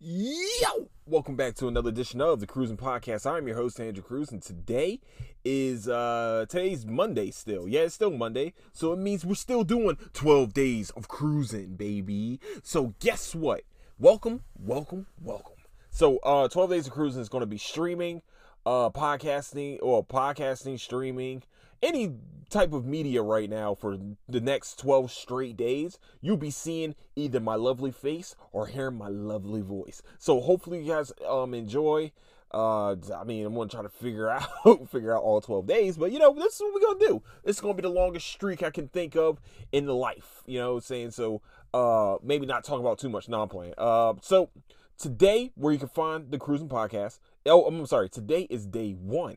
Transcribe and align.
Yo! 0.00 0.88
Welcome 1.06 1.34
back 1.34 1.56
to 1.56 1.66
another 1.66 1.88
edition 1.88 2.20
of 2.20 2.38
the 2.38 2.46
Crewsin 2.46 2.76
Podcast. 2.76 3.28
I'm 3.28 3.48
your 3.48 3.56
host, 3.56 3.80
Andrew 3.80 4.00
Crews, 4.00 4.30
and 4.30 4.40
today 4.40 5.00
is 5.44 5.88
uh 5.88 6.46
today's 6.48 6.86
Monday 6.86 7.32
still. 7.32 7.66
Yeah, 7.66 7.80
it's 7.80 7.96
still 7.96 8.12
Monday. 8.12 8.54
So 8.72 8.92
it 8.92 9.00
means 9.00 9.26
we're 9.26 9.34
still 9.34 9.64
doing 9.64 9.98
12 10.12 10.54
days 10.54 10.90
of 10.90 11.08
Crewsin, 11.08 11.76
baby. 11.76 12.38
So 12.62 12.94
guess 13.00 13.34
what? 13.34 13.62
Welcome, 13.98 14.42
welcome, 14.56 15.08
welcome. 15.20 15.56
So 15.90 16.18
uh 16.18 16.46
12 16.46 16.70
days 16.70 16.86
of 16.86 16.92
Crewsin 16.92 17.18
is 17.18 17.28
gonna 17.28 17.46
be 17.46 17.58
streaming, 17.58 18.22
uh 18.64 18.90
podcasting 18.90 19.80
or 19.82 20.06
podcasting, 20.06 20.78
streaming, 20.78 21.42
any 21.82 22.14
type 22.50 22.72
of 22.72 22.86
media 22.86 23.22
right 23.22 23.50
now 23.50 23.74
for 23.74 23.98
the 24.28 24.40
next 24.40 24.78
12 24.78 25.10
straight 25.10 25.56
days, 25.56 25.98
you'll 26.20 26.36
be 26.36 26.50
seeing 26.50 26.94
either 27.14 27.40
my 27.40 27.54
lovely 27.54 27.90
face 27.90 28.34
or 28.52 28.66
hearing 28.66 28.96
my 28.96 29.08
lovely 29.08 29.60
voice. 29.60 30.02
So 30.18 30.40
hopefully 30.40 30.82
you 30.82 30.92
guys 30.92 31.12
um 31.28 31.54
enjoy. 31.54 32.12
Uh, 32.50 32.92
I 33.14 33.24
mean, 33.26 33.44
I'm 33.44 33.54
gonna 33.54 33.68
try 33.68 33.82
to 33.82 33.90
figure 33.90 34.30
out 34.30 34.90
figure 34.90 35.14
out 35.14 35.22
all 35.22 35.40
12 35.40 35.66
days, 35.66 35.96
but 35.98 36.12
you 36.12 36.18
know, 36.18 36.32
this 36.34 36.54
is 36.54 36.60
what 36.60 36.74
we're 36.74 36.94
gonna 36.94 37.06
do. 37.06 37.22
It's 37.44 37.60
gonna 37.60 37.74
be 37.74 37.82
the 37.82 37.90
longest 37.90 38.26
streak 38.28 38.62
I 38.62 38.70
can 38.70 38.88
think 38.88 39.16
of 39.16 39.38
in 39.72 39.86
the 39.86 39.94
life. 39.94 40.42
You 40.46 40.60
know, 40.60 40.70
what 40.74 40.76
I'm 40.76 40.82
saying 40.82 41.10
so. 41.12 41.42
Uh, 41.74 42.16
maybe 42.22 42.46
not 42.46 42.64
talk 42.64 42.80
about 42.80 42.98
too 42.98 43.10
much. 43.10 43.28
non-playing. 43.28 43.74
Uh, 43.76 44.14
so 44.22 44.48
today, 44.98 45.52
where 45.54 45.70
you 45.70 45.78
can 45.78 45.88
find 45.88 46.30
the 46.30 46.38
Crewsin 46.38 46.66
Podcast. 46.66 47.18
Oh, 47.44 47.66
I'm 47.66 47.84
sorry. 47.84 48.08
Today 48.08 48.46
is 48.48 48.64
day 48.64 48.92
one 48.92 49.36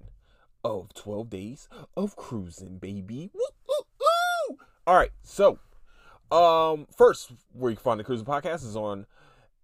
of 0.64 0.94
12 0.94 1.30
days 1.30 1.70
of 1.96 2.16
Crewsin, 2.16 2.80
baby. 2.80 3.32
Woo. 3.34 4.58
All 4.88 4.96
right, 4.96 5.12
so 5.24 5.60
um, 6.32 6.88
first, 6.96 7.32
where 7.54 7.72
you 7.72 7.76
can 7.76 7.84
find 7.84 8.00
the 8.00 8.04
Crewsin 8.04 8.26
Podcast 8.26 8.66
is 8.66 8.76
on 8.76 9.06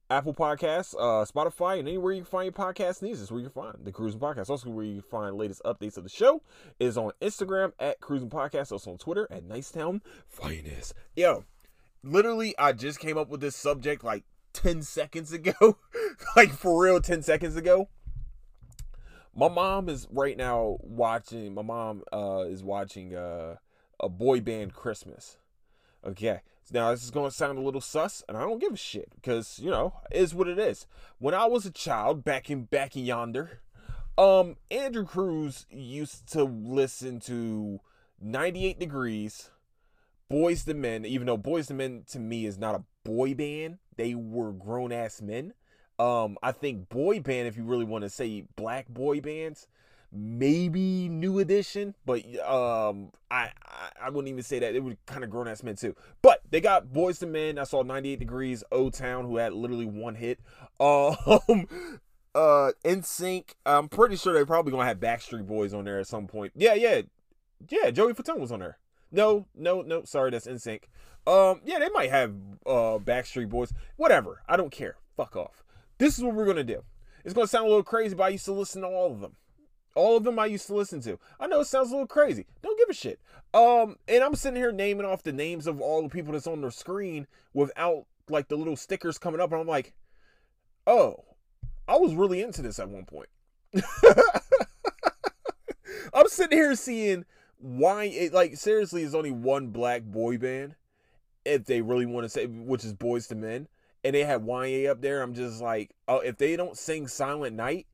Apple 0.10 0.34
Podcasts, 0.34 0.94
uh, 0.96 1.26
Spotify, 1.26 1.80
and 1.80 1.88
anywhere 1.88 2.14
you 2.14 2.22
can 2.22 2.30
find 2.30 2.46
your 2.46 2.54
podcast 2.54 3.02
needs 3.02 3.20
is 3.20 3.32
where 3.32 3.42
you 3.42 3.50
can 3.50 3.64
find 3.64 3.86
the 3.86 3.92
Crewsin 3.92 4.20
Podcast. 4.20 4.50
Also, 4.50 4.70
where 4.70 4.86
you 4.86 5.02
can 5.02 5.10
find 5.10 5.36
latest 5.38 5.62
updates 5.64 5.98
of 5.98 6.04
the 6.04 6.10
show 6.10 6.42
is 6.80 6.98
on 6.98 7.12
Instagram 7.22 7.72
at 7.80 8.00
Crewsin 8.00 8.30
Podcast. 8.30 8.72
Also 8.72 8.92
on 8.92 8.98
Twitter 8.98 9.28
at 9.32 9.48
Nicetown 9.48 10.02
Finest. 10.28 10.94
Yo, 11.16 11.46
literally, 12.04 12.54
I 12.58 12.74
just 12.74 13.00
came 13.00 13.18
up 13.18 13.30
with 13.30 13.42
this 13.42 13.56
subject 13.56 14.04
like 14.04 14.24
10 14.54 14.82
seconds 14.82 15.34
ago. 15.34 15.78
like 16.36 16.52
for 16.52 16.84
real, 16.84 17.02
10 17.02 17.22
seconds 17.22 17.56
ago 17.56 17.90
my 19.38 19.48
mom 19.48 19.88
is 19.88 20.08
right 20.12 20.36
now 20.36 20.78
watching 20.82 21.54
my 21.54 21.62
mom 21.62 22.02
uh 22.12 22.44
is 22.48 22.64
watching 22.64 23.16
uh 23.16 23.56
a 24.00 24.10
boy 24.10 24.42
band 24.42 24.74
christmas. 24.74 25.38
Okay 26.06 26.42
now 26.74 26.92
this 26.92 27.04
is 27.04 27.12
to 27.12 27.32
sound 27.32 27.58
a 27.58 27.62
little 27.62 27.80
sus 27.80 28.24
and 28.28 28.36
i 28.38 28.42
don't 28.42 28.60
give 28.60 28.74
a 28.74 28.78
shit 28.78 29.10
because 29.16 29.58
you 29.60 29.70
know 29.70 29.94
is 30.12 30.36
what 30.36 30.48
it 30.48 30.60
is. 30.60 30.88
When 31.20 31.34
i 31.34 31.46
was 31.46 31.66
a 31.66 31.72
child 31.72 32.26
back 32.26 32.50
in 32.50 32.64
back 32.64 32.98
in 32.98 33.06
yonder 33.06 33.62
um 34.18 34.56
andrew 34.72 35.06
crews 35.06 35.68
used 35.70 36.28
to 36.34 36.44
listen 36.44 37.20
to 37.22 37.80
98 38.20 38.80
degrees 38.80 39.52
Boyz 40.30 40.68
II 40.68 40.74
Men 40.74 41.06
even 41.06 41.28
though 41.28 41.38
Boyz 41.38 41.70
II 41.72 41.78
Men 41.78 42.04
to 42.10 42.20
me 42.20 42.46
is 42.46 42.58
not 42.58 42.76
a 42.76 42.84
boy 43.06 43.34
band. 43.34 43.78
They 43.96 44.14
were 44.14 44.52
grown-ass 44.52 45.22
men 45.22 45.54
um, 46.00 46.38
I 46.44 46.52
think 46.52 46.90
boy 46.90 47.20
band, 47.20 47.48
if 47.48 47.58
you 47.58 47.64
really 47.64 47.86
want 47.86 48.04
to 48.04 48.10
say 48.10 48.46
black 48.56 48.88
boy 48.88 49.22
bands, 49.22 49.68
maybe 50.12 51.10
New 51.10 51.40
Edition, 51.40 51.96
but 52.06 52.24
um, 52.40 53.12
I, 53.30 53.52
I, 53.66 53.90
I 54.04 54.10
wouldn't 54.10 54.30
even 54.30 54.44
say 54.44 54.60
that. 54.60 54.76
It 54.76 54.84
would 54.84 54.98
kind 55.06 55.24
of 55.24 55.30
grown 55.30 55.48
ass 55.48 55.64
men 55.64 55.76
too. 55.76 55.96
But 56.22 56.42
they 56.50 56.62
got 56.62 56.88
Boyz 56.88 57.22
II 57.22 57.30
Men. 57.30 57.60
I 57.60 57.64
saw 57.64 57.84
98 57.84 58.20
Degrees, 58.20 58.64
O 58.72 58.90
Town, 58.90 59.26
who 59.26 59.38
had 59.38 59.54
literally 59.54 59.86
one 59.86 60.16
hit. 60.16 60.40
Um, 60.80 61.68
uh, 62.36 62.72
NSYNC. 62.86 63.56
I'm 63.66 63.90
pretty 63.90 64.16
sure 64.16 64.32
they're 64.32 64.46
probably 64.46 64.72
gonna 64.72 64.86
have 64.86 65.00
Backstreet 65.00 65.48
Boys 65.48 65.74
on 65.74 65.86
there 65.86 66.00
at 66.00 66.06
some 66.06 66.28
point. 66.28 66.54
Yeah, 66.56 66.76
yeah, 66.76 67.02
yeah. 67.68 67.90
Joey 67.90 68.14
Fatone 68.14 68.40
was 68.40 68.52
on 68.52 68.60
there. 68.60 68.78
No, 69.12 69.48
no, 69.56 69.82
no. 69.82 70.04
Sorry, 70.04 70.30
that's 70.30 70.46
NSYNC. 70.46 70.84
Um, 71.26 71.62
yeah, 71.66 71.80
they 71.80 71.90
might 71.90 72.12
have 72.12 72.36
uh 72.68 73.00
Backstreet 73.00 73.50
Boys. 73.50 73.74
Whatever. 73.96 74.44
I 74.48 74.56
don't 74.56 74.72
care. 74.72 74.98
Fuck 75.16 75.36
off. 75.36 75.64
This 75.98 76.18
is 76.18 76.24
what 76.24 76.36
we're 76.36 76.46
going 76.46 76.58
to 76.58 76.64
do. 76.64 76.84
It's 77.24 77.34
going 77.34 77.46
to 77.46 77.50
sound 77.50 77.66
a 77.66 77.70
little 77.70 77.84
crazy, 77.84 78.16
but 78.16 78.24
I 78.24 78.30
used 78.30 78.46
to 78.46 78.54
listen 78.54 78.82
to 78.82 78.88
all 78.88 79.12
of 79.12 79.20
them. 79.20 79.36
All 79.96 80.16
of 80.16 80.24
them 80.24 80.38
I 80.38 80.46
used 80.46 80.68
to 80.68 80.76
listen 80.76 81.02
to. 81.02 81.20
I 81.40 81.48
know 81.48 81.62
it 81.62 81.66
sounds 81.66 81.90
a 81.90 81.94
little 81.94 82.08
crazy. 82.08 82.46
Don't 82.62 82.78
give 82.78 82.90
a 82.90 82.94
shit. 82.94 83.20
Um, 83.54 83.98
and 84.08 84.24
I'm 84.24 84.36
sitting 84.36 84.62
here 84.62 84.72
naming 84.72 85.08
off 85.08 85.24
the 85.24 85.34
names 85.34 85.66
of 85.66 85.82
all 85.82 86.04
the 86.04 86.10
people 86.10 86.34
that's 86.34 86.46
on 86.46 86.62
the 86.62 86.72
screen 86.72 87.26
without 87.54 88.06
like 88.30 88.48
the 88.48 88.58
little 88.58 88.76
stickers 88.76 89.18
coming 89.18 89.42
up, 89.42 89.52
and 89.52 89.62
I'm 89.62 89.68
like, 89.68 89.94
oh, 90.86 91.24
I 91.88 91.98
was 91.98 92.14
really 92.14 92.42
into 92.42 92.62
this 92.62 92.78
at 92.78 92.90
one 92.90 93.06
point. 93.06 93.30
I'm 96.14 96.28
sitting 96.28 96.58
here 96.58 96.76
seeing 96.76 97.26
why 97.58 98.04
it 98.06 98.34
like 98.34 98.56
seriously 98.58 99.02
is 99.02 99.16
only 99.16 99.32
one 99.32 99.68
black 99.68 100.04
boy 100.04 100.38
band, 100.38 100.76
if 101.44 101.66
they 101.66 101.82
really 101.82 102.06
want 102.06 102.26
to 102.26 102.30
say, 102.30 102.46
which 102.46 102.86
is 102.86 102.94
Boyz 102.94 103.32
II 103.32 103.40
Men 103.40 103.68
and 104.08 104.16
they 104.16 104.24
had 104.24 104.46
Wanya 104.46 104.90
up 104.90 105.02
there, 105.02 105.22
I'm 105.22 105.34
just 105.34 105.62
like, 105.62 105.92
oh, 106.08 106.20
if 106.20 106.38
they 106.38 106.56
don't 106.56 106.78
sing 106.78 107.10
Silent 107.10 107.58
Night, 107.58 107.88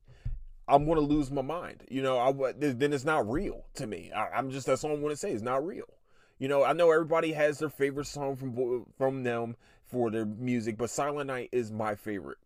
I'm 0.68 0.86
gonna 0.86 1.00
lose 1.00 1.28
my 1.28 1.42
mind. 1.42 1.82
You 1.90 2.02
know, 2.02 2.20
I 2.20 2.52
then 2.56 2.92
it's 2.92 3.04
not 3.04 3.28
real 3.28 3.64
to 3.74 3.86
me. 3.88 4.12
I, 4.14 4.38
am 4.38 4.52
just 4.52 4.64
that's 4.66 4.84
all 4.84 4.92
I 4.92 4.94
want 4.94 5.10
to 5.10 5.16
say. 5.16 5.32
It's 5.32 5.42
not 5.42 5.66
real. 5.66 5.86
You 6.38 6.46
know, 6.46 6.62
I 6.62 6.72
know 6.72 6.92
everybody 6.92 7.32
has 7.32 7.58
their 7.58 7.68
favorite 7.68 8.06
song 8.06 8.36
from 8.36 8.86
from 8.96 9.24
them 9.24 9.56
for 9.86 10.08
their 10.12 10.24
music, 10.24 10.78
but 10.78 10.88
Silent 10.88 11.26
Night 11.26 11.48
is 11.50 11.72
my 11.72 11.96
favorite 11.96 12.38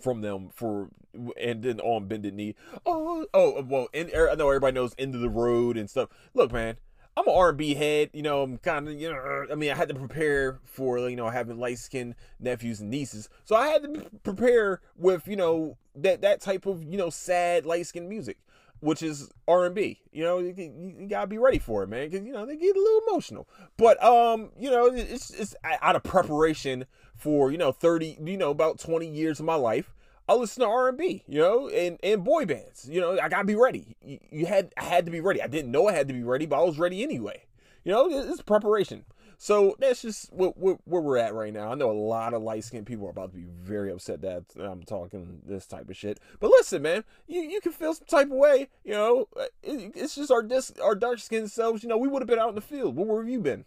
from 0.00 0.20
them 0.20 0.48
for 0.54 0.88
and 1.36 1.64
then 1.64 1.80
on 1.80 2.06
bended 2.06 2.34
knee. 2.34 2.54
Oh, 2.86 3.26
oh, 3.34 3.60
well, 3.62 3.88
and 3.92 4.08
er, 4.14 4.30
I 4.30 4.36
know 4.36 4.48
everybody 4.50 4.76
knows 4.76 4.94
End 4.96 5.16
of 5.16 5.20
the 5.20 5.28
Road 5.28 5.76
and 5.76 5.90
stuff. 5.90 6.10
Look, 6.32 6.52
man, 6.52 6.76
I'm 7.18 7.26
an 7.26 7.34
R&B 7.34 7.74
head, 7.74 8.10
you 8.12 8.22
know. 8.22 8.42
I'm 8.42 8.58
kind 8.58 8.88
of, 8.88 8.94
you 8.94 9.10
know, 9.10 9.46
I 9.50 9.54
mean, 9.56 9.72
I 9.72 9.74
had 9.74 9.88
to 9.88 9.94
prepare 9.94 10.60
for, 10.64 10.98
you 11.08 11.16
know, 11.16 11.28
having 11.28 11.58
light 11.58 11.78
skinned 11.78 12.14
nephews 12.38 12.80
and 12.80 12.90
nieces, 12.90 13.28
so 13.44 13.56
I 13.56 13.68
had 13.68 13.82
to 13.82 14.06
prepare 14.22 14.80
with, 14.96 15.26
you 15.26 15.36
know, 15.36 15.76
that 15.96 16.20
that 16.20 16.40
type 16.40 16.64
of, 16.64 16.84
you 16.84 16.96
know, 16.96 17.10
sad 17.10 17.66
light 17.66 17.86
skinned 17.86 18.08
music, 18.08 18.38
which 18.78 19.02
is 19.02 19.32
R&B. 19.48 20.00
You 20.12 20.22
know, 20.22 20.38
you, 20.38 20.54
you, 20.56 21.08
gotta 21.08 21.26
be 21.26 21.38
ready 21.38 21.58
for 21.58 21.82
it, 21.82 21.88
man, 21.88 22.08
because 22.08 22.24
you 22.24 22.32
know 22.32 22.46
they 22.46 22.56
get 22.56 22.76
a 22.76 22.80
little 22.80 23.00
emotional. 23.08 23.48
But 23.76 24.02
um, 24.02 24.50
you 24.56 24.70
know, 24.70 24.86
it's 24.86 25.30
it's 25.30 25.56
out 25.64 25.96
of 25.96 26.04
preparation 26.04 26.86
for 27.16 27.50
you 27.50 27.58
know 27.58 27.72
30, 27.72 28.18
you 28.24 28.36
know, 28.36 28.50
about 28.50 28.78
20 28.78 29.08
years 29.08 29.40
of 29.40 29.46
my 29.46 29.56
life. 29.56 29.92
I 30.28 30.34
listen 30.34 30.62
to 30.62 30.68
R 30.68 30.88
and 30.88 30.98
B, 30.98 31.24
you 31.26 31.40
know, 31.40 31.68
and, 31.68 31.98
and 32.02 32.24
boy 32.24 32.44
bands. 32.44 32.88
You 32.90 33.00
know, 33.00 33.18
I 33.18 33.28
gotta 33.28 33.44
be 33.44 33.54
ready. 33.54 33.96
You, 34.02 34.18
you, 34.30 34.46
had 34.46 34.72
I 34.76 34.84
had 34.84 35.06
to 35.06 35.10
be 35.10 35.20
ready. 35.20 35.42
I 35.42 35.46
didn't 35.46 35.70
know 35.70 35.88
I 35.88 35.92
had 35.92 36.08
to 36.08 36.14
be 36.14 36.22
ready, 36.22 36.46
but 36.46 36.60
I 36.60 36.64
was 36.64 36.78
ready 36.78 37.02
anyway. 37.02 37.44
You 37.84 37.92
know, 37.92 38.08
it's 38.10 38.42
preparation. 38.42 39.04
So 39.40 39.76
that's 39.78 40.02
just 40.02 40.32
where, 40.32 40.50
where, 40.50 40.76
where 40.84 41.00
we're 41.00 41.16
at 41.16 41.32
right 41.32 41.52
now. 41.52 41.70
I 41.70 41.74
know 41.76 41.90
a 41.90 41.92
lot 41.92 42.34
of 42.34 42.42
light 42.42 42.64
skinned 42.64 42.86
people 42.86 43.06
are 43.06 43.10
about 43.10 43.30
to 43.30 43.36
be 43.36 43.46
very 43.46 43.92
upset 43.92 44.20
that 44.22 44.44
I'm 44.58 44.82
talking 44.82 45.40
this 45.46 45.64
type 45.64 45.88
of 45.88 45.96
shit. 45.96 46.18
But 46.40 46.50
listen, 46.50 46.82
man, 46.82 47.04
you, 47.28 47.42
you 47.42 47.60
can 47.60 47.72
feel 47.72 47.94
some 47.94 48.08
type 48.08 48.26
of 48.26 48.36
way. 48.36 48.68
You 48.84 48.92
know, 48.92 49.28
uh, 49.36 49.44
it, 49.62 49.92
it's 49.94 50.16
just 50.16 50.32
our 50.32 50.42
dis- 50.42 50.72
our 50.82 50.96
dark 50.96 51.20
skinned 51.20 51.52
selves. 51.52 51.82
You 51.82 51.88
know, 51.88 51.96
we 51.96 52.08
would 52.08 52.20
have 52.20 52.28
been 52.28 52.40
out 52.40 52.48
in 52.48 52.56
the 52.56 52.60
field. 52.60 52.96
Where 52.96 53.22
have 53.22 53.30
you 53.30 53.40
been? 53.40 53.64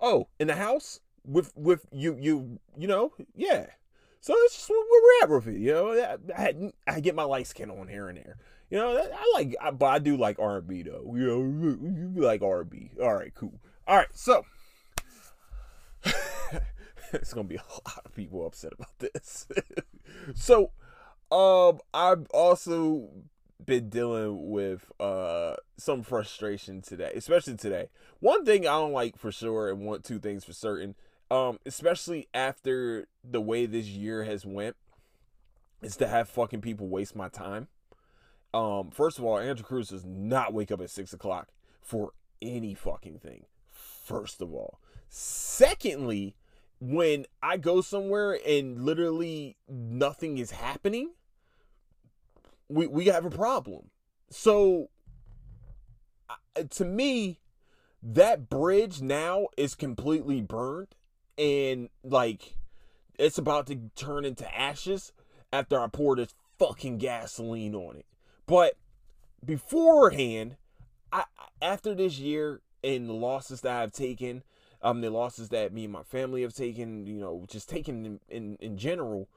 Oh, 0.00 0.28
in 0.38 0.46
the 0.46 0.54
house 0.54 1.00
with 1.28 1.52
with 1.56 1.86
you 1.92 2.16
you 2.18 2.58
you 2.76 2.88
know 2.88 3.12
yeah 3.34 3.66
so 4.20 4.34
that's 4.42 4.56
just 4.56 4.70
where 4.70 4.80
we're 4.80 5.24
at 5.24 5.30
with 5.30 5.54
it. 5.54 5.60
You 5.60 5.72
know, 5.72 6.14
I, 6.36 6.72
I, 6.86 7.00
get 7.00 7.14
my 7.14 7.22
light 7.22 7.46
skin 7.46 7.70
on 7.70 7.88
here 7.88 8.08
and 8.08 8.18
there. 8.18 8.36
You 8.70 8.78
know, 8.78 8.96
I 8.98 9.32
like, 9.34 9.56
I, 9.60 9.70
but 9.70 9.86
I 9.86 9.98
do 9.98 10.16
like 10.16 10.38
R 10.38 10.58
and 10.58 10.66
B 10.66 10.82
though. 10.82 11.14
You 11.14 11.26
know, 11.26 12.14
you 12.16 12.22
like 12.22 12.42
R 12.42 12.62
and 12.62 12.70
B. 12.70 12.90
All 13.00 13.14
right, 13.14 13.32
cool. 13.34 13.60
All 13.86 13.96
right, 13.96 14.08
so 14.12 14.44
it's 17.12 17.32
gonna 17.32 17.48
be 17.48 17.56
a 17.56 17.72
lot 17.86 18.02
of 18.04 18.14
people 18.14 18.46
upset 18.46 18.72
about 18.72 18.98
this. 18.98 19.46
so, 20.34 20.72
um, 21.30 21.80
I've 21.94 22.26
also 22.30 23.08
been 23.64 23.88
dealing 23.88 24.50
with 24.50 24.90
uh 25.00 25.54
some 25.76 26.02
frustration 26.02 26.82
today, 26.82 27.12
especially 27.14 27.56
today. 27.56 27.88
One 28.20 28.44
thing 28.44 28.62
I 28.62 28.72
don't 28.72 28.92
like 28.92 29.16
for 29.16 29.32
sure, 29.32 29.70
and 29.70 29.80
one 29.80 30.02
two 30.02 30.18
things 30.18 30.44
for 30.44 30.52
certain 30.52 30.94
um, 31.30 31.58
especially 31.66 32.28
after 32.32 33.06
the 33.22 33.40
way 33.40 33.66
this 33.66 33.86
year 33.86 34.24
has 34.24 34.46
went, 34.46 34.76
is 35.82 35.96
to 35.96 36.08
have 36.08 36.28
fucking 36.28 36.60
people 36.60 36.88
waste 36.88 37.14
my 37.14 37.28
time. 37.28 37.68
Um, 38.54 38.90
first 38.90 39.18
of 39.18 39.24
all, 39.24 39.38
Andrew 39.38 39.64
Crews 39.64 39.88
does 39.88 40.04
not 40.04 40.52
wake 40.52 40.70
up 40.70 40.80
at 40.80 40.90
six 40.90 41.12
o'clock 41.12 41.48
for 41.80 42.12
any 42.40 42.74
fucking 42.74 43.18
thing. 43.18 43.44
First 43.66 44.40
of 44.40 44.52
all, 44.54 44.80
secondly, 45.08 46.34
when 46.80 47.26
I 47.42 47.58
go 47.58 47.80
somewhere 47.80 48.38
and 48.46 48.84
literally 48.84 49.56
nothing 49.68 50.38
is 50.38 50.52
happening, 50.52 51.10
we 52.68 52.86
we 52.86 53.06
have 53.06 53.24
a 53.24 53.30
problem. 53.30 53.90
So, 54.30 54.88
to 56.70 56.84
me, 56.84 57.40
that 58.02 58.48
bridge 58.48 59.00
now 59.00 59.48
is 59.56 59.74
completely 59.74 60.40
burned 60.40 60.94
and 61.38 61.88
like 62.02 62.56
it's 63.18 63.38
about 63.38 63.66
to 63.68 63.76
turn 63.96 64.24
into 64.24 64.52
ashes 64.56 65.12
after 65.52 65.80
I 65.80 65.86
pour 65.86 66.16
this 66.16 66.34
fucking 66.58 66.98
gasoline 66.98 67.74
on 67.74 67.96
it. 67.96 68.06
But 68.46 68.74
beforehand, 69.44 70.56
I 71.12 71.24
after 71.62 71.94
this 71.94 72.18
year 72.18 72.60
and 72.82 73.08
the 73.08 73.14
losses 73.14 73.60
that 73.62 73.80
I've 73.80 73.92
taken, 73.92 74.42
um, 74.82 75.00
the 75.00 75.10
losses 75.10 75.48
that 75.50 75.72
me 75.72 75.84
and 75.84 75.92
my 75.92 76.02
family 76.02 76.42
have 76.42 76.54
taken, 76.54 77.06
you 77.06 77.18
know, 77.18 77.44
just 77.48 77.68
taken 77.68 78.04
in, 78.04 78.20
in, 78.28 78.56
in 78.60 78.76
general, 78.76 79.28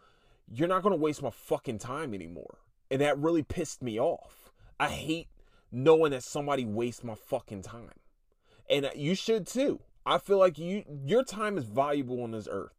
you're 0.51 0.67
not 0.67 0.83
gonna 0.83 0.95
waste 0.95 1.21
my 1.21 1.29
fucking 1.29 1.79
time 1.79 2.13
anymore. 2.13 2.57
And 2.89 3.01
that 3.01 3.17
really 3.17 3.43
pissed 3.43 3.81
me 3.81 3.99
off. 3.99 4.51
I 4.79 4.89
hate 4.89 5.27
knowing 5.71 6.11
that 6.11 6.23
somebody 6.23 6.65
wastes 6.65 7.03
my 7.03 7.15
fucking 7.15 7.61
time. 7.61 7.91
And 8.69 8.89
you 8.95 9.15
should 9.15 9.47
too. 9.47 9.79
I 10.05 10.17
feel 10.17 10.37
like 10.37 10.57
you 10.57 10.83
your 11.05 11.23
time 11.23 11.57
is 11.57 11.65
valuable 11.65 12.23
on 12.23 12.31
this 12.31 12.47
earth. 12.49 12.73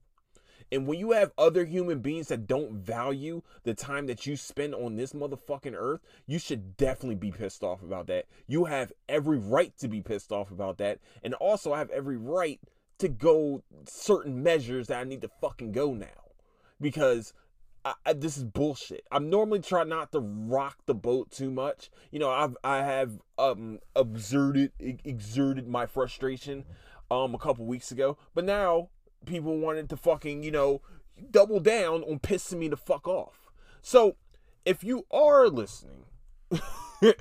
And 0.70 0.86
when 0.86 0.98
you 0.98 1.12
have 1.12 1.32
other 1.36 1.66
human 1.66 2.00
beings 2.00 2.28
that 2.28 2.46
don't 2.46 2.72
value 2.72 3.42
the 3.64 3.74
time 3.74 4.06
that 4.06 4.26
you 4.26 4.36
spend 4.36 4.74
on 4.74 4.96
this 4.96 5.12
motherfucking 5.12 5.74
earth, 5.76 6.00
you 6.26 6.38
should 6.38 6.78
definitely 6.78 7.16
be 7.16 7.30
pissed 7.30 7.62
off 7.62 7.82
about 7.82 8.06
that. 8.06 8.24
You 8.46 8.64
have 8.64 8.90
every 9.06 9.36
right 9.36 9.76
to 9.78 9.88
be 9.88 10.00
pissed 10.00 10.32
off 10.32 10.50
about 10.50 10.78
that. 10.78 10.98
And 11.22 11.34
also, 11.34 11.74
I 11.74 11.78
have 11.78 11.90
every 11.90 12.16
right 12.16 12.58
to 12.98 13.08
go 13.08 13.62
certain 13.86 14.42
measures 14.42 14.86
that 14.86 14.98
I 14.98 15.04
need 15.04 15.20
to 15.20 15.30
fucking 15.42 15.72
go 15.72 15.92
now. 15.92 16.06
Because 16.80 17.34
I, 17.84 17.94
I, 18.06 18.12
this 18.14 18.38
is 18.38 18.44
bullshit. 18.44 19.06
I'm 19.10 19.28
normally 19.28 19.60
trying 19.60 19.88
not 19.88 20.12
to 20.12 20.20
rock 20.20 20.78
the 20.86 20.94
boat 20.94 21.30
too 21.30 21.50
much. 21.50 21.90
You 22.10 22.18
know, 22.18 22.30
I've 22.30 22.56
I 22.64 22.78
have 22.78 23.18
um 23.38 23.80
exerted 23.96 24.72
exerted 24.78 25.68
my 25.68 25.86
frustration 25.86 26.64
um 27.12 27.34
a 27.34 27.38
couple 27.38 27.66
weeks 27.66 27.90
ago, 27.90 28.16
but 28.34 28.44
now 28.44 28.88
people 29.26 29.58
wanted 29.58 29.88
to 29.90 29.96
fucking, 29.96 30.42
you 30.42 30.50
know, 30.50 30.80
double 31.30 31.60
down 31.60 32.02
on 32.04 32.18
pissing 32.18 32.58
me 32.58 32.68
the 32.68 32.76
fuck 32.76 33.06
off. 33.06 33.50
So, 33.82 34.16
if 34.64 34.82
you 34.82 35.06
are 35.10 35.48
listening, 35.48 36.04
don't 36.50 36.62
let 37.02 37.18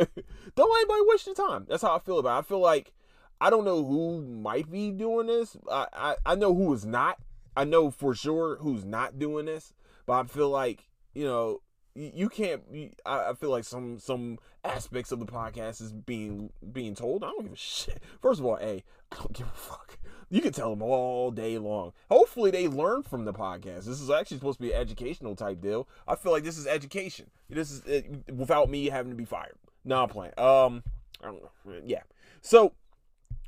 anybody 0.60 1.02
waste 1.08 1.26
your 1.26 1.36
time. 1.36 1.66
That's 1.68 1.82
how 1.82 1.96
I 1.96 2.00
feel 2.00 2.20
about 2.20 2.38
it. 2.38 2.40
I 2.40 2.42
feel 2.44 2.60
like 2.60 2.94
I 3.40 3.50
don't 3.50 3.66
know 3.66 3.84
who 3.84 4.22
might 4.22 4.72
be 4.72 4.92
doing 4.92 5.28
this. 5.28 5.58
I, 5.70 5.88
I, 5.94 6.16
I 6.26 6.36
know 6.36 6.54
who 6.54 6.72
is 6.74 6.86
not. 6.86 7.18
I 7.58 7.64
know 7.64 7.90
for 7.90 8.14
sure 8.14 8.58
who's 8.58 8.86
not 8.86 9.18
doing 9.18 9.48
this. 9.48 9.74
But 10.06 10.14
I 10.14 10.24
feel 10.24 10.50
like, 10.50 10.88
you 11.14 11.26
know, 11.26 11.62
you 11.96 12.30
can't 12.30 12.62
I 13.06 13.34
feel 13.34 13.50
like 13.50 13.64
some 13.64 14.00
some 14.00 14.40
aspects 14.64 15.12
of 15.12 15.20
the 15.20 15.26
podcast 15.26 15.82
is 15.82 15.92
being 15.92 16.52
being 16.72 16.94
told 16.94 17.24
i 17.24 17.28
don't 17.28 17.44
give 17.44 17.54
a 17.54 17.58
shit 17.58 18.00
first 18.22 18.40
of 18.40 18.46
all 18.46 18.56
hey 18.58 18.84
i 19.12 19.16
don't 19.16 19.34
give 19.34 19.48
a 19.48 19.58
fuck 19.58 19.98
you 20.32 20.42
can 20.42 20.54
tell 20.54 20.70
them 20.70 20.82
all 20.82 21.30
day 21.30 21.58
long. 21.58 21.92
Hopefully, 22.10 22.52
they 22.52 22.70
learn 22.70 23.04
from 23.04 23.26
the 23.26 23.34
podcast. 23.34 23.84
This 23.84 24.00
is 24.00 24.10
actually 24.10 24.38
supposed 24.38 24.60
to 24.60 24.64
be 24.64 24.72
an 24.72 24.80
educational 24.80 25.36
type 25.36 25.60
deal. 25.60 25.90
I 26.08 26.16
feel 26.16 26.32
like 26.32 26.46
this 26.46 26.58
is 26.58 26.66
education. 26.66 27.30
This 27.50 27.70
is 27.70 27.84
it, 27.86 28.34
without 28.34 28.70
me 28.70 28.86
having 28.86 29.12
to 29.12 29.18
be 29.18 29.26
fired. 29.26 29.58
No, 29.84 30.04
I'm 30.04 30.10
playing. 30.10 30.32
Um, 30.38 30.84
I 31.22 31.26
don't 31.26 31.44
know. 31.44 31.82
Yeah. 31.86 32.04
So, 32.40 32.72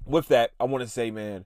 with 0.05 0.27
that, 0.27 0.51
I 0.59 0.65
want 0.65 0.83
to 0.83 0.89
say, 0.89 1.09
man, 1.09 1.45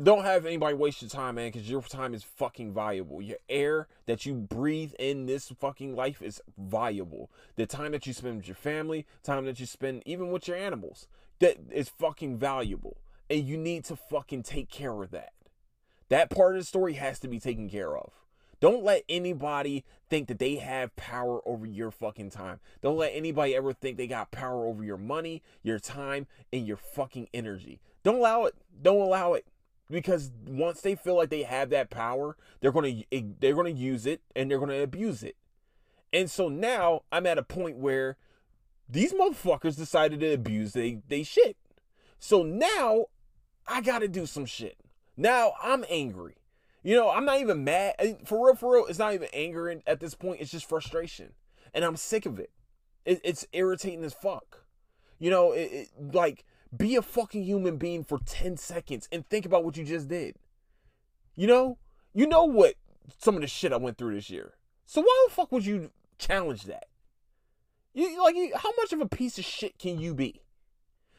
don't 0.00 0.24
have 0.24 0.46
anybody 0.46 0.74
waste 0.74 1.02
your 1.02 1.08
time, 1.08 1.36
man, 1.36 1.50
because 1.50 1.68
your 1.68 1.82
time 1.82 2.14
is 2.14 2.22
fucking 2.22 2.72
valuable. 2.72 3.20
Your 3.20 3.38
air 3.48 3.88
that 4.06 4.24
you 4.24 4.34
breathe 4.34 4.92
in 4.98 5.26
this 5.26 5.48
fucking 5.48 5.96
life 5.96 6.22
is 6.22 6.40
valuable. 6.56 7.30
The 7.56 7.66
time 7.66 7.92
that 7.92 8.06
you 8.06 8.12
spend 8.12 8.36
with 8.36 8.48
your 8.48 8.54
family, 8.54 9.06
time 9.24 9.44
that 9.46 9.58
you 9.58 9.66
spend 9.66 10.02
even 10.06 10.30
with 10.30 10.46
your 10.46 10.56
animals, 10.56 11.08
that 11.40 11.56
is 11.70 11.88
fucking 11.88 12.38
valuable. 12.38 12.98
And 13.28 13.46
you 13.46 13.56
need 13.56 13.84
to 13.86 13.96
fucking 13.96 14.44
take 14.44 14.70
care 14.70 15.02
of 15.02 15.10
that. 15.10 15.32
That 16.08 16.30
part 16.30 16.54
of 16.54 16.62
the 16.62 16.66
story 16.66 16.94
has 16.94 17.18
to 17.20 17.28
be 17.28 17.40
taken 17.40 17.68
care 17.68 17.96
of. 17.96 18.12
Don't 18.60 18.82
let 18.82 19.04
anybody 19.08 19.84
think 20.08 20.26
that 20.28 20.38
they 20.38 20.56
have 20.56 20.96
power 20.96 21.40
over 21.46 21.66
your 21.66 21.90
fucking 21.90 22.30
time. 22.30 22.60
Don't 22.82 22.96
let 22.96 23.12
anybody 23.14 23.54
ever 23.54 23.72
think 23.72 23.96
they 23.96 24.06
got 24.06 24.30
power 24.30 24.64
over 24.64 24.82
your 24.82 24.96
money, 24.96 25.42
your 25.62 25.78
time, 25.78 26.26
and 26.52 26.66
your 26.66 26.76
fucking 26.76 27.28
energy. 27.32 27.80
Don't 28.02 28.16
allow 28.16 28.44
it. 28.44 28.54
Don't 28.82 29.00
allow 29.00 29.34
it. 29.34 29.44
Because 29.90 30.30
once 30.46 30.80
they 30.80 30.94
feel 30.94 31.16
like 31.16 31.30
they 31.30 31.42
have 31.42 31.70
that 31.70 31.90
power, 31.90 32.36
they're 32.60 32.72
going 32.72 33.04
to 33.10 33.16
eh, 33.16 33.22
they're 33.40 33.54
going 33.54 33.74
to 33.74 33.80
use 33.80 34.06
it 34.06 34.20
and 34.36 34.50
they're 34.50 34.58
going 34.58 34.70
to 34.70 34.82
abuse 34.82 35.22
it. 35.22 35.36
And 36.12 36.30
so 36.30 36.48
now 36.48 37.02
I'm 37.10 37.26
at 37.26 37.38
a 37.38 37.42
point 37.42 37.78
where 37.78 38.16
these 38.88 39.12
motherfuckers 39.12 39.76
decided 39.76 40.20
to 40.20 40.32
abuse 40.32 40.72
they 40.72 41.00
they 41.08 41.22
shit. 41.22 41.56
So 42.18 42.42
now 42.42 43.06
I 43.66 43.80
got 43.80 44.00
to 44.00 44.08
do 44.08 44.26
some 44.26 44.46
shit. 44.46 44.76
Now 45.16 45.52
I'm 45.62 45.84
angry. 45.88 46.36
You 46.82 46.94
know, 46.94 47.10
I'm 47.10 47.24
not 47.24 47.40
even 47.40 47.64
mad. 47.64 47.94
For 48.24 48.46
real, 48.46 48.54
for 48.54 48.74
real, 48.74 48.86
it's 48.86 48.98
not 48.98 49.14
even 49.14 49.28
anger 49.32 49.82
at 49.86 50.00
this 50.00 50.14
point. 50.14 50.40
It's 50.40 50.50
just 50.50 50.68
frustration. 50.68 51.32
And 51.74 51.84
I'm 51.84 51.96
sick 51.96 52.24
of 52.24 52.38
it. 52.38 52.50
it 53.04 53.20
it's 53.24 53.46
irritating 53.52 54.04
as 54.04 54.14
fuck. 54.14 54.64
You 55.18 55.30
know, 55.30 55.52
it, 55.52 55.70
it, 55.72 55.88
like, 56.14 56.44
be 56.76 56.96
a 56.96 57.02
fucking 57.02 57.44
human 57.44 57.76
being 57.76 58.04
for 58.04 58.18
10 58.18 58.56
seconds 58.56 59.08
and 59.10 59.28
think 59.28 59.46
about 59.46 59.64
what 59.64 59.76
you 59.76 59.84
just 59.84 60.08
did. 60.08 60.36
You 61.36 61.46
know? 61.46 61.78
You 62.14 62.26
know 62.26 62.44
what 62.44 62.74
some 63.16 63.34
of 63.36 63.40
the 63.40 63.46
shit 63.46 63.72
I 63.72 63.76
went 63.76 63.96
through 63.96 64.14
this 64.14 64.30
year. 64.30 64.54
So 64.84 65.00
why 65.00 65.26
the 65.26 65.34
fuck 65.34 65.52
would 65.52 65.64
you 65.64 65.90
challenge 66.18 66.64
that? 66.64 66.86
You 67.94 68.22
like 68.22 68.36
how 68.54 68.70
much 68.76 68.92
of 68.92 69.00
a 69.00 69.08
piece 69.08 69.38
of 69.38 69.44
shit 69.44 69.78
can 69.78 69.98
you 69.98 70.14
be? 70.14 70.42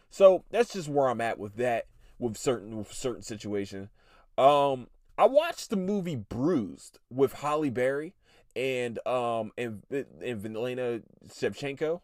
So 0.09 0.43
that's 0.49 0.73
just 0.73 0.87
where 0.87 1.07
I'm 1.07 1.21
at 1.21 1.39
with 1.39 1.55
that 1.57 1.85
with 2.19 2.37
certain 2.37 2.77
with 2.77 2.93
certain 2.93 3.23
situation. 3.23 3.89
Um, 4.37 4.87
I 5.17 5.25
watched 5.25 5.69
the 5.69 5.75
movie 5.75 6.15
Bruised 6.15 6.99
with 7.09 7.33
Halle 7.33 7.69
Berry 7.69 8.13
and 8.55 9.05
um 9.07 9.51
and 9.57 9.83
and 9.91 10.55
Elena 10.55 11.01
Shevchenko. 11.27 12.01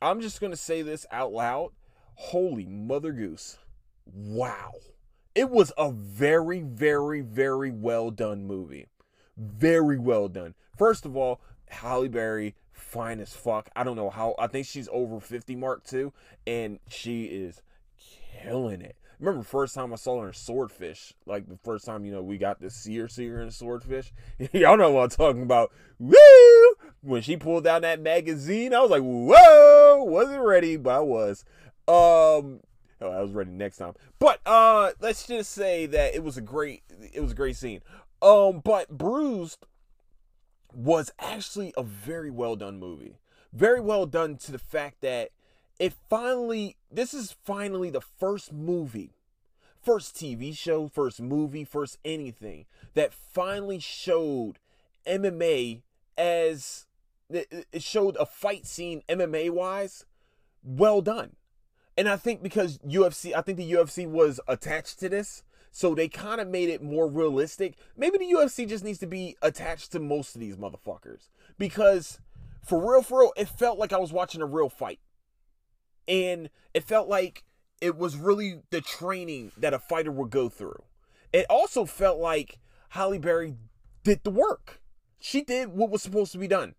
I'm 0.00 0.20
just 0.20 0.40
gonna 0.40 0.56
say 0.56 0.82
this 0.82 1.06
out 1.10 1.32
loud. 1.32 1.70
Holy 2.14 2.66
mother 2.66 3.12
goose. 3.12 3.58
Wow. 4.06 4.72
It 5.34 5.50
was 5.50 5.72
a 5.76 5.90
very, 5.90 6.60
very, 6.60 7.20
very 7.20 7.70
well 7.70 8.10
done 8.10 8.46
movie. 8.46 8.86
Very 9.36 9.98
well 9.98 10.28
done. 10.28 10.54
First 10.76 11.04
of 11.04 11.16
all, 11.16 11.40
Halle 11.68 12.08
Berry, 12.08 12.54
fine 12.72 13.18
as 13.20 13.32
fuck. 13.32 13.68
I 13.74 13.82
don't 13.82 13.96
know 13.96 14.10
how. 14.10 14.36
I 14.38 14.46
think 14.46 14.66
she's 14.66 14.88
over 14.92 15.18
50 15.18 15.56
mark 15.56 15.84
too. 15.84 16.12
And 16.46 16.78
she 16.88 17.24
is 17.24 17.62
killing 18.42 18.80
it 18.80 18.96
remember 19.24 19.42
first 19.44 19.74
time 19.74 19.92
I 19.92 19.96
saw 19.96 20.20
her 20.20 20.28
in 20.28 20.34
Swordfish, 20.34 21.14
like 21.26 21.48
the 21.48 21.58
first 21.62 21.84
time, 21.84 22.04
you 22.04 22.12
know, 22.12 22.22
we 22.22 22.38
got 22.38 22.60
to 22.60 22.70
see 22.70 22.96
her 22.98 23.08
see 23.08 23.28
her 23.28 23.40
in 23.40 23.50
Swordfish. 23.50 24.12
Y'all 24.52 24.76
know 24.76 24.90
what 24.90 25.04
I'm 25.04 25.08
talking 25.10 25.42
about. 25.42 25.72
Woo! 25.98 26.16
When 27.00 27.22
she 27.22 27.36
pulled 27.36 27.64
down 27.64 27.82
that 27.82 28.00
magazine, 28.00 28.74
I 28.74 28.80
was 28.80 28.90
like, 28.90 29.02
whoa! 29.02 30.04
Wasn't 30.04 30.42
ready, 30.42 30.76
but 30.76 30.96
I 30.96 31.00
was. 31.00 31.44
Um 31.86 32.60
oh, 33.00 33.10
I 33.10 33.20
was 33.20 33.32
ready 33.32 33.50
next 33.50 33.78
time. 33.78 33.94
But 34.18 34.40
uh 34.46 34.92
let's 35.00 35.26
just 35.26 35.52
say 35.52 35.86
that 35.86 36.14
it 36.14 36.22
was 36.22 36.36
a 36.36 36.42
great 36.42 36.82
it 37.12 37.20
was 37.20 37.32
a 37.32 37.36
great 37.36 37.56
scene. 37.56 37.80
Um, 38.22 38.60
but 38.64 38.88
Bruised 38.88 39.66
was 40.72 41.12
actually 41.18 41.74
a 41.76 41.82
very 41.82 42.30
well 42.30 42.56
done 42.56 42.78
movie. 42.78 43.18
Very 43.52 43.80
well 43.80 44.06
done 44.06 44.36
to 44.38 44.52
the 44.52 44.58
fact 44.58 45.02
that 45.02 45.30
it 45.78 45.92
finally 46.08 46.76
this 46.90 47.12
is 47.12 47.34
finally 47.44 47.90
the 47.90 48.00
first 48.00 48.52
movie 48.52 49.12
first 49.82 50.14
tv 50.14 50.56
show 50.56 50.88
first 50.88 51.20
movie 51.20 51.64
first 51.64 51.98
anything 52.04 52.64
that 52.94 53.12
finally 53.12 53.78
showed 53.78 54.58
mma 55.06 55.82
as 56.16 56.86
it 57.28 57.66
showed 57.82 58.16
a 58.16 58.24
fight 58.24 58.66
scene 58.66 59.02
mma 59.08 59.50
wise 59.50 60.06
well 60.62 61.02
done 61.02 61.34
and 61.96 62.08
i 62.08 62.16
think 62.16 62.42
because 62.42 62.78
ufc 62.78 63.34
i 63.34 63.40
think 63.40 63.58
the 63.58 63.72
ufc 63.72 64.08
was 64.08 64.40
attached 64.48 64.98
to 64.98 65.08
this 65.08 65.42
so 65.70 65.94
they 65.94 66.08
kind 66.08 66.40
of 66.40 66.48
made 66.48 66.68
it 66.68 66.82
more 66.82 67.08
realistic 67.08 67.74
maybe 67.96 68.18
the 68.18 68.32
ufc 68.32 68.68
just 68.68 68.84
needs 68.84 68.98
to 68.98 69.06
be 69.06 69.36
attached 69.42 69.92
to 69.92 70.00
most 70.00 70.34
of 70.34 70.40
these 70.40 70.56
motherfuckers 70.56 71.28
because 71.58 72.20
for 72.64 72.80
real 72.80 73.02
for 73.02 73.20
real 73.20 73.32
it 73.36 73.48
felt 73.48 73.78
like 73.78 73.92
i 73.92 73.98
was 73.98 74.12
watching 74.12 74.40
a 74.40 74.46
real 74.46 74.68
fight 74.68 75.00
and 76.06 76.50
it 76.72 76.84
felt 76.84 77.08
like 77.08 77.44
it 77.80 77.96
was 77.96 78.16
really 78.16 78.60
the 78.70 78.80
training 78.80 79.52
that 79.56 79.74
a 79.74 79.78
fighter 79.78 80.10
would 80.10 80.30
go 80.30 80.48
through. 80.48 80.82
It 81.32 81.46
also 81.50 81.84
felt 81.84 82.18
like 82.18 82.58
Halle 82.90 83.18
Berry 83.18 83.56
did 84.04 84.22
the 84.24 84.30
work. 84.30 84.80
She 85.20 85.42
did 85.42 85.68
what 85.68 85.90
was 85.90 86.02
supposed 86.02 86.32
to 86.32 86.38
be 86.38 86.48
done. 86.48 86.74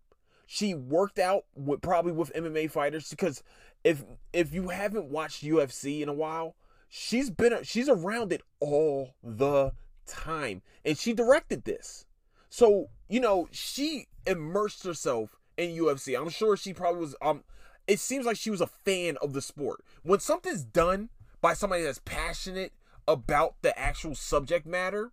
She 0.48 0.74
worked 0.74 1.20
out 1.20 1.46
with 1.56 1.82
probably 1.82 2.12
with 2.12 2.34
MMA 2.34 2.70
fighters 2.70 3.10
because 3.10 3.44
if 3.86 4.04
if 4.34 4.52
you 4.54 4.70
haven't 4.70 5.06
watched 5.06 5.44
UFC 5.44 6.02
in 6.02 6.10
a 6.10 6.14
while, 6.14 6.56
she's 6.90 7.30
been 7.30 7.64
she's 7.64 7.88
around 7.88 8.34
it 8.34 8.42
all 8.60 9.12
the 9.24 9.72
time 10.08 10.64
and 10.84 10.98
she 10.98 11.14
directed 11.14 11.64
this. 11.64 12.06
So, 12.50 12.90
you 13.08 13.20
know, 13.20 13.48
she 13.52 14.08
immersed 14.26 14.84
herself 14.84 15.38
in 15.56 15.70
UFC. 15.70 16.20
I'm 16.20 16.30
sure 16.30 16.58
she 16.58 16.74
probably 16.74 17.02
was 17.02 17.16
um 17.22 17.44
it 17.88 18.00
seems 18.00 18.26
like 18.26 18.38
she 18.38 18.50
was 18.50 18.60
a 18.60 18.68
fan 18.68 19.18
of 19.22 19.34
the 19.34 19.42
sport. 19.42 19.86
When 20.02 20.20
something's 20.20 20.64
done 20.64 21.10
by 21.40 21.54
somebody 21.54 21.84
that's 21.84 22.02
passionate 22.04 22.74
about 23.08 23.54
the 23.62 23.78
actual 23.78 24.16
subject 24.16 24.66
matter, 24.66 25.12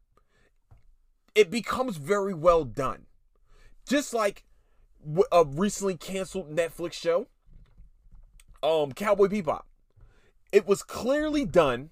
it 1.34 1.50
becomes 1.50 1.98
very 1.98 2.32
well 2.32 2.64
done. 2.64 3.04
Just 3.86 4.14
like 4.14 4.44
a 5.30 5.44
recently 5.44 5.98
canceled 5.98 6.56
Netflix 6.56 6.94
show, 6.94 7.26
um, 8.62 8.92
Cowboy 8.92 9.28
Bebop. 9.28 9.62
It 10.52 10.66
was 10.66 10.82
clearly 10.82 11.44
done 11.44 11.90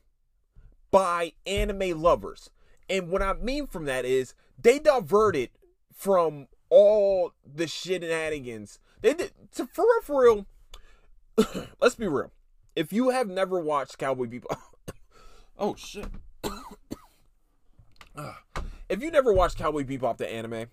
by 0.91 1.33
anime 1.47 2.00
lovers. 2.00 2.50
And 2.89 3.09
what 3.09 3.23
I 3.23 3.35
mean 3.35 3.67
from 3.67 3.85
that 3.87 4.05
is 4.05 4.35
they 4.61 4.79
diverted 4.79 5.50
from 5.95 6.49
all 6.69 7.33
the 7.45 7.67
shenanigans. 7.67 8.79
They 9.00 9.15
did 9.15 9.33
to 9.53 9.67
for 9.67 9.85
real 9.85 10.03
for 10.03 10.23
real. 10.23 11.67
let's 11.81 11.95
be 11.95 12.09
real. 12.09 12.33
If 12.77 12.93
you 12.93 13.11
have 13.11 13.29
never 13.29 13.59
watched 13.59 13.99
Cowboy 13.99 14.27
Bebop, 14.27 14.57
oh 15.59 15.75
shit. 15.75 16.07
Ah. 18.17 18.43
if 18.89 19.00
you 19.00 19.11
never 19.11 19.33
watched 19.33 19.57
Cowboy 19.57 19.85
Bebop 19.85 20.17
the 20.17 20.29
anime, 20.29 20.67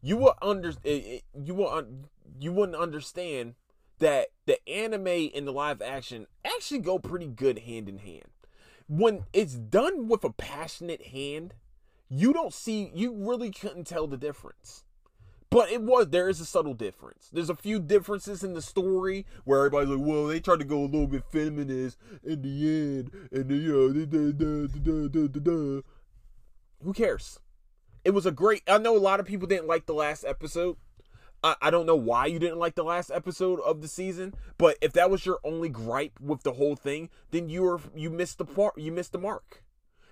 you 0.00 0.16
will 0.16 0.34
under 0.40 0.70
eh, 0.86 1.00
eh, 1.04 1.18
you 1.44 1.54
will 1.54 1.86
you 2.40 2.50
wouldn't 2.50 2.78
understand 2.78 3.54
that 3.98 4.28
the 4.46 4.66
anime 4.68 5.30
and 5.34 5.46
the 5.46 5.52
live 5.52 5.82
action 5.82 6.26
actually 6.44 6.80
go 6.80 6.98
pretty 6.98 7.26
good 7.26 7.60
hand 7.60 7.88
in 7.88 7.98
hand. 7.98 8.28
When 8.88 9.24
it's 9.32 9.54
done 9.54 10.08
with 10.08 10.24
a 10.24 10.30
passionate 10.30 11.08
hand, 11.08 11.54
you 12.08 12.32
don't 12.32 12.54
see 12.54 12.90
you 12.94 13.12
really 13.14 13.50
couldn't 13.50 13.86
tell 13.86 14.06
the 14.06 14.16
difference. 14.16 14.84
But 15.50 15.70
it 15.70 15.82
was 15.82 16.08
there 16.08 16.28
is 16.28 16.40
a 16.40 16.44
subtle 16.44 16.74
difference. 16.74 17.30
There's 17.32 17.48
a 17.48 17.56
few 17.56 17.80
differences 17.80 18.44
in 18.44 18.52
the 18.52 18.60
story 18.60 19.24
where 19.44 19.60
everybody's 19.60 19.88
like, 19.88 20.06
well, 20.06 20.26
they 20.26 20.40
tried 20.40 20.58
to 20.58 20.64
go 20.64 20.80
a 20.80 20.84
little 20.84 21.06
bit 21.06 21.24
feminist 21.30 21.96
in 22.22 22.42
the 22.42 22.98
end, 22.98 23.10
and 23.32 23.50
you 23.50 24.22
know, 25.44 25.82
who 26.84 26.92
cares? 26.92 27.40
It 28.04 28.10
was 28.10 28.26
a 28.26 28.30
great. 28.30 28.62
I 28.68 28.78
know 28.78 28.96
a 28.96 28.98
lot 28.98 29.20
of 29.20 29.26
people 29.26 29.48
didn't 29.48 29.66
like 29.66 29.86
the 29.86 29.94
last 29.94 30.24
episode. 30.24 30.76
I, 31.42 31.56
I 31.62 31.70
don't 31.70 31.86
know 31.86 31.96
why 31.96 32.26
you 32.26 32.38
didn't 32.38 32.58
like 32.58 32.74
the 32.74 32.84
last 32.84 33.10
episode 33.10 33.60
of 33.60 33.80
the 33.80 33.88
season, 33.88 34.34
but 34.56 34.76
if 34.80 34.92
that 34.94 35.10
was 35.10 35.24
your 35.24 35.38
only 35.44 35.68
gripe 35.68 36.18
with 36.20 36.42
the 36.42 36.52
whole 36.52 36.76
thing, 36.76 37.10
then 37.30 37.48
you 37.48 37.62
were 37.62 37.80
you 37.94 38.10
missed 38.10 38.38
the 38.38 38.44
part. 38.44 38.78
You 38.78 38.92
missed 38.92 39.12
the 39.12 39.18
mark. 39.18 39.62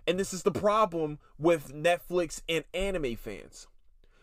And 0.07 0.21
this 0.21 0.33
is 0.33 0.45
the 0.45 0.53
problem 0.53 1.19
with 1.37 1.75
Netflix 1.75 2.43
and 2.49 2.65
anime 2.73 3.17
fans. 3.17 3.67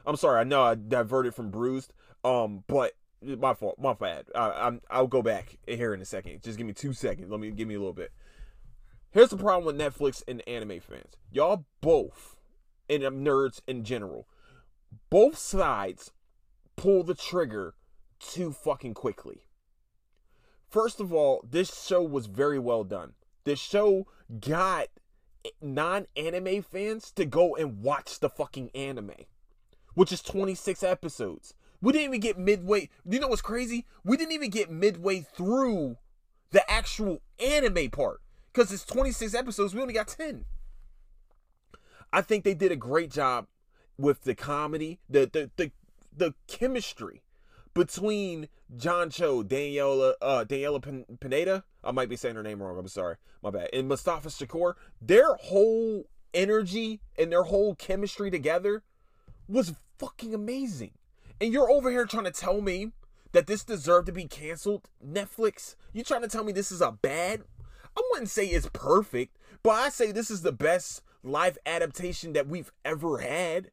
I'm 0.06 0.16
sorry, 0.16 0.40
I 0.40 0.44
know 0.44 0.64
I 0.64 0.76
diverted 0.76 1.36
from 1.36 1.50
Bruised, 1.50 1.94
um, 2.24 2.64
but 2.68 2.94
my 3.22 3.54
fault, 3.54 3.80
my 3.80 3.94
bad. 3.94 4.26
I, 4.34 4.68
am 4.68 4.82
I'll 4.90 5.08
go 5.08 5.22
back 5.22 5.58
here 5.68 5.94
in 5.94 6.02
a 6.02 6.06
second. 6.06 6.42
Just 6.42 6.58
give 6.58 6.68
me 6.68 6.74
two 6.74 6.94
seconds. 6.94 7.30
Let 7.30 7.40
me 7.40 7.52
give 7.52 7.68
me 7.68 7.76
a 7.76 7.80
little 7.80 7.94
bit. 7.94 8.12
Here's 9.12 9.30
the 9.30 9.38
problem 9.38 9.66
with 9.66 9.78
Netflix 9.78 10.24
and 10.28 10.42
anime 10.48 10.80
fans. 10.80 11.18
Y'all 11.32 11.66
both, 11.82 12.36
and 12.90 13.04
nerds 13.04 13.62
in 13.68 13.84
general, 13.84 14.28
both 15.10 15.38
sides 15.38 16.12
pull 16.76 17.04
the 17.04 17.16
trigger 17.16 17.76
too 18.20 18.52
fucking 18.52 18.94
quickly. 18.94 19.46
First 20.70 21.00
of 21.00 21.14
all, 21.14 21.46
this 21.48 21.86
show 21.86 22.02
was 22.02 22.26
very 22.26 22.60
well 22.60 22.84
done. 22.84 23.14
This 23.44 23.60
show 23.60 24.08
got 24.40 24.88
non 25.62 26.08
anime 26.16 26.62
fans 26.64 27.12
to 27.12 27.26
go 27.26 27.56
and 27.56 27.82
watch 27.82 28.20
the 28.20 28.30
fucking 28.30 28.72
anime, 28.74 29.12
which 29.94 30.12
is 30.12 30.22
26 30.22 30.84
episodes. 30.84 31.54
We 31.82 31.92
didn't 31.92 32.08
even 32.08 32.22
get 32.22 32.38
midway. 32.38 32.90
You 33.08 33.20
know 33.20 33.28
what's 33.28 33.42
crazy? 33.42 33.86
We 34.04 34.16
didn't 34.18 34.32
even 34.32 34.50
get 34.50 34.72
midway 34.72 35.20
through 35.20 35.98
the 36.52 36.70
actual 36.72 37.22
anime 37.40 37.90
part 37.92 38.22
because 38.54 38.72
it's 38.72 38.86
26 38.86 39.34
episodes. 39.34 39.74
We 39.74 39.82
only 39.82 39.94
got 39.94 40.08
10. 40.08 40.46
I 42.14 42.22
think 42.22 42.44
they 42.44 42.54
did 42.54 42.72
a 42.72 42.78
great 42.78 43.12
job 43.12 43.48
with 43.98 44.24
the 44.24 44.36
comedy, 44.36 45.00
the 45.10 45.30
the 45.32 45.52
the, 45.58 45.72
the 46.16 46.34
chemistry 46.48 47.24
between 47.74 48.48
John 48.76 49.10
Cho, 49.10 49.44
Daniela, 49.44 50.14
uh, 50.22 50.46
Daniela 50.46 51.06
Pineda. 51.20 51.64
I 51.84 51.92
might 51.92 52.10
be 52.10 52.16
saying 52.16 52.36
her 52.36 52.44
name 52.44 52.62
wrong. 52.62 52.78
I'm 52.78 52.88
sorry. 52.88 53.16
My 53.42 53.50
bad. 53.50 53.70
And 53.74 53.88
Mustafa 53.88 54.30
Shakur, 54.30 54.74
their 55.02 55.36
whole 55.36 56.06
energy 56.34 57.02
and 57.18 57.32
their 57.32 57.44
whole 57.44 57.76
chemistry 57.76 58.32
together 58.32 58.84
was 59.48 59.74
fucking 59.98 60.34
amazing. 60.34 60.92
And 61.42 61.52
you're 61.52 61.70
over 61.70 61.90
here 61.90 62.06
trying 62.06 62.24
to 62.26 62.32
tell 62.32 62.62
me 62.62 62.92
that 63.32 63.48
this 63.48 63.64
deserved 63.64 64.08
to 64.08 64.14
be 64.14 64.26
canceled? 64.26 64.88
Netflix? 65.06 65.76
You 65.92 66.04
trying 66.04 66.22
to 66.22 66.28
tell 66.28 66.44
me 66.44 66.52
this 66.52 66.72
is 66.72 66.82
a 66.82 66.92
bad? 66.92 67.42
I 67.98 68.02
wouldn't 68.12 68.30
say 68.30 68.46
it's 68.46 68.70
perfect, 68.74 69.38
but 69.62 69.72
I 69.72 69.90
say 69.90 70.12
this 70.12 70.32
is 70.32 70.42
the 70.42 70.52
best 70.52 71.02
live 71.24 71.58
adaptation 71.66 72.34
that 72.34 72.48
we've 72.48 72.72
ever 72.86 73.20
had. 73.20 73.72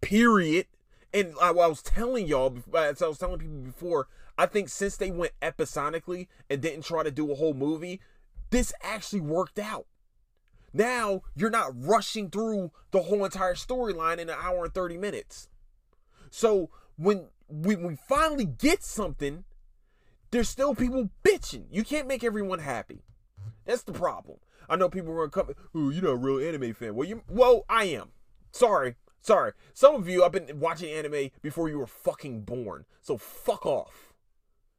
Period. 0.00 0.66
And 1.12 1.34
I, 1.40 1.48
I 1.48 1.66
was 1.66 1.82
telling 1.82 2.26
y'all, 2.26 2.56
as 2.76 3.02
I 3.02 3.08
was 3.08 3.18
telling 3.18 3.38
people 3.38 3.58
before, 3.58 4.08
I 4.38 4.46
think 4.46 4.68
since 4.68 4.96
they 4.96 5.10
went 5.10 5.32
episodically 5.40 6.28
and 6.50 6.60
didn't 6.60 6.84
try 6.84 7.02
to 7.02 7.10
do 7.10 7.30
a 7.30 7.34
whole 7.34 7.54
movie, 7.54 8.00
this 8.50 8.72
actually 8.82 9.20
worked 9.20 9.58
out. 9.58 9.86
Now 10.72 11.22
you're 11.34 11.50
not 11.50 11.72
rushing 11.74 12.30
through 12.30 12.70
the 12.90 13.02
whole 13.02 13.24
entire 13.24 13.54
storyline 13.54 14.18
in 14.18 14.28
an 14.28 14.36
hour 14.38 14.64
and 14.64 14.74
30 14.74 14.98
minutes. 14.98 15.48
So 16.30 16.70
when 16.96 17.28
we, 17.48 17.76
we 17.76 17.96
finally 18.08 18.44
get 18.44 18.82
something, 18.82 19.44
there's 20.30 20.48
still 20.48 20.74
people 20.74 21.08
bitching. 21.24 21.64
You 21.70 21.82
can't 21.82 22.08
make 22.08 22.22
everyone 22.22 22.58
happy. 22.58 23.02
That's 23.64 23.84
the 23.84 23.92
problem. 23.92 24.38
I 24.68 24.76
know 24.76 24.88
people 24.88 25.12
are 25.12 25.28
gonna 25.28 25.54
come, 25.54 25.54
ooh, 25.74 25.90
you're 25.90 26.02
not 26.02 26.10
a 26.10 26.16
real 26.16 26.46
anime 26.46 26.74
fan. 26.74 26.94
Well, 26.94 27.08
you, 27.08 27.22
well, 27.28 27.64
I 27.68 27.84
am. 27.84 28.10
Sorry. 28.52 28.96
Sorry. 29.20 29.52
Some 29.74 29.94
of 29.94 30.08
you, 30.08 30.24
I've 30.24 30.32
been 30.32 30.60
watching 30.60 30.90
anime 30.90 31.30
before 31.42 31.68
you 31.68 31.78
were 31.78 31.86
fucking 31.86 32.42
born. 32.42 32.84
So 33.02 33.16
fuck 33.16 33.66
off. 33.66 34.14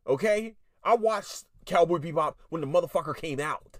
Okay? 0.08 0.56
I 0.84 0.96
watched 0.96 1.46
Cowboy 1.66 1.98
Bebop 1.98 2.36
when 2.50 2.62
the 2.62 2.68
motherfucker 2.68 3.16
came 3.16 3.40
out. 3.40 3.80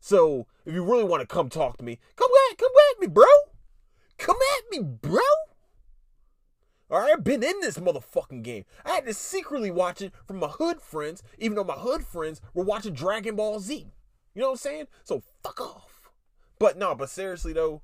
So 0.00 0.46
if 0.64 0.74
you 0.74 0.84
really 0.84 1.04
want 1.04 1.20
to 1.20 1.26
come 1.26 1.48
talk 1.48 1.76
to 1.78 1.84
me, 1.84 1.98
come 2.16 2.30
at, 2.50 2.58
come 2.58 2.70
at 2.92 3.00
me, 3.00 3.06
bro. 3.08 3.26
Come 4.16 4.36
at 4.56 4.70
me, 4.70 4.82
bro. 4.82 5.20
All 6.90 7.00
right, 7.00 7.12
I've 7.12 7.24
been 7.24 7.42
in 7.42 7.60
this 7.60 7.78
motherfucking 7.78 8.42
game. 8.42 8.64
I 8.84 8.92
had 8.92 9.06
to 9.06 9.12
secretly 9.12 9.70
watch 9.70 10.00
it 10.00 10.12
from 10.26 10.38
my 10.38 10.48
hood 10.48 10.80
friends, 10.80 11.22
even 11.38 11.56
though 11.56 11.64
my 11.64 11.74
hood 11.74 12.06
friends 12.06 12.40
were 12.54 12.64
watching 12.64 12.94
Dragon 12.94 13.36
Ball 13.36 13.60
Z. 13.60 13.92
You 14.34 14.40
know 14.40 14.48
what 14.48 14.52
I'm 14.52 14.58
saying? 14.58 14.86
So 15.04 15.22
fuck 15.42 15.60
off. 15.60 16.10
But 16.58 16.78
no, 16.78 16.94
but 16.94 17.10
seriously 17.10 17.52
though, 17.52 17.82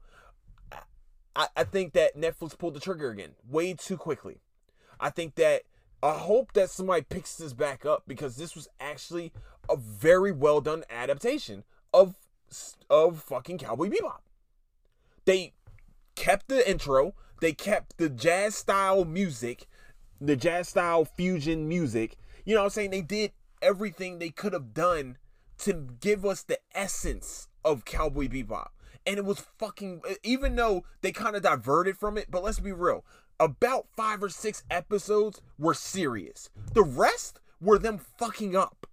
I, 1.37 1.49
I 1.57 1.65
think 1.65 1.93
that 1.95 2.17
Netflix 2.17 2.57
pulled 2.57 2.75
the 2.75 2.81
trigger 2.81 3.11
again 3.11 3.31
way 3.49 3.75
too 3.75 3.97
quickly. 3.97 4.41
I 5.01 5.11
think 5.11 5.35
that 5.37 5.63
I 6.03 6.13
hope 6.19 6.53
that 6.53 6.71
somebody 6.71 7.03
picks 7.03 7.37
this 7.37 7.53
back 7.53 7.85
up 7.87 8.05
because 8.07 8.37
this 8.37 8.55
was 8.55 8.69
actually 8.79 9.33
a 9.69 9.77
very 9.77 10.33
well 10.33 10.61
done 10.61 10.85
adaptation 10.91 11.65
of 11.93 12.15
of 12.91 13.23
fucking 13.23 13.59
Cowboy 13.59 13.89
Bebop. 13.89 14.21
They 15.25 15.55
kept 16.15 16.49
the 16.49 16.69
intro, 16.69 17.15
they 17.41 17.53
kept 17.53 17.97
the 17.97 18.09
jazz 18.09 18.55
style 18.55 19.05
music, 19.05 19.67
the 20.21 20.37
jazz 20.37 20.69
style 20.69 21.05
fusion 21.05 21.69
music. 21.69 22.17
You 22.45 22.55
know 22.55 22.61
what 22.61 22.67
I'm 22.67 22.71
saying? 22.71 22.91
They 22.91 23.01
did 23.01 23.33
everything 23.63 24.19
they 24.19 24.31
could 24.31 24.53
have 24.53 24.75
done 24.75 25.17
to 25.59 25.89
give 26.01 26.25
us 26.27 26.43
the 26.43 26.59
essence 26.75 27.49
of 27.65 27.85
Cowboy 27.85 28.29
Bebop 28.29 28.69
and 29.07 29.19
it 29.19 29.25
was 29.25 29.41
fucking 29.59 30.03
even 30.23 30.57
though 30.57 30.85
they 31.03 31.13
kind 31.13 31.37
of 31.37 31.43
diverted 31.43 31.97
from 31.97 32.17
it 32.17 32.31
but 32.31 32.43
let's 32.43 32.61
be 32.61 32.73
real 32.73 33.05
about 33.41 33.87
five 33.97 34.23
or 34.23 34.29
six 34.29 34.63
episodes 34.71 35.41
were 35.59 35.75
serious. 35.75 36.51
The 36.73 36.83
rest 36.83 37.41
were 37.61 37.79
them 37.79 37.99
fucking 37.99 38.55
up. 38.55 38.87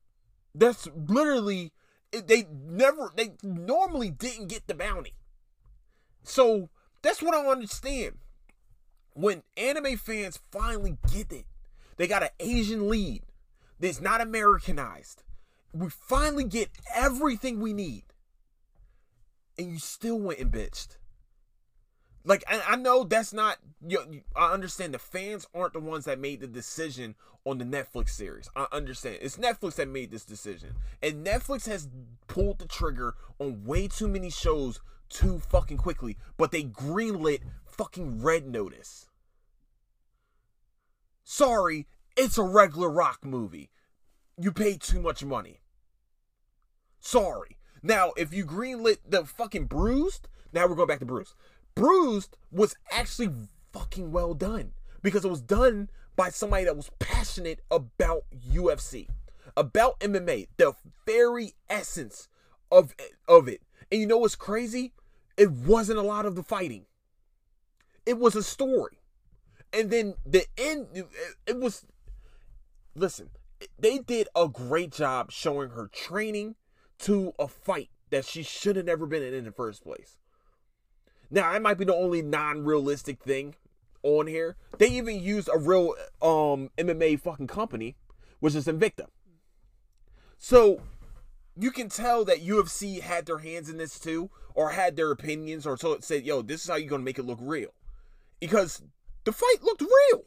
That's 0.53 0.87
literally 0.95 1.71
they 2.11 2.45
never 2.51 3.11
they 3.15 3.33
normally 3.43 4.09
didn't 4.09 4.47
get 4.47 4.67
the 4.67 4.73
bounty. 4.73 5.13
So 6.23 6.69
that's 7.01 7.21
what 7.21 7.33
i 7.33 7.45
understand. 7.45 8.17
When 9.13 9.43
anime 9.57 9.97
fans 9.97 10.39
finally 10.51 10.97
get 11.11 11.31
it 11.31 11.45
they 11.97 12.07
got 12.07 12.23
an 12.23 12.29
asian 12.39 12.89
lead 12.89 13.23
that's 13.79 14.01
not 14.01 14.21
americanized. 14.21 15.23
We 15.73 15.89
finally 15.89 16.43
get 16.45 16.69
everything 16.93 17.59
we 17.59 17.73
need 17.73 18.03
and 19.57 19.71
you 19.71 19.79
still 19.79 20.19
went 20.19 20.39
and 20.39 20.51
bitched. 20.51 20.97
Like 22.23 22.43
I, 22.47 22.61
I 22.69 22.75
know 22.75 23.03
that's 23.03 23.33
not. 23.33 23.57
You 23.85 23.97
know, 23.97 24.19
I 24.35 24.53
understand 24.53 24.93
the 24.93 24.99
fans 24.99 25.47
aren't 25.53 25.73
the 25.73 25.79
ones 25.79 26.05
that 26.05 26.19
made 26.19 26.41
the 26.41 26.47
decision 26.47 27.15
on 27.45 27.57
the 27.57 27.65
Netflix 27.65 28.09
series. 28.09 28.49
I 28.55 28.67
understand 28.71 29.17
it's 29.21 29.37
Netflix 29.37 29.75
that 29.75 29.87
made 29.87 30.11
this 30.11 30.25
decision, 30.25 30.75
and 31.01 31.25
Netflix 31.25 31.65
has 31.67 31.89
pulled 32.27 32.59
the 32.59 32.67
trigger 32.67 33.15
on 33.39 33.63
way 33.65 33.87
too 33.87 34.07
many 34.07 34.29
shows 34.29 34.79
too 35.09 35.39
fucking 35.39 35.77
quickly. 35.77 36.17
But 36.37 36.51
they 36.51 36.63
greenlit 36.63 37.41
fucking 37.65 38.21
Red 38.21 38.47
Notice. 38.47 39.07
Sorry, 41.23 41.87
it's 42.15 42.37
a 42.37 42.43
regular 42.43 42.89
rock 42.89 43.25
movie. 43.25 43.71
You 44.37 44.51
paid 44.51 44.81
too 44.81 45.01
much 45.01 45.23
money. 45.23 45.61
Sorry. 46.99 47.57
Now, 47.83 48.13
if 48.15 48.33
you 48.33 48.45
greenlit 48.45 48.97
the 49.07 49.25
fucking 49.25 49.65
Bruised, 49.65 50.27
now 50.53 50.67
we're 50.67 50.75
going 50.75 50.87
back 50.87 50.99
to 50.99 51.05
Bruised. 51.05 51.33
Bruised 51.75 52.37
was 52.51 52.75
actually 52.91 53.29
fucking 53.73 54.11
well 54.11 54.33
done 54.33 54.73
because 55.01 55.25
it 55.25 55.31
was 55.31 55.41
done 55.41 55.89
by 56.15 56.29
somebody 56.29 56.65
that 56.65 56.75
was 56.75 56.91
passionate 56.99 57.61
about 57.71 58.25
UFC, 58.35 59.07
about 59.57 59.99
MMA, 59.99 60.47
the 60.57 60.73
very 61.05 61.53
essence 61.69 62.27
of 62.71 62.93
of 63.27 63.47
it. 63.47 63.61
And 63.91 63.99
you 63.99 64.07
know 64.07 64.17
what's 64.17 64.35
crazy? 64.35 64.93
It 65.37 65.51
wasn't 65.51 65.99
a 65.99 66.03
lot 66.03 66.25
of 66.25 66.35
the 66.35 66.43
fighting. 66.43 66.85
It 68.05 68.19
was 68.19 68.35
a 68.35 68.43
story. 68.43 68.99
And 69.73 69.89
then 69.89 70.15
the 70.25 70.45
end 70.57 70.87
it 71.47 71.57
was 71.57 71.85
listen, 72.95 73.29
they 73.79 73.99
did 73.99 74.27
a 74.35 74.47
great 74.47 74.91
job 74.91 75.31
showing 75.31 75.69
her 75.71 75.87
training 75.87 76.55
to 77.01 77.33
a 77.39 77.47
fight 77.47 77.89
that 78.09 78.25
she 78.25 78.43
should 78.43 78.75
have 78.75 78.85
never 78.85 79.05
been 79.05 79.23
in 79.23 79.33
in 79.33 79.45
the 79.45 79.51
first 79.51 79.83
place. 79.83 80.17
Now, 81.29 81.51
that 81.51 81.61
might 81.61 81.77
be 81.77 81.85
the 81.85 81.95
only 81.95 82.21
non-realistic 82.21 83.23
thing 83.23 83.55
on 84.03 84.27
here. 84.27 84.57
They 84.77 84.87
even 84.87 85.19
used 85.19 85.49
a 85.51 85.57
real 85.57 85.95
um 86.21 86.69
MMA 86.77 87.19
fucking 87.19 87.47
company, 87.47 87.95
which 88.39 88.55
is 88.55 88.67
Invicta. 88.67 89.07
So 90.37 90.81
you 91.57 91.71
can 91.71 91.89
tell 91.89 92.25
that 92.25 92.45
UFC 92.45 93.01
had 93.01 93.25
their 93.25 93.37
hands 93.39 93.69
in 93.69 93.77
this 93.77 93.99
too, 93.99 94.29
or 94.53 94.71
had 94.71 94.95
their 94.95 95.11
opinions, 95.11 95.65
or 95.65 95.77
so 95.77 95.93
it 95.93 96.03
said, 96.03 96.23
yo, 96.23 96.41
this 96.41 96.63
is 96.63 96.69
how 96.69 96.75
you're 96.75 96.89
gonna 96.89 97.03
make 97.03 97.19
it 97.19 97.25
look 97.25 97.39
real. 97.41 97.73
Because 98.39 98.81
the 99.23 99.31
fight 99.31 99.63
looked 99.63 99.81
real. 99.81 100.23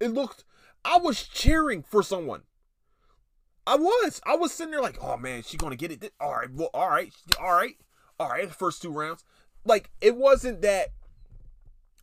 It 0.00 0.08
looked 0.08 0.44
I 0.84 0.98
was 0.98 1.22
cheering 1.22 1.82
for 1.82 2.02
someone. 2.02 2.42
I 3.66 3.76
was. 3.76 4.20
I 4.24 4.36
was 4.36 4.52
sitting 4.52 4.70
there 4.70 4.80
like, 4.80 4.98
oh 5.02 5.16
man, 5.16 5.42
she 5.42 5.56
gonna 5.56 5.76
get 5.76 5.90
it. 5.90 6.12
All 6.20 6.36
right, 6.36 6.52
well, 6.52 6.70
all 6.72 6.88
right, 6.88 7.12
all 7.40 7.52
right, 7.52 7.76
all 8.20 8.28
right. 8.28 8.50
First 8.50 8.82
two 8.82 8.90
rounds, 8.90 9.24
like 9.64 9.90
it 10.00 10.16
wasn't 10.16 10.62
that. 10.62 10.88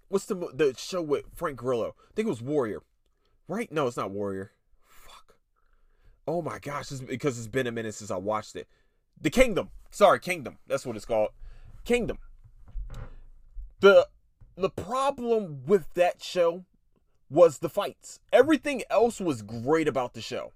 What's 0.09 0.25
the 0.25 0.35
the 0.35 0.75
show 0.77 1.01
with 1.01 1.25
Frank 1.33 1.57
Grillo? 1.57 1.95
I 1.97 2.13
think 2.15 2.27
it 2.27 2.29
was 2.29 2.41
Warrior, 2.41 2.81
right? 3.47 3.71
No, 3.71 3.87
it's 3.87 3.97
not 3.97 4.11
Warrior. 4.11 4.51
Fuck. 4.85 5.35
Oh 6.27 6.41
my 6.41 6.59
gosh, 6.59 6.89
this 6.89 6.99
because 6.99 7.37
it's 7.37 7.47
been 7.47 7.67
a 7.67 7.71
minute 7.71 7.95
since 7.95 8.11
I 8.11 8.17
watched 8.17 8.55
it. 8.55 8.67
The 9.19 9.29
Kingdom. 9.29 9.69
Sorry, 9.89 10.19
Kingdom. 10.19 10.57
That's 10.67 10.85
what 10.85 10.95
it's 10.95 11.05
called. 11.05 11.29
Kingdom. 11.85 12.17
The 13.79 14.07
the 14.55 14.69
problem 14.69 15.63
with 15.65 15.93
that 15.93 16.21
show 16.21 16.65
was 17.29 17.59
the 17.59 17.69
fights. 17.69 18.19
Everything 18.31 18.83
else 18.89 19.19
was 19.19 19.41
great 19.41 19.87
about 19.87 20.13
the 20.13 20.21
show. 20.21 20.51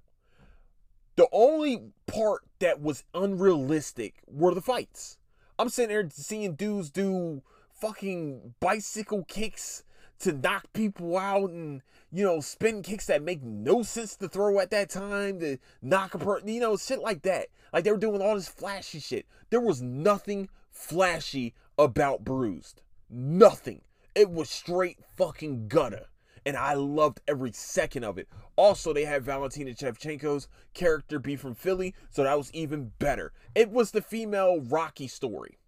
The 1.17 1.27
only 1.31 1.81
part 2.05 2.43
that 2.59 2.79
was 2.79 3.03
unrealistic 3.15 4.21
were 4.27 4.53
the 4.53 4.62
fights. 4.62 5.17
I'm 5.57 5.67
sitting 5.67 5.89
there 5.89 6.07
seeing 6.12 6.53
dudes 6.53 6.91
do 6.91 7.41
fucking 7.74 8.53
bicycle 8.59 9.25
kicks 9.27 9.83
to 10.19 10.31
knock 10.31 10.71
people 10.74 11.17
out 11.17 11.50
and 11.50 11.81
you 12.12 12.24
know 12.24 12.39
spin 12.39 12.83
kicks 12.83 13.07
that 13.07 13.24
make 13.24 13.41
no 13.41 13.81
sense 13.81 14.15
to 14.17 14.29
throw 14.29 14.59
at 14.59 14.69
that 14.69 14.91
time 14.91 15.39
to 15.39 15.57
knock 15.81 16.13
a 16.13 16.19
person 16.19 16.50
you 16.50 16.59
know 16.59 16.77
shit 16.77 17.00
like 17.00 17.24
that. 17.24 17.47
Like 17.74 17.83
they 17.83 17.91
were 17.91 17.97
doing 17.97 18.21
all 18.21 18.36
this 18.36 18.47
flashy 18.47 19.00
shit. 19.00 19.25
There 19.50 19.59
was 19.59 19.81
nothing 19.81 20.50
flashy 20.69 21.55
about 21.79 22.24
bruised. 22.24 22.83
Nothing. 23.09 23.81
It 24.13 24.29
was 24.29 24.51
straight 24.51 25.00
fucking 25.15 25.67
gutter 25.67 26.05
and 26.46 26.58
I 26.58 26.74
loved 26.74 27.22
every 27.27 27.51
second 27.51 28.03
of 28.03 28.17
it. 28.17 28.27
Also, 28.56 28.94
they 28.94 29.06
had 29.06 29.24
Valentina 29.24 29.72
Shevchenko's 29.72 30.48
character 30.74 31.20
be 31.20 31.36
from 31.36 31.56
Philly, 31.56 31.94
so 32.10 32.24
that 32.24 32.38
was 32.38 32.53
even 32.53 32.91
better. 33.00 33.34
It 33.56 33.70
was 33.70 33.91
the 33.91 34.01
female 34.01 34.60
Rocky 34.62 35.08
story. 35.08 35.60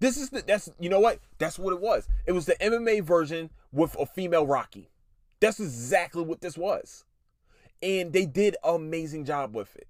This 0.00 0.16
is 0.16 0.30
the 0.30 0.42
that's 0.42 0.70
you 0.78 0.88
know 0.88 1.00
what? 1.00 1.20
That's 1.38 1.58
what 1.58 1.72
it 1.72 1.80
was. 1.80 2.08
It 2.26 2.32
was 2.32 2.46
the 2.46 2.54
MMA 2.54 3.02
version 3.02 3.50
with 3.72 3.96
a 3.98 4.06
female 4.06 4.46
Rocky. 4.46 4.90
That's 5.40 5.60
exactly 5.60 6.22
what 6.22 6.40
this 6.40 6.56
was. 6.56 7.04
And 7.82 8.12
they 8.12 8.26
did 8.26 8.56
amazing 8.64 9.24
job 9.24 9.54
with 9.54 9.74
it. 9.76 9.88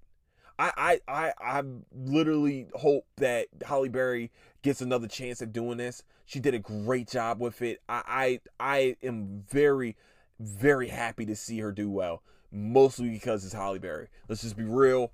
I 0.57 0.71
I 0.77 0.99
I 1.07 1.33
I 1.39 1.63
literally 1.93 2.67
hope 2.75 3.05
that 3.17 3.47
Halle 3.65 3.89
Berry 3.89 4.31
gets 4.61 4.81
another 4.81 5.07
chance 5.07 5.41
at 5.41 5.53
doing 5.53 5.77
this. 5.77 6.03
She 6.25 6.39
did 6.39 6.53
a 6.53 6.59
great 6.59 7.07
job 7.07 7.39
with 7.39 7.61
it. 7.61 7.81
I 7.87 8.39
I, 8.59 8.65
I 8.77 8.95
am 9.03 9.43
very 9.49 9.95
very 10.39 10.87
happy 10.87 11.25
to 11.25 11.35
see 11.35 11.59
her 11.59 11.71
do 11.71 11.89
well, 11.89 12.23
mostly 12.51 13.09
because 13.09 13.43
it's 13.43 13.53
Halle 13.53 13.79
Berry. 13.79 14.07
Let's 14.27 14.41
just 14.41 14.57
be 14.57 14.63
real. 14.63 15.11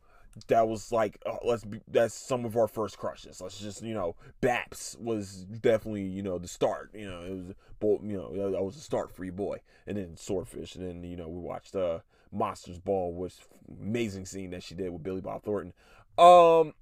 That 0.47 0.67
was 0.67 0.91
like 0.91 1.17
uh, 1.25 1.37
let's 1.43 1.63
be 1.63 1.79
that's 1.87 2.13
some 2.13 2.43
of 2.43 2.57
our 2.57 2.67
first 2.67 2.97
crushes. 2.97 3.39
Let's 3.39 3.59
just 3.59 3.81
you 3.81 3.93
know 3.93 4.15
Baps 4.41 4.99
was 4.99 5.45
definitely 5.45 6.03
you 6.03 6.21
know 6.21 6.37
the 6.37 6.47
start. 6.47 6.91
You 6.93 7.09
know 7.09 7.21
it 7.21 7.31
was 7.31 7.53
boy, 7.79 7.99
you 8.03 8.17
know 8.17 8.51
that 8.51 8.63
was 8.63 8.75
a 8.75 8.81
start 8.81 9.15
for 9.15 9.23
you 9.23 9.31
boy, 9.31 9.59
and 9.87 9.97
then 9.97 10.17
Swordfish, 10.17 10.75
and 10.75 10.85
then 10.85 11.09
you 11.09 11.15
know 11.15 11.29
we 11.29 11.39
watched 11.39 11.75
uh 11.75 11.99
Monsters 12.33 12.79
Ball, 12.79 13.13
which 13.13 13.35
amazing 13.81 14.25
scene 14.25 14.51
that 14.51 14.63
she 14.63 14.75
did 14.75 14.89
with 14.89 15.03
Billy 15.03 15.21
Bob 15.21 15.43
Thornton. 15.43 15.73
Um, 16.17 16.73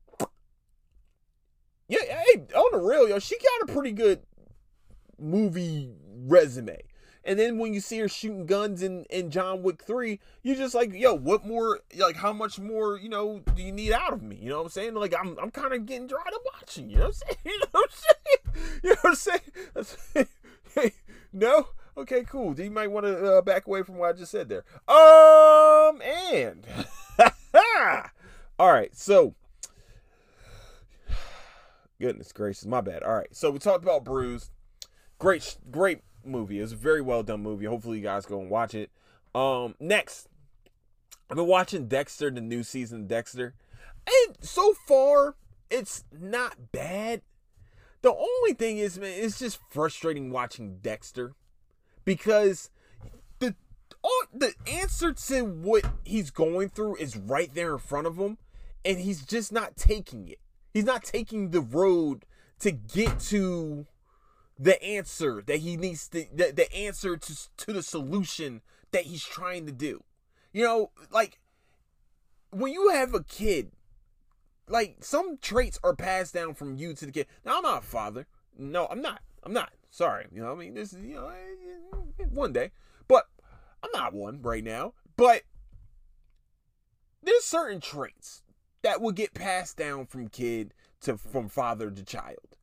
on 2.35 2.71
the 2.71 2.77
real, 2.77 3.07
yo, 3.07 3.19
she 3.19 3.37
got 3.37 3.69
a 3.69 3.73
pretty 3.73 3.91
good 3.91 4.21
movie 5.19 5.89
resume. 6.25 6.81
And 7.25 7.39
then 7.39 7.57
when 7.57 7.73
you 7.73 7.79
see 7.79 7.99
her 7.99 8.09
shooting 8.09 8.45
guns 8.45 8.83
in, 8.83 9.05
in 9.05 9.31
John 9.31 9.63
Wick 9.63 9.81
3, 9.83 10.19
you're 10.41 10.57
just 10.57 10.75
like, 10.75 10.93
yo, 10.93 11.13
what 11.13 11.45
more, 11.45 11.79
like, 11.97 12.17
how 12.17 12.33
much 12.33 12.59
more, 12.59 12.97
you 12.97 13.07
know, 13.07 13.41
do 13.55 13.63
you 13.63 13.71
need 13.71 13.93
out 13.93 14.11
of 14.11 14.21
me? 14.21 14.35
You 14.35 14.49
know 14.49 14.57
what 14.57 14.65
I'm 14.65 14.69
saying? 14.69 14.93
Like, 14.95 15.13
I'm, 15.17 15.37
I'm 15.41 15.49
kind 15.49 15.73
of 15.73 15.85
getting 15.85 16.07
dried 16.07 16.33
up 16.33 16.41
watching, 16.53 16.89
you 16.89 16.97
know 16.97 17.05
what 17.05 17.13
I'm 17.13 17.13
saying? 17.13 17.37
You 17.45 17.59
know 17.59 17.65
what 17.71 17.89
I'm 17.89 17.89
saying? 17.95 18.71
You 18.83 18.89
know 18.89 18.95
what 19.01 19.09
I'm 19.75 19.85
saying? 19.85 20.27
hey, 20.75 20.91
no? 21.33 21.67
Okay, 21.95 22.23
cool. 22.23 22.59
You 22.59 22.71
might 22.71 22.91
want 22.91 23.05
to 23.05 23.37
uh, 23.37 23.41
back 23.41 23.67
away 23.67 23.83
from 23.83 23.95
what 23.95 24.09
I 24.09 24.13
just 24.13 24.31
said 24.31 24.49
there. 24.49 24.65
Um, 24.87 26.01
and, 26.01 26.65
all 28.59 28.71
right, 28.71 28.93
so, 28.95 29.35
Goodness 32.03 32.33
gracious, 32.33 32.65
my 32.65 32.81
bad. 32.81 33.01
All 33.01 33.15
right, 33.15 33.33
so 33.33 33.49
we 33.49 33.59
talked 33.59 33.81
about 33.81 34.03
Bruised. 34.03 34.51
Great, 35.19 35.55
great 35.71 36.01
movie. 36.25 36.59
It's 36.59 36.73
a 36.73 36.75
very 36.75 36.99
well 36.99 37.23
done 37.23 37.41
movie. 37.41 37.63
Hopefully, 37.63 37.99
you 37.99 38.03
guys 38.03 38.25
go 38.25 38.41
and 38.41 38.49
watch 38.49 38.75
it. 38.75 38.91
Um, 39.33 39.75
next, 39.79 40.27
I've 41.29 41.37
been 41.37 41.47
watching 41.47 41.87
Dexter, 41.87 42.29
the 42.29 42.41
new 42.41 42.61
season 42.61 43.03
of 43.03 43.07
Dexter, 43.07 43.55
and 44.05 44.35
so 44.41 44.73
far 44.85 45.37
it's 45.71 46.03
not 46.11 46.73
bad. 46.73 47.21
The 48.01 48.13
only 48.13 48.53
thing 48.53 48.79
is, 48.79 48.99
man, 48.99 49.13
it's 49.15 49.39
just 49.39 49.57
frustrating 49.69 50.29
watching 50.29 50.79
Dexter 50.81 51.35
because 52.03 52.69
the 53.39 53.55
all, 54.03 54.23
the 54.33 54.53
answer 54.69 55.13
to 55.13 55.45
what 55.45 55.85
he's 56.03 56.31
going 56.31 56.67
through 56.67 56.97
is 56.97 57.15
right 57.15 57.53
there 57.53 57.71
in 57.71 57.79
front 57.79 58.07
of 58.07 58.17
him, 58.17 58.39
and 58.83 58.99
he's 58.99 59.25
just 59.25 59.53
not 59.53 59.77
taking 59.77 60.27
it. 60.27 60.39
He's 60.73 60.85
not 60.85 61.03
taking 61.03 61.51
the 61.51 61.61
road 61.61 62.25
to 62.59 62.71
get 62.71 63.19
to 63.19 63.85
the 64.57 64.81
answer 64.83 65.43
that 65.45 65.57
he 65.57 65.77
needs 65.77 66.07
to 66.09 66.25
the, 66.33 66.51
the 66.51 66.73
answer 66.73 67.15
to 67.15 67.35
to 67.57 67.73
the 67.73 67.83
solution 67.83 68.61
that 68.91 69.03
he's 69.03 69.23
trying 69.23 69.65
to 69.65 69.71
do. 69.71 70.03
You 70.51 70.63
know, 70.63 70.91
like 71.11 71.39
when 72.49 72.71
you 72.71 72.89
have 72.89 73.13
a 73.13 73.23
kid, 73.23 73.71
like 74.67 74.97
some 75.01 75.37
traits 75.37 75.79
are 75.83 75.95
passed 75.95 76.33
down 76.33 76.53
from 76.53 76.75
you 76.75 76.93
to 76.93 77.05
the 77.05 77.11
kid. 77.11 77.27
Now 77.45 77.57
I'm 77.57 77.63
not 77.63 77.83
a 77.83 77.85
father. 77.85 78.27
No, 78.57 78.87
I'm 78.87 79.01
not. 79.01 79.21
I'm 79.43 79.53
not. 79.53 79.73
Sorry. 79.89 80.27
You 80.31 80.41
know, 80.41 80.51
I 80.51 80.55
mean, 80.55 80.73
this 80.73 80.93
is 80.93 81.03
you 81.03 81.15
know 81.15 81.27
eh, 81.27 82.19
eh, 82.19 82.25
one 82.31 82.53
day, 82.53 82.71
but 83.07 83.25
I'm 83.83 83.91
not 83.93 84.13
one 84.13 84.41
right 84.41 84.63
now. 84.63 84.93
But 85.17 85.43
there's 87.21 87.43
certain 87.43 87.79
traits 87.81 88.42
that 88.83 89.01
will 89.01 89.11
get 89.11 89.33
passed 89.33 89.77
down 89.77 90.05
from 90.05 90.27
kid 90.27 90.73
to 91.01 91.17
from 91.17 91.49
father 91.49 91.89
to 91.89 92.03
child. 92.03 92.55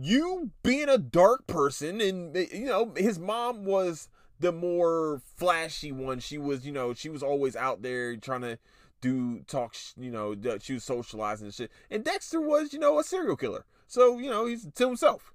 You 0.00 0.50
being 0.62 0.88
a 0.88 0.98
dark 0.98 1.46
person, 1.46 2.00
and 2.00 2.36
you 2.36 2.66
know 2.66 2.92
his 2.96 3.18
mom 3.18 3.64
was 3.64 4.08
the 4.40 4.52
more 4.52 5.20
flashy 5.36 5.92
one. 5.92 6.18
She 6.18 6.38
was, 6.38 6.66
you 6.66 6.72
know, 6.72 6.94
she 6.94 7.08
was 7.08 7.22
always 7.22 7.54
out 7.54 7.82
there 7.82 8.16
trying 8.16 8.40
to 8.40 8.58
do 9.00 9.40
talk, 9.46 9.74
you 9.98 10.10
know, 10.10 10.34
she 10.60 10.74
was 10.74 10.84
socializing 10.84 11.46
and 11.46 11.54
shit. 11.54 11.70
And 11.90 12.04
Dexter 12.04 12.40
was, 12.40 12.72
you 12.72 12.78
know, 12.78 12.98
a 12.98 13.04
serial 13.04 13.36
killer. 13.36 13.64
So, 13.86 14.18
you 14.18 14.30
know, 14.30 14.46
he's 14.46 14.66
to 14.66 14.86
himself. 14.86 15.32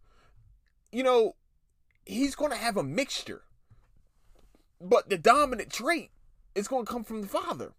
You 0.92 1.04
know, 1.04 1.34
he's 2.06 2.36
to 2.52 2.58
have 2.58 2.78
a 2.78 2.84
mixture. 2.84 3.44
But 4.82 5.10
the 5.10 5.18
dominant 5.18 5.72
trait 5.72 6.12
is 6.54 6.68
to 6.86 6.92
come 6.92 7.04
from 7.04 7.22
the 7.22 7.28
father. 7.28 7.74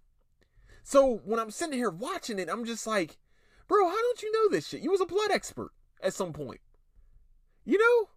So 0.87 1.21
when 1.25 1.41
I'm 1.41 1.51
sitting 1.51 1.77
here 1.77 1.91
watching 1.91 2.39
it, 2.39 2.49
I'm 2.49 2.65
just 2.65 2.87
like, 2.87 3.19
bro, 3.67 3.89
how 3.89 4.01
don't 4.01 4.23
you 4.23 4.31
know 4.31 4.49
this 4.49 4.69
shit? 4.69 4.83
You 4.83 4.93
was 4.93 5.01
a 5.01 5.07
blood 5.07 5.33
expert 5.33 5.73
at 6.01 6.15
some 6.15 6.33
point. 6.33 6.61
You 7.65 7.77
know? 7.77 8.11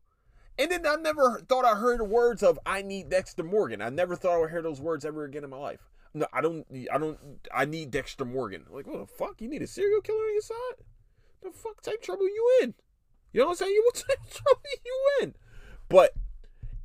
And 0.59 0.71
then 0.71 0.85
I 0.85 0.95
never 0.97 1.39
thought 1.49 1.65
I 1.65 1.73
heard 1.73 1.99
words 2.03 2.43
of 2.43 2.59
I 2.67 2.83
need 2.83 3.09
Dexter 3.09 3.41
Morgan. 3.41 3.81
I 3.81 3.89
never 3.89 4.15
thought 4.15 4.35
I 4.35 4.37
would 4.37 4.51
hear 4.51 4.61
those 4.61 4.79
words 4.79 5.03
ever 5.03 5.23
again 5.23 5.43
in 5.43 5.49
my 5.49 5.57
life. 5.57 5.89
No, 6.13 6.27
I 6.31 6.41
don't 6.41 6.63
I 6.93 6.99
don't 6.99 7.17
I 7.51 7.65
need 7.65 7.89
Dexter 7.89 8.23
Morgan. 8.23 8.65
Like, 8.69 8.85
what 8.85 8.99
the 8.99 9.07
fuck? 9.07 9.41
You 9.41 9.49
need 9.49 9.63
a 9.63 9.67
serial 9.67 10.01
killer 10.01 10.19
on 10.19 10.33
your 10.33 10.41
side? 10.43 10.85
The 11.41 11.49
fuck 11.49 11.81
type 11.81 12.03
trouble 12.03 12.27
you 12.27 12.59
in? 12.61 12.75
You 13.33 13.39
know 13.39 13.47
what 13.47 13.53
I'm 13.53 13.67
saying? 13.67 13.81
What 13.85 13.95
type 13.95 14.29
trouble 14.29 14.61
you 14.85 15.09
in? 15.23 15.35
But 15.89 16.13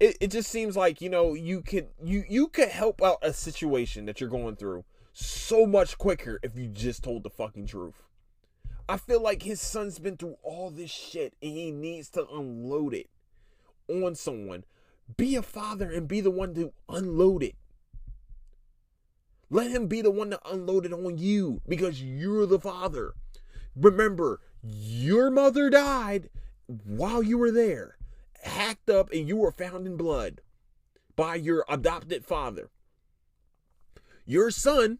it, 0.00 0.16
it 0.18 0.30
just 0.30 0.50
seems 0.50 0.78
like 0.78 1.02
you 1.02 1.10
know 1.10 1.34
you 1.34 1.60
could 1.60 1.88
you 2.02 2.24
you 2.26 2.48
could 2.48 2.70
help 2.70 3.02
out 3.02 3.18
a 3.20 3.34
situation 3.34 4.06
that 4.06 4.18
you're 4.18 4.30
going 4.30 4.56
through 4.56 4.86
so 5.14 5.64
much 5.64 5.96
quicker 5.96 6.40
if 6.42 6.58
you 6.58 6.66
just 6.66 7.04
told 7.04 7.22
the 7.22 7.30
fucking 7.30 7.66
truth. 7.66 8.02
I 8.88 8.98
feel 8.98 9.22
like 9.22 9.42
his 9.42 9.60
son's 9.60 9.98
been 9.98 10.16
through 10.16 10.36
all 10.42 10.70
this 10.70 10.90
shit 10.90 11.34
and 11.40 11.52
he 11.52 11.70
needs 11.70 12.10
to 12.10 12.26
unload 12.28 12.92
it 12.92 13.08
on 13.88 14.14
someone. 14.14 14.64
Be 15.16 15.36
a 15.36 15.42
father 15.42 15.90
and 15.90 16.08
be 16.08 16.20
the 16.20 16.30
one 16.30 16.54
to 16.54 16.72
unload 16.88 17.42
it. 17.42 17.54
Let 19.48 19.70
him 19.70 19.86
be 19.86 20.02
the 20.02 20.10
one 20.10 20.30
to 20.30 20.40
unload 20.50 20.84
it 20.84 20.92
on 20.92 21.16
you 21.16 21.62
because 21.68 22.02
you're 22.02 22.46
the 22.46 22.58
father. 22.58 23.14
Remember, 23.76 24.40
your 24.62 25.30
mother 25.30 25.70
died 25.70 26.28
while 26.66 27.22
you 27.22 27.38
were 27.38 27.52
there, 27.52 27.96
hacked 28.42 28.90
up, 28.90 29.12
and 29.12 29.28
you 29.28 29.36
were 29.36 29.52
found 29.52 29.86
in 29.86 29.96
blood 29.96 30.40
by 31.14 31.36
your 31.36 31.64
adopted 31.68 32.24
father. 32.24 32.70
Your 34.26 34.50
son 34.50 34.98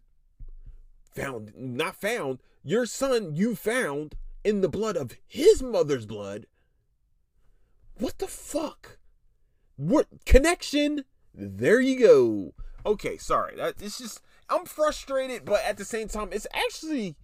found, 1.14 1.53
not 1.57 1.96
found, 1.96 2.40
your 2.62 2.87
son 2.87 3.35
you 3.35 3.55
found 3.55 4.14
in 4.42 4.61
the 4.61 4.68
blood 4.68 4.96
of 4.96 5.16
his 5.27 5.62
mother's 5.62 6.07
blood. 6.07 6.46
What 7.98 8.18
the 8.18 8.27
fuck? 8.27 8.98
What 9.77 10.07
connection? 10.24 11.05
There 11.33 11.81
you 11.81 11.98
go. 11.98 12.55
Okay, 12.87 13.16
sorry. 13.16 13.57
That 13.57 13.74
it's 13.81 13.98
just 13.98 14.20
I'm 14.48 14.66
frustrated, 14.66 15.44
but 15.44 15.62
at 15.64 15.77
the 15.77 15.85
same 15.85 16.09
time, 16.09 16.29
it's 16.33 16.46
actually 16.53 17.16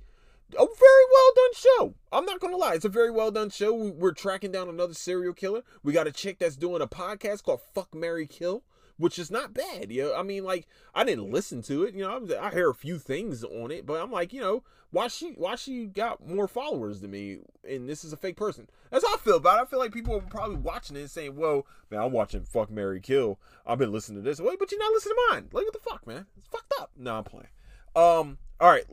a 0.53 0.66
very 0.66 1.05
well 1.12 1.33
done 1.37 1.55
show. 1.55 1.94
I'm 2.12 2.24
not 2.24 2.40
gonna 2.40 2.57
lie, 2.57 2.74
it's 2.74 2.85
a 2.85 2.88
very 2.88 3.11
well 3.11 3.31
done 3.31 3.50
show. 3.50 3.74
We're 3.74 4.12
tracking 4.12 4.53
down 4.53 4.68
another 4.68 4.94
serial 4.94 5.35
killer. 5.35 5.62
We 5.83 5.92
got 5.92 6.07
a 6.07 6.12
chick 6.12 6.38
that's 6.38 6.57
doing 6.57 6.83
a 6.83 6.87
podcast 6.87 7.44
called 7.44 7.61
"Fuck 7.74 7.94
Mary 7.94 8.26
Kill," 8.26 8.64
which 9.00 9.18
is 9.18 9.30
not 9.30 9.54
bad. 9.54 9.90
You 9.90 10.04
know, 10.04 10.14
I 10.14 10.22
mean, 10.22 10.44
like 10.44 10.68
I 10.94 11.04
didn't 11.04 11.30
listen 11.30 11.62
to 11.62 11.84
it. 11.84 11.94
You 11.94 12.02
know, 12.02 12.36
I, 12.38 12.48
I 12.48 12.50
hear 12.50 12.68
a 12.68 12.74
few 12.74 12.98
things 12.98 13.42
on 13.42 13.70
it, 13.70 13.86
but 13.86 14.00
I'm 14.00 14.12
like, 14.12 14.32
you 14.32 14.40
know, 14.40 14.62
why 14.90 15.08
she 15.08 15.30
why 15.32 15.56
she 15.56 15.86
got 15.86 16.26
more 16.26 16.46
followers 16.46 17.00
than 17.00 17.10
me, 17.10 17.38
and 17.68 17.88
this 17.88 18.04
is 18.04 18.12
a 18.12 18.16
fake 18.18 18.36
person. 18.36 18.68
That's 18.90 19.06
how 19.06 19.14
I 19.14 19.18
feel 19.18 19.36
about 19.36 19.58
it. 19.58 19.62
I 19.62 19.64
feel 19.64 19.78
like 19.78 19.92
people 19.92 20.14
are 20.16 20.20
probably 20.20 20.56
watching 20.56 20.96
it 20.96 21.00
and 21.00 21.10
saying, 21.10 21.34
"Whoa, 21.34 21.64
man, 21.90 22.02
I'm 22.02 22.12
watching 22.12 22.44
Fuck 22.44 22.70
Mary 22.70 23.00
Kill. 23.00 23.40
I've 23.66 23.78
been 23.78 23.92
listening 23.92 24.22
to 24.22 24.28
this. 24.28 24.38
Wait, 24.38 24.58
but 24.58 24.70
you're 24.70 24.80
not 24.80 24.92
listening 24.92 25.14
to 25.14 25.34
mine. 25.34 25.48
Like 25.52 25.64
what 25.64 25.72
the 25.72 25.90
fuck, 25.90 26.06
man? 26.06 26.26
It's 26.36 26.48
fucked 26.48 26.74
up." 26.78 26.90
No, 26.96 27.16
I'm 27.16 27.24
playing. 27.24 27.48
Um, 27.96 28.38
all 28.60 28.70
right. 28.70 28.84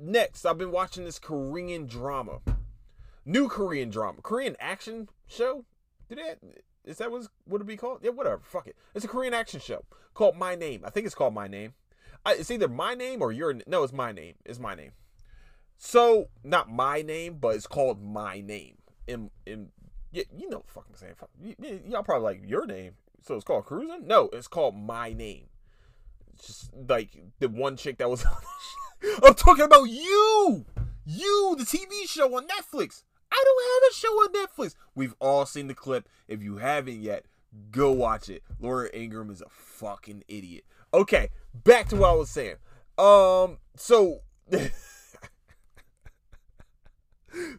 Next, 0.00 0.44
I've 0.44 0.58
been 0.58 0.70
watching 0.70 1.04
this 1.04 1.18
Korean 1.18 1.86
drama, 1.86 2.40
new 3.24 3.48
Korean 3.48 3.88
drama, 3.90 4.20
Korean 4.22 4.56
action 4.60 5.08
show. 5.26 5.64
Did 6.08 6.18
that? 6.18 6.38
Is 6.88 6.98
that 6.98 7.10
what 7.10 7.28
would 7.46 7.60
it 7.60 7.66
be 7.66 7.76
called? 7.76 8.00
Yeah, 8.02 8.10
whatever. 8.10 8.40
Fuck 8.42 8.66
it. 8.66 8.76
It's 8.94 9.04
a 9.04 9.08
Korean 9.08 9.34
action 9.34 9.60
show 9.60 9.84
called 10.14 10.36
My 10.36 10.54
Name. 10.54 10.82
I 10.84 10.90
think 10.90 11.06
it's 11.06 11.14
called 11.14 11.34
My 11.34 11.46
Name. 11.46 11.74
I, 12.24 12.34
it's 12.34 12.50
either 12.50 12.68
My 12.68 12.94
Name 12.94 13.22
or 13.22 13.30
Your. 13.30 13.54
No, 13.66 13.82
it's 13.84 13.92
My 13.92 14.12
Name. 14.12 14.34
It's 14.44 14.58
My 14.58 14.74
Name. 14.74 14.92
So 15.78 16.28
not 16.42 16.68
my 16.68 17.02
name, 17.02 17.38
but 17.40 17.54
it's 17.54 17.68
called 17.68 18.02
my 18.02 18.40
name. 18.40 18.78
In 19.06 19.30
in 19.46 19.68
yeah, 20.10 20.24
you 20.36 20.50
know, 20.50 20.64
fucking 20.66 20.96
saying. 20.96 21.14
Y- 21.40 21.80
y'all 21.86 22.02
probably 22.02 22.24
like 22.24 22.42
your 22.44 22.66
name. 22.66 22.94
So 23.22 23.36
it's 23.36 23.44
called 23.44 23.64
cruising. 23.64 24.06
No, 24.06 24.28
it's 24.32 24.48
called 24.48 24.76
my 24.76 25.12
name. 25.12 25.46
It's 26.34 26.46
just 26.46 26.70
like 26.88 27.16
the 27.38 27.48
one 27.48 27.76
chick 27.76 27.98
that 27.98 28.10
was. 28.10 28.24
I'm 29.22 29.34
talking 29.34 29.64
about 29.64 29.84
you, 29.84 30.66
you, 31.06 31.54
the 31.56 31.64
TV 31.64 32.08
show 32.08 32.36
on 32.36 32.48
Netflix. 32.48 33.04
I 33.30 33.44
don't 33.44 33.64
have 33.64 33.82
a 33.90 33.94
show 33.94 34.08
on 34.08 34.32
Netflix. 34.32 34.74
We've 34.94 35.14
all 35.20 35.46
seen 35.46 35.66
the 35.66 35.74
clip. 35.74 36.08
If 36.26 36.42
you 36.42 36.56
haven't 36.58 37.00
yet, 37.00 37.24
go 37.70 37.92
watch 37.92 38.28
it. 38.28 38.42
Laura 38.60 38.88
Ingraham 38.94 39.30
is 39.30 39.40
a 39.42 39.48
fucking 39.48 40.24
idiot. 40.28 40.64
Okay, 40.92 41.28
back 41.52 41.88
to 41.88 41.96
what 41.96 42.10
I 42.10 42.14
was 42.14 42.30
saying. 42.30 42.56
Um, 42.96 43.58
so. 43.76 44.20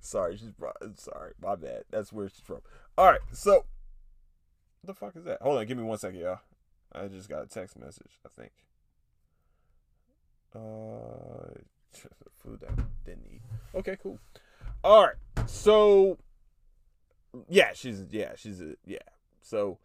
sorry, 0.01 0.37
she's 0.37 0.53
sorry, 0.95 1.33
my 1.41 1.55
bad. 1.55 1.83
That's 1.91 2.11
where 2.11 2.29
she's 2.29 2.39
from. 2.41 2.61
All 2.97 3.05
right, 3.05 3.19
so 3.31 3.65
the 4.83 4.93
fuck 4.93 5.15
is 5.15 5.25
that? 5.25 5.41
Hold 5.41 5.59
on, 5.59 5.65
give 5.67 5.77
me 5.77 5.83
one 5.83 5.97
second, 5.97 6.19
y'all. 6.19 6.39
I 6.91 7.07
just 7.07 7.29
got 7.29 7.43
a 7.43 7.47
text 7.47 7.77
message. 7.77 8.19
I 8.25 8.29
think. 8.29 8.51
Uh, 10.55 11.59
food 12.35 12.59
that 12.61 12.75
didn't 13.05 13.27
eat. 13.31 13.41
Okay, 13.75 13.97
cool. 14.01 14.19
All 14.83 15.05
right, 15.05 15.15
so 15.49 16.17
yeah, 17.47 17.71
she's 17.73 18.05
yeah, 18.11 18.33
she's 18.35 18.61
a, 18.61 18.75
yeah. 18.85 18.97
So 19.41 19.79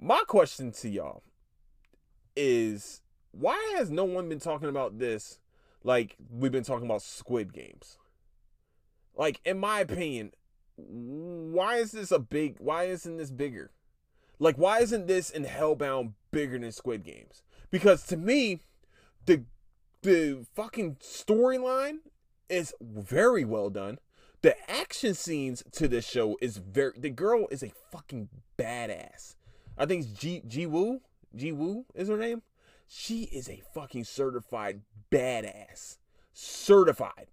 my 0.00 0.22
question 0.26 0.72
to 0.72 0.88
y'all 0.88 1.22
is 2.36 3.02
why 3.32 3.74
has 3.76 3.90
no 3.90 4.04
one 4.04 4.28
been 4.28 4.40
talking 4.40 4.68
about 4.68 4.98
this 4.98 5.40
like 5.82 6.16
we've 6.30 6.52
been 6.52 6.64
talking 6.64 6.86
about 6.86 7.02
Squid 7.02 7.52
Games? 7.52 7.98
Like, 9.14 9.40
in 9.44 9.58
my 9.58 9.80
opinion, 9.80 10.32
why 10.76 11.76
is 11.76 11.92
this 11.92 12.12
a 12.12 12.18
big? 12.18 12.56
Why 12.58 12.84
isn't 12.84 13.16
this 13.16 13.30
bigger? 13.30 13.72
Like, 14.38 14.56
why 14.56 14.80
isn't 14.80 15.06
this 15.06 15.30
in 15.30 15.44
Hellbound 15.44 16.12
bigger 16.30 16.58
than 16.58 16.72
Squid 16.72 17.04
Games? 17.04 17.42
Because 17.70 18.04
to 18.04 18.16
me, 18.16 18.60
the 19.26 19.44
the 20.02 20.46
fucking 20.54 20.96
storyline 20.96 21.98
is 22.48 22.74
very 22.80 23.44
well 23.44 23.70
done. 23.70 23.98
The 24.42 24.56
action 24.68 25.14
scenes 25.14 25.62
to 25.72 25.86
this 25.86 26.04
show 26.04 26.36
is 26.42 26.56
very. 26.56 26.92
The 26.98 27.10
girl 27.10 27.46
is 27.52 27.62
a 27.62 27.72
fucking 27.92 28.28
badass. 28.58 29.36
I 29.78 29.86
think 29.86 30.04
it's 30.04 30.20
G 30.20 30.42
Ji-woo. 30.46 31.00
G 31.34 31.52
Woo 31.52 31.86
is 31.94 32.08
her 32.08 32.16
name. 32.16 32.42
She 32.88 33.22
is 33.24 33.48
a 33.48 33.62
fucking 33.72 34.04
certified 34.04 34.82
badass. 35.12 35.98
Certified 36.32 37.28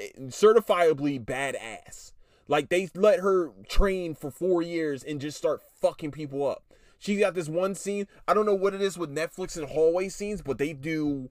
eh, 0.00 0.08
certifiably 0.26 1.24
badass. 1.24 2.12
Like 2.48 2.70
they 2.70 2.90
let 2.94 3.20
her 3.20 3.52
train 3.68 4.16
for 4.16 4.30
four 4.30 4.60
years 4.60 5.04
and 5.04 5.20
just 5.20 5.38
start 5.38 5.62
fucking 5.80 6.10
people 6.10 6.44
up. 6.44 6.64
She 6.98 7.16
got 7.16 7.34
this 7.34 7.48
one 7.48 7.76
scene. 7.76 8.08
I 8.26 8.34
don't 8.34 8.46
know 8.46 8.54
what 8.54 8.74
it 8.74 8.82
is 8.82 8.98
with 8.98 9.14
Netflix 9.14 9.56
and 9.56 9.68
hallway 9.68 10.08
scenes, 10.08 10.42
but 10.42 10.58
they 10.58 10.72
do. 10.72 11.30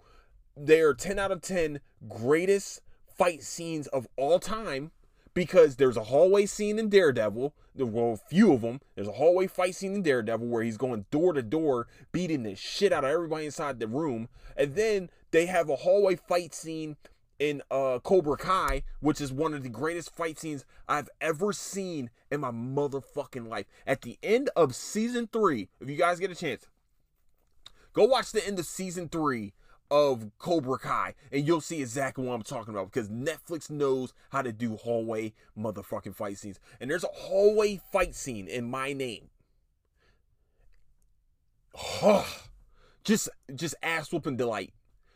They're 0.56 0.94
10 0.94 1.20
out 1.20 1.32
of 1.34 1.42
10 1.42 1.82
greatest 2.08 2.82
fight 3.18 3.44
scenes 3.44 3.88
of 3.88 4.08
all 4.16 4.40
time 4.40 4.92
because 5.38 5.76
there's 5.76 5.97
a 5.97 6.06
hallway 6.06 6.47
scene 6.47 6.80
in 6.80 6.89
Daredevil. 6.89 7.54
Well, 7.76 8.13
a 8.13 8.17
few 8.17 8.54
of 8.54 8.62
them. 8.62 8.82
There's 8.95 9.08
a 9.08 9.12
hallway 9.12 9.45
fight 9.45 9.76
scene 9.76 9.93
in 9.93 10.02
Daredevil 10.02 10.47
where 10.47 10.63
he's 10.63 10.78
going 10.78 11.06
door 11.12 11.34
to 11.34 11.43
door, 11.43 11.86
beating 12.12 12.41
the 12.41 12.56
shit 12.56 12.91
out 12.91 13.04
of 13.04 13.12
everybody 13.12 13.45
inside 13.45 13.80
the 13.80 13.86
room. 13.86 14.30
And 14.56 14.73
then 14.73 15.12
they 15.30 15.45
have 15.45 15.69
a 15.69 15.76
hallway 15.76 16.15
fight 16.15 16.56
scene 16.56 16.97
in 17.38 17.62
uh, 17.69 18.00
Cobra 18.00 18.36
Kai, 18.36 18.82
which 19.00 19.21
is 19.21 19.32
one 19.32 19.54
of 19.54 19.62
the 19.62 19.69
greatest 19.69 20.15
fight 20.15 20.39
scenes 20.39 20.65
I've 20.89 21.10
ever 21.21 21.54
seen 21.54 22.10
in 22.32 22.39
my 22.39 22.50
motherfucking 22.50 23.47
life. 23.47 23.67
At 23.86 24.02
the 24.02 24.17
end 24.23 24.50
of 24.56 24.73
season 24.73 25.30
three, 25.32 25.69
if 25.80 25.88
you 25.88 25.97
guys 25.97 26.19
get 26.19 26.32
a 26.32 26.36
chance, 26.36 26.65
go 27.93 28.06
watch 28.06 28.32
the 28.32 28.43
end 28.43 28.58
of 28.58 28.65
season 28.65 29.08
three 29.08 29.54
of 29.89 30.32
Cobra 30.38 30.78
Kai, 30.78 31.13
and 31.32 31.47
you'll 31.47 31.62
see 31.62 31.82
exactly 31.82 32.26
what 32.26 32.34
I'm 32.34 32.41
talking 32.43 32.73
about 32.73 32.91
because 32.91 33.10
Netflix 33.10 33.69
knows 33.69 34.13
how 34.32 34.41
to 34.41 34.52
do 34.52 34.76
hallway 34.76 35.34
motherfucking 35.58 36.15
fight 36.15 36.38
scenes. 36.38 36.60
And 36.80 36.89
there's 36.89 37.04
a 37.04 37.10
hallway 37.13 37.80
fight 37.91 38.15
scene 38.15 38.47
in 38.47 38.69
my 38.69 38.93
name. 38.93 39.30
just 43.04 43.30
just 43.56 43.76
ass 43.82 44.12
whooping 44.12 44.38
delight. 44.38 44.73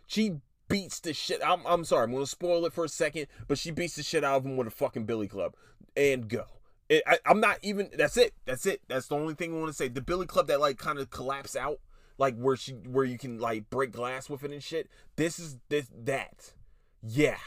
She 0.07 0.37
beats 0.67 0.99
the 0.99 1.13
shit. 1.13 1.41
I'm, 1.45 1.65
I'm 1.65 1.83
sorry, 1.83 2.05
I'm 2.05 2.13
gonna 2.13 2.25
spoil 2.25 2.65
it 2.65 2.73
for 2.73 2.85
a 2.85 2.89
second, 2.89 3.27
but 3.47 3.57
she 3.57 3.71
beats 3.71 3.95
the 3.95 4.03
shit 4.03 4.23
out 4.23 4.37
of 4.37 4.45
him 4.45 4.57
with 4.57 4.67
a 4.67 4.71
fucking 4.71 5.05
billy 5.05 5.27
club 5.27 5.55
and 5.95 6.27
go. 6.27 6.45
It, 6.89 7.03
I, 7.07 7.19
am 7.25 7.39
not 7.39 7.59
even. 7.61 7.89
That's 7.97 8.17
it. 8.17 8.33
That's 8.45 8.65
it. 8.65 8.81
That's 8.87 9.07
the 9.07 9.15
only 9.15 9.33
thing 9.33 9.53
I 9.53 9.59
want 9.59 9.69
to 9.69 9.73
say. 9.73 9.87
The 9.87 10.01
billy 10.01 10.25
club 10.25 10.47
that 10.47 10.59
like 10.59 10.77
kind 10.77 10.99
of 10.99 11.09
collapse 11.09 11.55
out, 11.55 11.79
like 12.21 12.37
where 12.37 12.55
she 12.55 12.73
where 12.73 13.03
you 13.03 13.17
can 13.17 13.39
like 13.39 13.71
break 13.71 13.91
glass 13.91 14.29
with 14.29 14.43
it 14.43 14.51
and 14.51 14.63
shit. 14.63 14.87
This 15.15 15.39
is 15.39 15.57
this 15.69 15.87
that. 16.03 16.53
Yeah, 17.01 17.39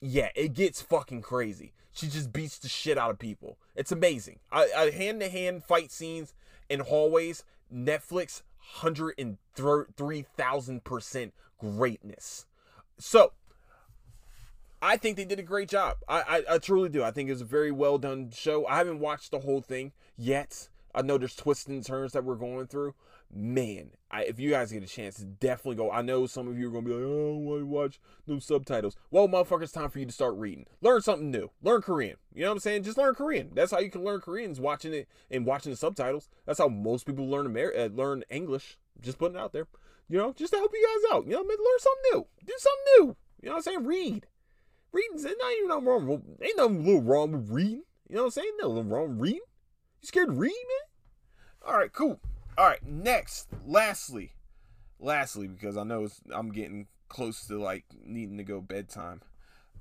yeah. 0.00 0.30
It 0.34 0.54
gets 0.54 0.80
fucking 0.80 1.20
crazy. 1.20 1.74
She 1.92 2.08
just 2.08 2.32
beats 2.32 2.58
the 2.58 2.68
shit 2.68 2.96
out 2.96 3.10
of 3.10 3.18
people. 3.18 3.58
It's 3.76 3.92
amazing. 3.92 4.40
I 4.50 4.90
hand 4.94 5.20
to 5.20 5.28
hand 5.28 5.62
fight 5.64 5.92
scenes 5.92 6.32
in 6.70 6.80
hallways. 6.80 7.44
Netflix, 7.72 8.40
hundred 8.56 9.16
and 9.18 9.36
three 9.54 10.24
thousand 10.34 10.84
percent 10.84 11.34
greatness. 11.58 12.46
So 12.98 13.32
I 14.80 14.96
think 14.96 15.18
they 15.18 15.26
did 15.26 15.40
a 15.40 15.42
great 15.42 15.68
job. 15.68 15.98
I, 16.08 16.20
I, 16.48 16.54
I 16.54 16.58
truly 16.58 16.88
do. 16.88 17.04
I 17.04 17.10
think 17.10 17.28
it 17.28 17.32
was 17.32 17.42
a 17.42 17.44
very 17.46 17.70
well 17.70 17.98
done 17.98 18.30
show. 18.34 18.66
I 18.66 18.78
haven't 18.78 19.00
watched 19.00 19.30
the 19.30 19.40
whole 19.40 19.60
thing 19.60 19.92
yet. 20.16 20.70
I 20.94 21.02
know 21.02 21.18
there's 21.18 21.36
twists 21.36 21.66
and 21.66 21.84
turns 21.84 22.12
that 22.12 22.24
we're 22.24 22.34
going 22.36 22.66
through. 22.66 22.94
Man, 23.34 23.92
I, 24.10 24.24
if 24.24 24.38
you 24.38 24.50
guys 24.50 24.70
get 24.70 24.82
a 24.82 24.86
chance, 24.86 25.16
definitely 25.16 25.76
go. 25.76 25.90
I 25.90 26.02
know 26.02 26.26
some 26.26 26.48
of 26.48 26.58
you 26.58 26.68
are 26.68 26.70
gonna 26.70 26.84
be 26.84 26.92
like, 26.92 27.02
"Oh, 27.02 27.58
I 27.58 27.62
watch 27.62 27.98
no 28.26 28.38
subtitles." 28.38 28.94
Well, 29.10 29.26
motherfucker, 29.26 29.62
it's 29.62 29.72
time 29.72 29.88
for 29.88 30.00
you 30.00 30.04
to 30.04 30.12
start 30.12 30.34
reading. 30.34 30.66
Learn 30.82 31.00
something 31.00 31.30
new. 31.30 31.50
Learn 31.62 31.80
Korean. 31.80 32.16
You 32.34 32.42
know 32.42 32.48
what 32.48 32.56
I'm 32.56 32.60
saying? 32.60 32.82
Just 32.82 32.98
learn 32.98 33.14
Korean. 33.14 33.50
That's 33.54 33.70
how 33.70 33.78
you 33.78 33.90
can 33.90 34.04
learn 34.04 34.20
Korean 34.20 34.50
is 34.50 34.60
watching 34.60 34.92
it 34.92 35.08
and 35.30 35.46
watching 35.46 35.72
the 35.72 35.76
subtitles. 35.76 36.28
That's 36.44 36.58
how 36.58 36.68
most 36.68 37.06
people 37.06 37.26
learn 37.26 37.46
Amer- 37.46 37.74
uh, 37.74 37.86
learn 37.86 38.22
English. 38.28 38.76
Just 39.00 39.18
putting 39.18 39.38
it 39.38 39.40
out 39.40 39.54
there. 39.54 39.66
You 40.10 40.18
know, 40.18 40.34
just 40.34 40.52
to 40.52 40.58
help 40.58 40.72
you 40.74 40.86
guys 40.86 41.16
out. 41.16 41.24
You 41.24 41.32
know, 41.32 41.40
I 41.40 41.42
mean, 41.44 41.58
learn 41.58 41.78
something 41.78 42.02
new. 42.12 42.26
Do 42.44 42.52
something 42.58 42.84
new. 42.98 43.16
You 43.40 43.48
know 43.48 43.52
what 43.52 43.56
I'm 43.56 43.62
saying? 43.62 43.86
Read. 43.86 44.26
Reading's 44.92 45.24
not 45.24 45.34
even 45.58 45.84
wrong. 45.86 46.22
Ain't 46.42 46.56
nothing 46.58 46.84
little 46.84 47.00
wrong 47.00 47.32
with 47.32 47.50
reading. 47.50 47.84
You 48.10 48.16
know 48.16 48.24
what 48.24 48.26
I'm 48.26 48.30
saying? 48.32 48.52
Nothing 48.60 48.90
wrong 48.90 49.08
with 49.08 49.20
reading. 49.20 49.40
You 50.02 50.06
scared 50.06 50.28
to 50.28 50.34
read, 50.34 50.50
man? 50.50 51.66
All 51.66 51.78
right, 51.78 51.92
cool. 51.92 52.20
All 52.58 52.66
right, 52.66 52.86
next, 52.86 53.48
lastly, 53.66 54.34
lastly, 55.00 55.48
because 55.48 55.78
I 55.78 55.84
know 55.84 56.06
I'm 56.34 56.52
getting 56.52 56.86
close 57.08 57.46
to 57.46 57.58
like 57.58 57.84
needing 58.04 58.36
to 58.36 58.44
go 58.44 58.60
bedtime. 58.60 59.22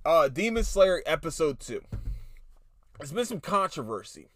Uh, 0.06 0.30
Demon 0.30 0.64
Slayer 0.64 1.04
episode 1.06 1.60
two. 1.60 1.82
There's 2.98 3.12
been 3.12 3.26
some 3.26 3.42
controversy 3.42 4.30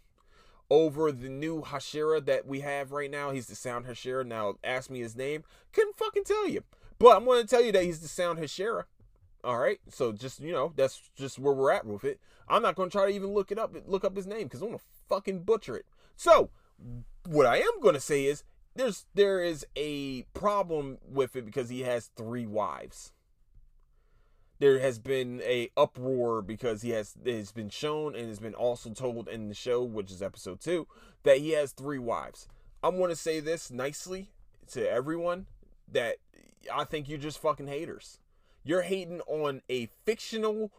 over 0.69 1.13
the 1.13 1.29
new 1.29 1.61
Hashira 1.61 2.25
that 2.25 2.45
we 2.45 2.59
have 2.59 2.91
right 2.91 3.09
now. 3.09 3.31
He's 3.31 3.47
the 3.47 3.55
Sound 3.55 3.85
Hashira. 3.85 4.25
Now, 4.25 4.55
ask 4.63 4.89
me 4.89 4.99
his 4.99 5.15
name. 5.15 5.43
Couldn't 5.71 5.95
fucking 5.95 6.25
tell 6.25 6.49
you. 6.49 6.63
But 6.99 7.15
I'm 7.15 7.25
going 7.25 7.41
to 7.41 7.47
tell 7.47 7.63
you 7.63 7.71
that 7.71 7.83
he's 7.83 8.01
the 8.01 8.07
Sound 8.07 8.39
Hashira. 8.39 8.83
All 9.43 9.59
right. 9.59 9.79
So 9.89 10.11
just, 10.11 10.41
you 10.41 10.51
know, 10.51 10.73
that's 10.75 11.09
just 11.15 11.39
where 11.39 11.53
we're 11.53 11.71
at 11.71 11.85
with 11.85 12.03
it. 12.03 12.19
I'm 12.49 12.61
not 12.61 12.75
going 12.75 12.89
to 12.89 12.97
try 12.97 13.05
to 13.05 13.15
even 13.15 13.33
look 13.33 13.51
it 13.51 13.59
up, 13.59 13.75
look 13.85 14.03
up 14.03 14.15
his 14.15 14.27
name 14.27 14.43
because 14.43 14.61
I'm 14.61 14.71
to 14.71 14.79
fucking 15.07 15.43
butcher 15.43 15.77
it. 15.77 15.85
So, 16.15 16.49
what 17.25 17.45
I 17.45 17.57
am 17.57 17.81
going 17.81 17.95
to 17.95 18.01
say 18.01 18.25
is 18.25 18.43
there's 18.75 19.05
there 19.13 19.41
is 19.43 19.65
a 19.75 20.23
problem 20.33 20.97
with 21.07 21.35
it 21.35 21.45
because 21.45 21.69
he 21.69 21.81
has 21.81 22.11
three 22.15 22.45
wives. 22.45 23.11
There 24.59 24.79
has 24.79 24.99
been 24.99 25.41
a 25.43 25.69
uproar 25.75 26.41
because 26.41 26.81
he 26.81 26.91
has 26.91 27.15
it's 27.23 27.51
been 27.51 27.69
shown 27.69 28.15
and 28.15 28.27
has 28.29 28.39
been 28.39 28.53
also 28.53 28.91
told 28.91 29.27
in 29.27 29.47
the 29.47 29.53
show, 29.53 29.83
which 29.83 30.11
is 30.11 30.21
episode 30.21 30.61
two, 30.61 30.87
that 31.23 31.39
he 31.39 31.51
has 31.51 31.71
three 31.71 31.99
wives. 31.99 32.47
I'm 32.83 32.97
going 32.97 33.09
to 33.09 33.15
say 33.15 33.39
this 33.39 33.71
nicely 33.71 34.31
to 34.71 34.89
everyone 34.89 35.47
that 35.91 36.17
I 36.73 36.83
think 36.83 37.09
you're 37.09 37.17
just 37.17 37.41
fucking 37.41 37.67
haters. 37.67 38.19
You're 38.63 38.83
hating 38.83 39.21
on 39.21 39.61
a 39.69 39.89
fictional 40.05 40.71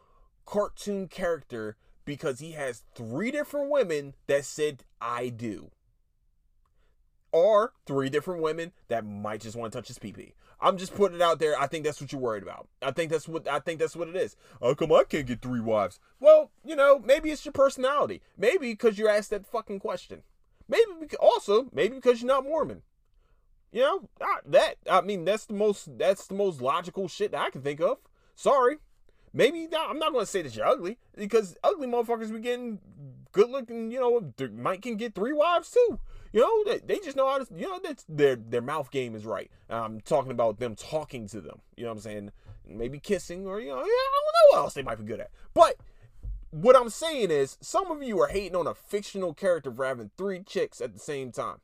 cartoon 0.45 1.09
character 1.09 1.77
because 2.05 2.41
he 2.41 2.53
has 2.53 2.85
three 2.95 3.31
different 3.31 3.71
women 3.71 4.15
that 4.27 4.45
said 4.45 4.85
I 5.01 5.29
do 5.29 5.71
or 7.33 7.73
three 7.87 8.09
different 8.09 8.43
women 8.43 8.73
that 8.89 9.05
might 9.05 9.41
just 9.41 9.57
want 9.57 9.73
to 9.73 9.79
touch 9.79 9.89
his 9.89 9.99
pee 9.99 10.35
I'm 10.61 10.79
just 10.79 10.95
putting 10.95 11.17
it 11.17 11.23
out 11.23 11.39
there. 11.39 11.61
I 11.61 11.67
think 11.67 11.85
that's 11.85 12.01
what 12.01 12.13
you're 12.13 12.21
worried 12.21 12.43
about. 12.43 12.69
I 12.81 12.91
think 12.91 13.11
that's 13.11 13.29
what 13.29 13.47
I 13.47 13.59
think 13.59 13.79
that's 13.79 13.95
what 13.95 14.09
it 14.09 14.17
is. 14.17 14.37
How 14.61 14.75
come 14.75 14.93
I 14.93 15.05
can't 15.05 15.27
get 15.27 15.43
three 15.43 15.61
wives? 15.61 16.01
Well, 16.19 16.51
you 16.65 16.75
know, 16.75 16.99
maybe 16.99 17.31
it's 17.31 17.45
your 17.45 17.53
personality. 17.53 18.23
Maybe 18.39 18.73
because 18.73 18.99
you're 18.99 19.11
asked 19.11 19.31
that 19.31 19.47
fucking 19.47 19.81
question. 19.81 20.23
Maybe 20.69 20.91
because, 20.99 21.19
also 21.21 21.69
maybe 21.73 21.97
because 21.97 22.23
you're 22.23 22.29
not 22.29 22.45
Mormon. 22.45 22.83
You 23.73 23.83
know 23.83 24.09
that 24.47 24.77
I 24.91 25.03
mean 25.03 25.25
that's 25.25 25.47
the 25.47 25.55
most 25.55 25.99
that's 25.99 26.27
the 26.27 26.35
most 26.35 26.63
logical 26.63 27.09
shit 27.09 27.33
that 27.33 27.41
I 27.41 27.51
can 27.51 27.61
think 27.61 27.81
of. 27.81 27.99
Sorry, 28.35 28.77
maybe 29.35 29.67
not, 29.67 29.91
I'm 29.91 29.99
not 29.99 30.13
gonna 30.13 30.25
say 30.25 30.41
that 30.43 30.57
you're 30.57 30.67
ugly 30.67 30.97
because 31.15 31.57
ugly 31.63 31.87
motherfuckers 31.87 32.33
be 32.33 32.41
getting 32.41 32.79
good 33.33 33.51
looking. 33.51 33.91
You 33.91 34.01
know, 34.01 34.49
might 34.55 34.81
can 34.81 34.97
get 34.97 35.15
three 35.15 35.35
wives 35.35 35.71
too. 35.71 36.01
You 36.37 36.43
know, 36.43 36.71
they, 36.71 36.81
they 36.81 37.01
just 37.03 37.17
know 37.17 37.31
how 37.31 37.39
to, 37.39 37.47
you 37.57 37.67
know, 37.67 37.81
that's 37.83 38.05
their 38.11 38.37
their 38.37 38.61
mouth 38.61 38.91
game 38.91 39.15
is 39.15 39.25
right. 39.25 39.51
I'm 39.71 40.03
talking 40.03 40.33
about 40.33 40.59
them 40.59 40.77
talking 40.77 41.27
to 41.29 41.41
them. 41.41 41.63
You 41.79 41.85
know 41.85 41.89
what 41.89 41.97
I'm 41.97 42.03
saying? 42.03 42.33
Maybe 42.69 42.99
kissing 42.99 43.47
or 43.47 43.59
you 43.59 43.71
know, 43.71 43.79
yeah, 43.79 43.83
I 43.83 43.87
don't 43.87 44.53
know 44.53 44.59
what 44.59 44.65
else 44.65 44.75
they 44.75 44.83
might 44.83 44.99
be 44.99 45.05
good 45.07 45.21
at. 45.21 45.31
But 45.55 45.77
what 46.51 46.77
I'm 46.77 46.91
saying 46.91 47.31
is, 47.31 47.57
some 47.63 47.91
of 47.91 48.03
you 48.03 48.21
are 48.21 48.29
hating 48.29 48.55
on 48.55 48.67
a 48.67 48.75
fictional 48.75 49.33
character 49.33 49.73
for 49.73 49.87
having 49.87 50.11
three 50.19 50.41
chicks 50.41 50.83
at 50.83 50.93
the 50.93 50.99
same 50.99 51.33
time. 51.33 51.57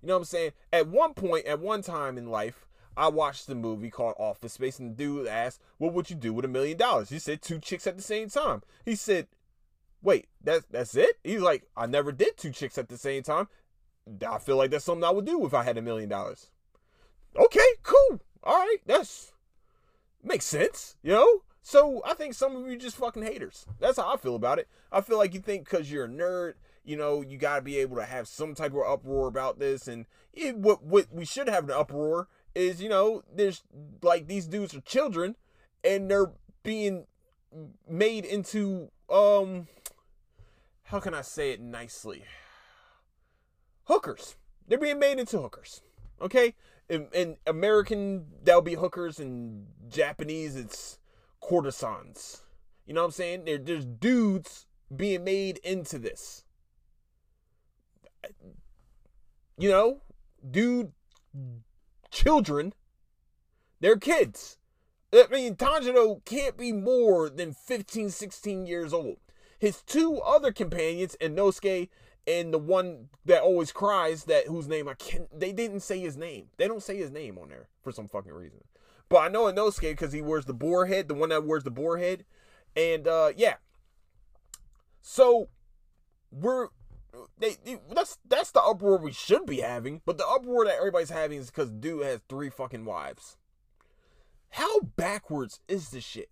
You 0.00 0.06
know 0.06 0.14
what 0.14 0.20
I'm 0.20 0.24
saying? 0.26 0.52
At 0.72 0.86
one 0.86 1.12
point, 1.12 1.46
at 1.46 1.58
one 1.58 1.82
time 1.82 2.16
in 2.16 2.30
life, 2.30 2.68
I 2.96 3.08
watched 3.08 3.48
the 3.48 3.56
movie 3.56 3.90
called 3.90 4.14
Office 4.16 4.52
Space, 4.52 4.78
and 4.78 4.92
the 4.92 4.94
dude 4.94 5.26
asked, 5.26 5.60
"What 5.78 5.92
would 5.92 6.08
you 6.08 6.14
do 6.14 6.32
with 6.32 6.44
a 6.44 6.48
million 6.48 6.78
dollars?" 6.78 7.08
He 7.08 7.18
said, 7.18 7.42
two 7.42 7.58
chicks 7.58 7.88
at 7.88 7.96
the 7.96 8.02
same 8.04 8.28
time." 8.28 8.62
He 8.84 8.94
said, 8.94 9.26
"Wait, 10.02 10.28
that's 10.40 10.66
that's 10.70 10.94
it?" 10.94 11.18
He's 11.24 11.40
like, 11.40 11.64
"I 11.76 11.86
never 11.86 12.12
did 12.12 12.36
two 12.36 12.52
chicks 12.52 12.78
at 12.78 12.88
the 12.88 12.96
same 12.96 13.24
time. 13.24 13.48
I 14.26 14.38
feel 14.38 14.56
like 14.56 14.70
that's 14.70 14.84
something 14.84 15.04
I 15.04 15.10
would 15.10 15.26
do 15.26 15.44
if 15.46 15.54
I 15.54 15.62
had 15.62 15.78
a 15.78 15.82
million 15.82 16.08
dollars. 16.08 16.50
Okay, 17.36 17.60
cool. 17.82 18.20
All 18.42 18.56
right, 18.56 18.78
that's 18.86 19.32
makes 20.22 20.44
sense, 20.44 20.96
you 21.02 21.12
know? 21.12 21.42
So 21.62 22.02
I 22.04 22.14
think 22.14 22.34
some 22.34 22.56
of 22.56 22.66
you 22.66 22.76
just 22.78 22.96
fucking 22.96 23.22
haters. 23.22 23.66
That's 23.78 23.98
how 23.98 24.12
I 24.12 24.16
feel 24.16 24.34
about 24.34 24.58
it. 24.58 24.68
I 24.90 25.00
feel 25.00 25.18
like 25.18 25.34
you 25.34 25.40
think 25.40 25.64
because 25.64 25.90
you're 25.90 26.06
a 26.06 26.08
nerd, 26.08 26.54
you 26.84 26.96
know, 26.96 27.20
you 27.20 27.36
got 27.36 27.56
to 27.56 27.62
be 27.62 27.78
able 27.78 27.96
to 27.96 28.04
have 28.04 28.26
some 28.26 28.54
type 28.54 28.72
of 28.72 28.80
uproar 28.86 29.28
about 29.28 29.58
this. 29.58 29.86
And 29.86 30.06
it, 30.32 30.56
what 30.56 30.82
what 30.82 31.12
we 31.12 31.26
should 31.26 31.48
have 31.48 31.64
an 31.64 31.70
uproar 31.70 32.28
is, 32.54 32.82
you 32.82 32.88
know, 32.88 33.22
there's 33.30 33.62
like 34.02 34.28
these 34.28 34.46
dudes 34.46 34.74
are 34.74 34.80
children, 34.80 35.36
and 35.84 36.10
they're 36.10 36.32
being 36.62 37.06
made 37.86 38.24
into 38.24 38.90
um, 39.10 39.68
how 40.84 41.00
can 41.00 41.12
I 41.12 41.22
say 41.22 41.52
it 41.52 41.60
nicely? 41.60 42.24
Hookers. 43.88 44.36
They're 44.66 44.78
being 44.78 44.98
made 44.98 45.18
into 45.18 45.40
hookers. 45.40 45.82
Okay? 46.20 46.54
In, 46.88 47.08
in 47.12 47.36
American, 47.46 48.26
that'll 48.44 48.62
be 48.62 48.74
hookers, 48.74 49.18
and 49.18 49.66
Japanese, 49.88 50.56
it's 50.56 50.98
courtesans. 51.40 52.42
You 52.86 52.94
know 52.94 53.02
what 53.02 53.06
I'm 53.06 53.12
saying? 53.12 53.44
There, 53.44 53.58
there's 53.58 53.84
dudes 53.84 54.66
being 54.94 55.24
made 55.24 55.58
into 55.58 55.98
this. 55.98 56.44
You 59.58 59.70
know, 59.70 60.02
dude, 60.48 60.92
children, 62.10 62.72
they're 63.80 63.96
kids. 63.96 64.58
I 65.12 65.26
mean, 65.30 65.56
Tanjiro 65.56 66.24
can't 66.24 66.56
be 66.56 66.72
more 66.72 67.30
than 67.30 67.52
15, 67.54 68.10
16 68.10 68.66
years 68.66 68.92
old. 68.92 69.16
His 69.58 69.82
two 69.82 70.18
other 70.20 70.52
companions, 70.52 71.16
Inosuke 71.20 71.88
and 72.28 72.52
the 72.52 72.58
one 72.58 73.08
that 73.24 73.42
always 73.42 73.72
cries 73.72 74.24
that 74.24 74.46
whose 74.46 74.68
name 74.68 74.86
I 74.86 74.94
can't 74.94 75.26
they 75.38 75.52
didn't 75.52 75.80
say 75.80 75.98
his 75.98 76.16
name. 76.16 76.48
They 76.58 76.68
don't 76.68 76.82
say 76.82 76.96
his 76.96 77.10
name 77.10 77.38
on 77.38 77.48
there 77.48 77.68
for 77.82 77.90
some 77.90 78.06
fucking 78.06 78.32
reason. 78.32 78.60
But 79.08 79.18
I 79.18 79.28
know 79.28 79.44
Inosuke 79.44 79.80
because 79.80 80.12
he 80.12 80.20
wears 80.20 80.44
the 80.44 80.52
boar 80.52 80.86
head, 80.86 81.08
the 81.08 81.14
one 81.14 81.30
that 81.30 81.46
wears 81.46 81.64
the 81.64 81.70
boar 81.70 81.96
head. 81.96 82.26
And 82.76 83.08
uh 83.08 83.32
yeah. 83.34 83.54
So 85.00 85.48
we're 86.30 86.68
they, 87.38 87.56
they, 87.64 87.78
that's 87.90 88.18
that's 88.28 88.50
the 88.50 88.62
uproar 88.62 88.98
we 88.98 89.12
should 89.12 89.46
be 89.46 89.60
having, 89.60 90.02
but 90.04 90.18
the 90.18 90.26
uproar 90.26 90.66
that 90.66 90.76
everybody's 90.76 91.10
having 91.10 91.38
is 91.38 91.46
because 91.46 91.70
dude 91.70 92.04
has 92.04 92.20
three 92.28 92.50
fucking 92.50 92.84
wives. 92.84 93.38
How 94.50 94.80
backwards 94.80 95.60
is 95.66 95.90
this 95.90 96.04
shit? 96.04 96.30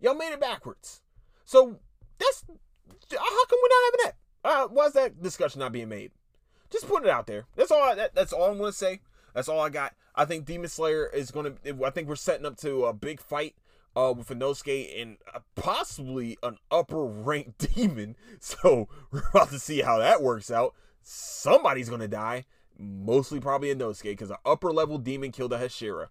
Y'all 0.00 0.14
made 0.14 0.32
it 0.32 0.40
backwards. 0.40 1.00
So 1.46 1.78
that's 2.18 2.44
how 2.46 3.46
come 3.46 3.58
we're 3.62 3.68
not 3.68 3.84
having 3.84 4.00
that? 4.04 4.16
Uh, 4.44 4.68
why's 4.68 4.92
that 4.92 5.22
discussion 5.22 5.60
not 5.60 5.72
being 5.72 5.88
made? 5.88 6.12
Just 6.70 6.86
put 6.86 7.04
it 7.04 7.10
out 7.10 7.26
there. 7.26 7.46
That's 7.56 7.70
all. 7.70 7.82
I, 7.82 7.94
that, 7.94 8.14
that's 8.14 8.32
all 8.32 8.50
I'm 8.50 8.58
gonna 8.58 8.72
say. 8.72 9.00
That's 9.34 9.48
all 9.48 9.60
I 9.60 9.70
got. 9.70 9.94
I 10.14 10.24
think 10.24 10.44
Demon 10.44 10.68
Slayer 10.68 11.06
is 11.06 11.30
gonna. 11.30 11.54
I 11.84 11.90
think 11.90 12.08
we're 12.08 12.16
setting 12.16 12.46
up 12.46 12.56
to 12.58 12.84
a 12.84 12.92
big 12.92 13.20
fight 13.20 13.54
uh, 13.96 14.12
with 14.16 14.28
Inosuke 14.28 15.00
and 15.00 15.16
uh, 15.32 15.40
possibly 15.54 16.36
an 16.42 16.58
upper 16.70 17.04
ranked 17.04 17.74
demon. 17.74 18.16
So 18.40 18.88
we're 19.10 19.22
about 19.30 19.50
to 19.50 19.58
see 19.58 19.80
how 19.80 19.98
that 19.98 20.22
works 20.22 20.50
out. 20.50 20.74
Somebody's 21.02 21.88
gonna 21.88 22.08
die. 22.08 22.44
Mostly 22.76 23.40
probably 23.40 23.70
a 23.70 23.76
Inosuke 23.76 24.02
because 24.02 24.30
an 24.30 24.36
upper 24.44 24.72
level 24.72 24.98
demon 24.98 25.30
killed 25.30 25.52
a 25.52 25.58
Hashira 25.58 26.08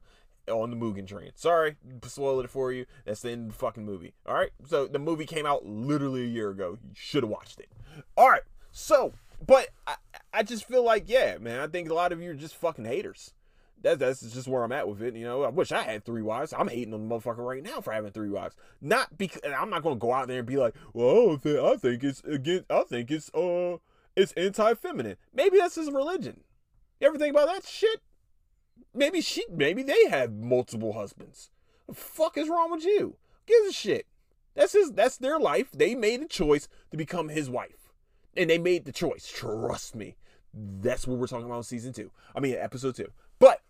on 0.48 0.70
the 0.70 0.76
Mugen 0.76 1.08
train. 1.08 1.32
Sorry, 1.36 1.76
spoiled 2.06 2.46
it 2.46 2.50
for 2.50 2.72
you. 2.72 2.86
That's 3.06 3.22
the 3.22 3.32
end 3.32 3.48
of 3.48 3.54
the 3.54 3.60
fucking 3.60 3.86
movie. 3.86 4.14
All 4.26 4.36
right. 4.36 4.52
So 4.66 4.88
the 4.88 5.00
movie 5.00 5.26
came 5.26 5.46
out 5.46 5.66
literally 5.66 6.24
a 6.24 6.28
year 6.28 6.50
ago. 6.50 6.78
You 6.84 6.92
should 6.94 7.24
have 7.24 7.30
watched 7.30 7.60
it. 7.60 7.70
All 8.18 8.30
right. 8.30 8.44
So, 8.72 9.14
but 9.46 9.70
I, 9.88 9.96
I 10.34 10.44
just 10.44 10.68
feel 10.68 10.84
like, 10.84 11.06
yeah, 11.08 11.38
man, 11.38 11.60
I 11.60 11.68
think 11.68 11.90
a 11.90 11.94
lot 11.94 12.12
of 12.12 12.22
you 12.22 12.32
are 12.32 12.36
just 12.36 12.56
fucking 12.56 12.86
haters. 12.86 13.34
That's 13.82 14.00
that's 14.00 14.22
just 14.22 14.48
where 14.48 14.64
I'm 14.64 14.72
at 14.72 14.88
with 14.88 15.02
it. 15.02 15.14
You 15.16 15.26
know, 15.26 15.44
I 15.44 15.50
wish 15.50 15.74
I 15.74 15.84
had 15.84 16.06
three 16.06 16.22
wives. 16.22 16.54
I'm 16.58 16.70
hating 16.70 16.94
on 16.94 17.08
the 17.08 17.16
motherfucker 17.16 17.46
right 17.46 17.62
now 17.62 17.82
for 17.82 17.92
having 17.92 18.12
three 18.12 18.30
wives. 18.30 18.56
Not 18.82 19.18
because 19.18 19.42
I'm 19.44 19.70
not 19.70 19.84
gonna 19.84 19.98
go 19.98 20.14
out 20.14 20.30
there 20.30 20.40
and 20.40 20.48
be 20.48 20.56
like, 20.56 20.74
well, 20.94 21.38
I 21.44 21.76
think 21.76 22.04
it's 22.04 22.24
again. 22.24 22.64
I 22.70 22.84
think 22.84 23.12
it's 23.12 23.30
uh, 23.34 23.78
it's 24.16 24.32
anti-feminine. 24.34 25.18
Maybe 25.34 25.58
that's 25.58 25.76
his 25.76 25.92
religion. 25.92 26.42
You 27.02 27.08
ever 27.08 27.18
think 27.18 27.36
about 27.36 27.48
that 27.48 27.66
shit? 27.66 28.00
Maybe 28.94 29.22
she, 29.22 29.44
maybe 29.50 29.84
they 29.84 30.08
have 30.10 30.34
multiple 30.34 30.94
husbands. 30.94 31.50
The 31.88 31.96
fuck 31.96 32.38
is 32.38 32.50
wrong 32.50 32.72
with 32.72 32.86
you? 32.86 33.18
Gives 33.46 33.70
a 33.70 33.74
shit. 33.74 34.06
That's 34.56 34.74
his. 34.74 34.92
That's 34.92 35.18
their 35.18 35.40
life. 35.40 35.72
They 35.72 35.96
made 35.96 36.22
a 36.22 36.28
choice 36.28 36.68
to 36.92 36.98
become 36.98 37.30
his 37.30 37.50
wife 37.50 37.84
and 38.36 38.50
they 38.50 38.58
made 38.58 38.86
the 38.86 38.92
choice. 38.92 39.32
Trust 39.34 39.96
me. 39.96 40.16
That's 40.54 41.08
what 41.08 41.18
we're 41.18 41.28
talking 41.28 41.46
about 41.46 41.58
in 41.58 41.64
season 41.64 41.94
two. 41.94 42.12
I 42.36 42.40
mean, 42.40 42.56
episode 42.56 42.96
two. 42.96 43.12
But 43.40 43.62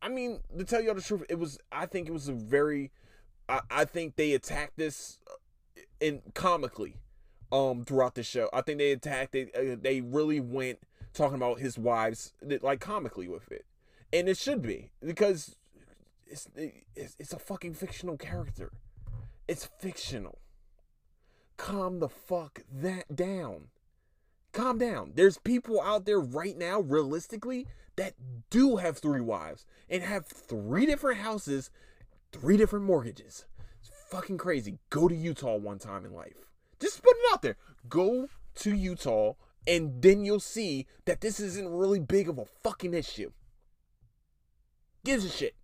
I 0.00 0.08
mean, 0.08 0.40
to 0.56 0.64
tell 0.64 0.80
you 0.80 0.90
all 0.90 0.94
the 0.94 1.02
truth, 1.02 1.24
it 1.28 1.38
was. 1.38 1.58
I 1.72 1.86
think 1.86 2.08
it 2.08 2.12
was 2.12 2.28
a 2.28 2.32
very. 2.32 2.92
I, 3.48 3.60
I 3.70 3.84
think 3.84 4.16
they 4.16 4.32
attacked 4.32 4.76
this 4.76 5.18
uh, 5.28 5.80
in 6.00 6.22
comically, 6.34 6.96
um, 7.50 7.84
throughout 7.84 8.14
the 8.14 8.22
show. 8.22 8.48
I 8.52 8.60
think 8.60 8.78
they 8.78 8.92
attacked 8.92 9.34
it. 9.34 9.50
Uh, 9.54 9.76
they 9.80 10.00
really 10.00 10.40
went 10.40 10.78
talking 11.12 11.36
about 11.36 11.58
his 11.58 11.78
wives 11.78 12.32
like 12.62 12.80
comically 12.80 13.28
with 13.28 13.50
it, 13.50 13.64
and 14.14 14.28
it 14.28 14.38
should 14.38 14.62
be 14.62 14.90
because 15.04 15.56
it's 16.26 16.48
it's, 16.94 17.16
it's 17.18 17.32
a 17.32 17.38
fucking 17.38 17.74
fictional 17.74 18.16
character. 18.16 18.70
It's 19.48 19.68
fictional. 19.80 20.38
Calm 21.56 21.98
the 21.98 22.08
fuck 22.08 22.60
that 22.72 23.14
down. 23.14 23.68
Calm 24.52 24.78
down. 24.78 25.12
There's 25.16 25.38
people 25.38 25.80
out 25.82 26.06
there 26.06 26.20
right 26.20 26.56
now, 26.56 26.80
realistically, 26.80 27.66
that 27.96 28.14
do 28.50 28.76
have 28.76 28.98
three 28.98 29.20
wives 29.20 29.66
and 29.90 30.02
have 30.02 30.26
three 30.26 30.86
different 30.86 31.18
houses, 31.18 31.70
three 32.32 32.56
different 32.56 32.84
mortgages. 32.84 33.46
It's 33.80 33.90
fucking 34.10 34.38
crazy. 34.38 34.78
Go 34.90 35.08
to 35.08 35.14
Utah 35.14 35.56
one 35.56 35.78
time 35.78 36.04
in 36.04 36.14
life. 36.14 36.50
Just 36.80 37.02
put 37.02 37.16
it 37.16 37.32
out 37.32 37.42
there. 37.42 37.56
Go 37.88 38.28
to 38.56 38.74
Utah 38.74 39.34
and 39.66 40.00
then 40.00 40.24
you'll 40.24 40.40
see 40.40 40.86
that 41.04 41.20
this 41.20 41.40
isn't 41.40 41.68
really 41.68 42.00
big 42.00 42.28
of 42.28 42.38
a 42.38 42.46
fucking 42.62 42.94
issue. 42.94 43.32
Gives 45.04 45.24
a 45.24 45.28
shit. 45.28 45.54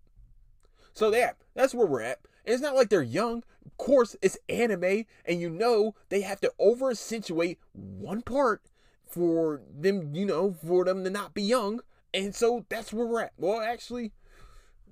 So 0.93 1.13
yeah, 1.15 1.33
that's 1.55 1.75
where 1.75 1.87
we're 1.87 2.03
at. 2.03 2.21
And 2.45 2.55
it's 2.55 2.63
not 2.63 2.75
like 2.75 2.89
they're 2.89 3.03
young. 3.03 3.43
Of 3.65 3.77
course, 3.77 4.17
it's 4.23 4.39
anime, 4.49 5.05
and 5.25 5.41
you 5.41 5.51
know 5.51 5.95
they 6.09 6.23
have 6.23 6.41
to 6.41 6.53
over 6.59 6.91
accentuate 6.91 7.59
one 7.73 8.23
part 8.23 8.63
for 9.07 9.61
them, 9.71 10.15
you 10.15 10.25
know, 10.25 10.53
for 10.53 10.85
them 10.85 11.05
to 11.05 11.11
not 11.11 11.35
be 11.35 11.43
young. 11.43 11.81
And 12.13 12.35
so 12.35 12.65
that's 12.69 12.93
where 12.93 13.07
we're 13.07 13.23
at. 13.23 13.33
Well, 13.37 13.61
actually, 13.61 14.13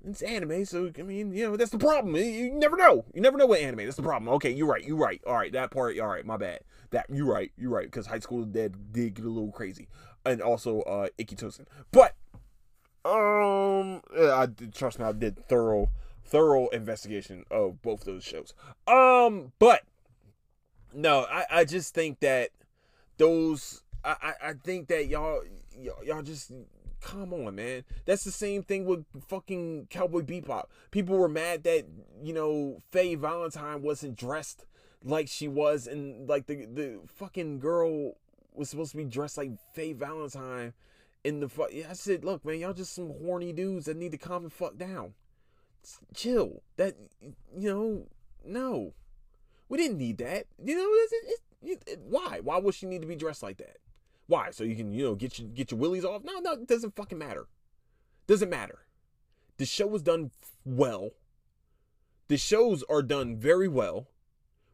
it's 0.05 0.21
anime, 0.21 0.65
so 0.65 0.91
I 0.97 1.01
mean, 1.01 1.33
you 1.33 1.47
know, 1.47 1.57
that's 1.57 1.71
the 1.71 1.77
problem. 1.77 2.15
You 2.15 2.51
never 2.51 2.77
know. 2.77 3.05
You 3.13 3.21
never 3.21 3.37
know 3.37 3.47
what 3.47 3.59
anime. 3.59 3.85
That's 3.85 3.97
the 3.97 4.03
problem. 4.03 4.33
Okay, 4.35 4.51
you're 4.51 4.67
right. 4.67 4.83
You're 4.83 4.97
right. 4.97 5.21
All 5.27 5.35
right, 5.35 5.51
that 5.51 5.71
part. 5.71 5.99
All 5.99 6.07
right, 6.07 6.25
my 6.25 6.37
bad. 6.37 6.61
That 6.91 7.05
you're 7.09 7.25
right. 7.25 7.51
You're 7.57 7.71
right. 7.71 7.85
Because 7.85 8.07
High 8.07 8.19
School 8.19 8.45
Dead 8.45 8.93
did 8.93 9.15
get 9.15 9.25
a 9.25 9.29
little 9.29 9.51
crazy, 9.51 9.89
and 10.25 10.41
also 10.41 10.81
uh 10.81 11.07
Ikki 11.17 11.35
But 11.91 12.15
um, 13.05 14.01
I 14.17 14.47
trust 14.73 14.99
me, 14.99 15.05
I 15.05 15.11
did 15.11 15.47
thorough 15.47 15.89
thorough 16.25 16.67
investigation 16.67 17.43
of 17.49 17.81
both 17.81 18.05
those 18.05 18.23
shows. 18.23 18.53
Um, 18.87 19.51
but 19.59 19.83
no, 20.93 21.25
I 21.29 21.45
I 21.51 21.65
just 21.65 21.93
think 21.93 22.19
that 22.19 22.49
those 23.17 23.83
I 24.03 24.15
I, 24.21 24.49
I 24.49 24.53
think 24.53 24.87
that 24.89 25.07
y'all 25.07 25.41
y'all 26.03 26.21
just 26.21 26.51
come 27.01 27.33
on, 27.33 27.55
man. 27.55 27.83
That's 28.05 28.23
the 28.23 28.31
same 28.31 28.63
thing 28.63 28.85
with 28.85 29.05
fucking 29.27 29.87
Cowboy 29.89 30.21
Bebop. 30.21 30.65
People 30.91 31.17
were 31.17 31.29
mad 31.29 31.63
that, 31.63 31.85
you 32.21 32.33
know, 32.33 32.79
Faye 32.91 33.15
Valentine 33.15 33.81
wasn't 33.81 34.17
dressed 34.17 34.65
like 35.03 35.29
she 35.29 35.47
was 35.47 35.87
and 35.87 36.27
like 36.27 36.47
the 36.47 36.65
the 36.65 36.99
fucking 37.07 37.59
girl 37.59 38.17
was 38.53 38.69
supposed 38.69 38.91
to 38.91 38.97
be 38.97 39.05
dressed 39.05 39.37
like 39.37 39.51
Faye 39.73 39.93
Valentine 39.93 40.73
in 41.29 41.39
the 41.39 41.47
fuck. 41.47 41.69
I 41.73 41.93
said, 41.93 42.25
look, 42.25 42.43
man, 42.43 42.59
y'all 42.59 42.73
just 42.73 42.93
some 42.93 43.13
horny 43.21 43.53
dudes 43.53 43.85
that 43.85 43.95
need 43.95 44.11
to 44.11 44.17
calm 44.17 44.43
the 44.43 44.49
fuck 44.49 44.77
down. 44.77 45.13
Chill. 46.13 46.61
That 46.75 46.95
you 47.57 47.69
know, 47.69 48.07
no, 48.45 48.93
we 49.69 49.77
didn't 49.77 49.97
need 49.97 50.17
that. 50.17 50.47
You 50.61 50.75
know, 50.75 50.89
it, 50.89 51.39
it, 51.61 51.83
it, 51.87 51.99
why? 51.99 52.39
Why 52.41 52.57
would 52.57 52.75
she 52.75 52.85
need 52.85 53.01
to 53.01 53.07
be 53.07 53.15
dressed 53.15 53.43
like 53.43 53.57
that? 53.57 53.77
Why? 54.27 54.51
So 54.51 54.63
you 54.63 54.75
can, 54.75 54.91
you 54.91 55.03
know, 55.03 55.15
get 55.15 55.39
your 55.39 55.47
get 55.47 55.71
your 55.71 55.79
willies 55.79 56.03
off? 56.03 56.23
No, 56.23 56.39
no, 56.39 56.53
it 56.53 56.67
doesn't 56.67 56.95
fucking 56.95 57.17
matter. 57.17 57.47
Doesn't 58.27 58.49
matter. 58.49 58.85
The 59.57 59.65
show 59.65 59.87
was 59.87 60.01
done 60.01 60.31
well. 60.65 61.11
The 62.27 62.37
shows 62.37 62.83
are 62.89 63.01
done 63.01 63.37
very 63.37 63.67
well 63.67 64.07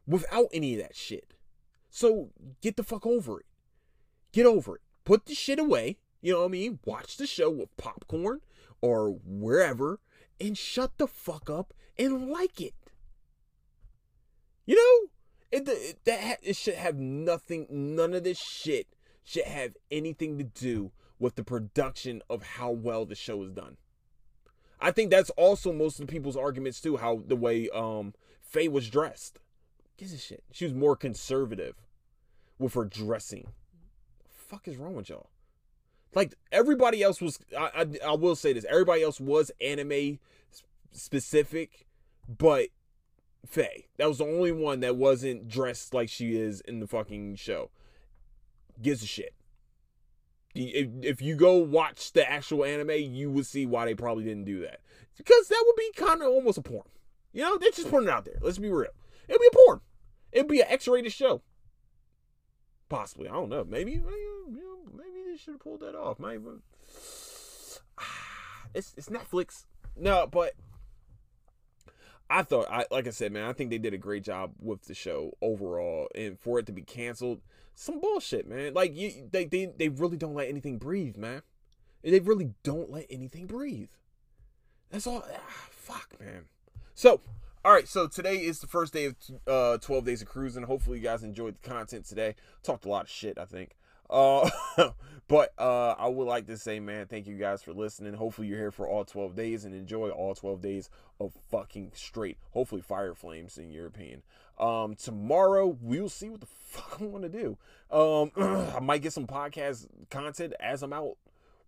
without 0.06 0.46
any 0.52 0.74
of 0.74 0.80
that 0.80 0.94
shit. 0.94 1.34
So 1.90 2.30
get 2.60 2.76
the 2.76 2.82
fuck 2.82 3.06
over 3.06 3.40
it. 3.40 3.46
Get 4.32 4.44
over 4.46 4.76
it. 4.76 4.82
Put 5.04 5.26
the 5.26 5.34
shit 5.34 5.58
away. 5.58 5.98
You 6.20 6.32
know 6.32 6.40
what 6.40 6.46
I 6.46 6.48
mean? 6.48 6.78
Watch 6.84 7.16
the 7.16 7.26
show 7.26 7.50
with 7.50 7.76
popcorn 7.76 8.40
or 8.80 9.18
wherever 9.24 10.00
and 10.40 10.56
shut 10.56 10.98
the 10.98 11.06
fuck 11.06 11.48
up 11.48 11.72
and 11.98 12.28
like 12.28 12.60
it. 12.60 12.74
You 14.64 14.76
know? 14.76 15.10
It, 15.52 15.68
it, 15.68 16.04
that, 16.04 16.38
it 16.42 16.56
should 16.56 16.74
have 16.74 16.96
nothing, 16.96 17.66
none 17.70 18.14
of 18.14 18.24
this 18.24 18.38
shit 18.38 18.88
should 19.22 19.44
have 19.44 19.76
anything 19.90 20.38
to 20.38 20.44
do 20.44 20.90
with 21.18 21.36
the 21.36 21.44
production 21.44 22.22
of 22.28 22.42
how 22.42 22.70
well 22.70 23.06
the 23.06 23.14
show 23.14 23.42
is 23.42 23.52
done. 23.52 23.76
I 24.80 24.90
think 24.90 25.10
that's 25.10 25.30
also 25.30 25.72
most 25.72 26.00
of 26.00 26.06
the 26.06 26.12
people's 26.12 26.36
arguments 26.36 26.80
too. 26.80 26.98
How 26.98 27.22
the 27.26 27.36
way 27.36 27.68
um 27.70 28.14
Faye 28.42 28.68
was 28.68 28.90
dressed, 28.90 29.38
gives 29.96 30.12
a 30.12 30.18
shit. 30.18 30.44
She 30.52 30.64
was 30.64 30.74
more 30.74 30.96
conservative 30.96 31.76
with 32.58 32.74
her 32.74 32.84
dressing. 32.84 33.48
The 34.24 34.30
fuck 34.30 34.68
is 34.68 34.76
wrong 34.76 34.94
with 34.94 35.08
y'all? 35.08 35.30
Like 36.16 36.34
everybody 36.50 37.02
else 37.02 37.20
was. 37.20 37.38
I, 37.56 37.70
I 37.76 38.08
I 38.08 38.14
will 38.14 38.34
say 38.34 38.54
this. 38.54 38.64
Everybody 38.68 39.02
else 39.02 39.20
was 39.20 39.52
anime 39.60 40.18
specific, 40.90 41.86
but 42.26 42.68
Faye 43.46 43.86
that 43.98 44.08
was 44.08 44.18
the 44.18 44.24
only 44.24 44.50
one 44.50 44.80
that 44.80 44.96
wasn't 44.96 45.46
dressed 45.46 45.94
like 45.94 46.08
she 46.08 46.34
is 46.34 46.62
in 46.62 46.80
the 46.80 46.86
fucking 46.86 47.36
show 47.36 47.70
gives 48.80 49.02
a 49.02 49.06
shit. 49.06 49.34
If, 50.54 50.88
if 51.02 51.22
you 51.22 51.36
go 51.36 51.56
watch 51.56 52.12
the 52.12 52.28
actual 52.28 52.64
anime, 52.64 52.90
you 52.90 53.30
would 53.30 53.46
see 53.46 53.66
why 53.66 53.84
they 53.84 53.94
probably 53.94 54.24
didn't 54.24 54.44
do 54.44 54.60
that. 54.62 54.80
Because 55.18 55.48
that 55.48 55.62
would 55.66 55.76
be 55.76 55.92
kind 55.96 56.22
of 56.22 56.28
almost 56.28 56.58
a 56.58 56.62
porn. 56.62 56.88
You 57.32 57.42
know, 57.42 57.58
they're 57.58 57.70
just 57.70 57.90
putting 57.90 58.08
it 58.08 58.12
out 58.12 58.24
there. 58.24 58.38
Let's 58.40 58.58
be 58.58 58.70
real. 58.70 58.90
It'd 59.28 59.40
be 59.40 59.48
a 59.52 59.56
porn. 59.66 59.80
It'd 60.32 60.48
be 60.48 60.60
an 60.60 60.66
X-rated 60.70 61.12
show. 61.12 61.42
Possibly. 62.88 63.28
I 63.28 63.32
don't 63.32 63.50
know. 63.50 63.64
Maybe 63.64 64.00
they 65.36 65.42
should 65.42 65.52
have 65.52 65.60
pulled 65.60 65.80
that 65.80 65.94
off. 65.94 66.18
Maybe. 66.18 66.44
It's 68.74 68.92
it's 68.96 69.08
Netflix. 69.08 69.64
No, 69.96 70.26
but 70.30 70.52
I 72.28 72.42
thought, 72.42 72.66
I 72.70 72.84
like 72.90 73.06
I 73.06 73.10
said, 73.10 73.32
man, 73.32 73.48
I 73.48 73.54
think 73.54 73.70
they 73.70 73.78
did 73.78 73.94
a 73.94 73.98
great 73.98 74.22
job 74.22 74.52
with 74.60 74.82
the 74.82 74.92
show 74.92 75.32
overall, 75.40 76.08
and 76.14 76.38
for 76.38 76.58
it 76.58 76.66
to 76.66 76.72
be 76.72 76.82
canceled, 76.82 77.40
some 77.74 78.00
bullshit, 78.00 78.46
man. 78.46 78.74
Like 78.74 78.94
you, 78.94 79.28
they 79.30 79.46
they 79.46 79.66
they 79.66 79.88
really 79.88 80.18
don't 80.18 80.34
let 80.34 80.48
anything 80.48 80.76
breathe, 80.76 81.16
man. 81.16 81.40
They 82.02 82.20
really 82.20 82.50
don't 82.64 82.90
let 82.90 83.06
anything 83.08 83.46
breathe. 83.46 83.88
That's 84.90 85.06
all. 85.06 85.24
Ah, 85.26 85.68
fuck, 85.70 86.20
man. 86.20 86.44
So, 86.94 87.20
all 87.64 87.72
right. 87.72 87.88
So 87.88 88.08
today 88.08 88.36
is 88.36 88.58
the 88.58 88.66
first 88.66 88.92
day 88.92 89.06
of 89.06 89.14
uh 89.46 89.78
12 89.78 90.04
days 90.04 90.20
of 90.20 90.28
Crewsin. 90.28 90.64
Hopefully, 90.64 90.98
you 90.98 91.04
guys 91.04 91.22
enjoyed 91.22 91.54
the 91.54 91.66
content 91.66 92.04
today. 92.04 92.34
Talked 92.62 92.84
a 92.84 92.90
lot 92.90 93.04
of 93.04 93.10
shit, 93.10 93.38
I 93.38 93.46
think. 93.46 93.76
Uh, 94.08 94.48
but 95.28 95.52
uh, 95.58 95.94
I 95.98 96.08
would 96.08 96.26
like 96.26 96.46
to 96.46 96.56
say, 96.56 96.80
man, 96.80 97.06
thank 97.06 97.26
you 97.26 97.36
guys 97.36 97.62
for 97.62 97.72
listening. 97.72 98.14
Hopefully, 98.14 98.48
you're 98.48 98.58
here 98.58 98.70
for 98.70 98.88
all 98.88 99.04
12 99.04 99.34
days 99.34 99.64
and 99.64 99.74
enjoy 99.74 100.10
all 100.10 100.34
12 100.34 100.60
days 100.60 100.90
of 101.20 101.32
fucking 101.50 101.92
straight, 101.94 102.38
hopefully, 102.52 102.82
fire 102.82 103.14
flames 103.14 103.58
in 103.58 103.70
opinion. 103.86 104.22
Um, 104.58 104.94
tomorrow 104.94 105.76
we'll 105.80 106.08
see 106.08 106.30
what 106.30 106.40
the 106.40 106.46
fuck 106.66 106.98
I 107.00 107.04
want 107.04 107.24
to 107.24 107.28
do. 107.28 107.58
Um, 107.90 108.32
I 108.76 108.80
might 108.80 109.02
get 109.02 109.12
some 109.12 109.26
podcast 109.26 109.86
content 110.10 110.54
as 110.60 110.82
I'm 110.82 110.92
out 110.92 111.16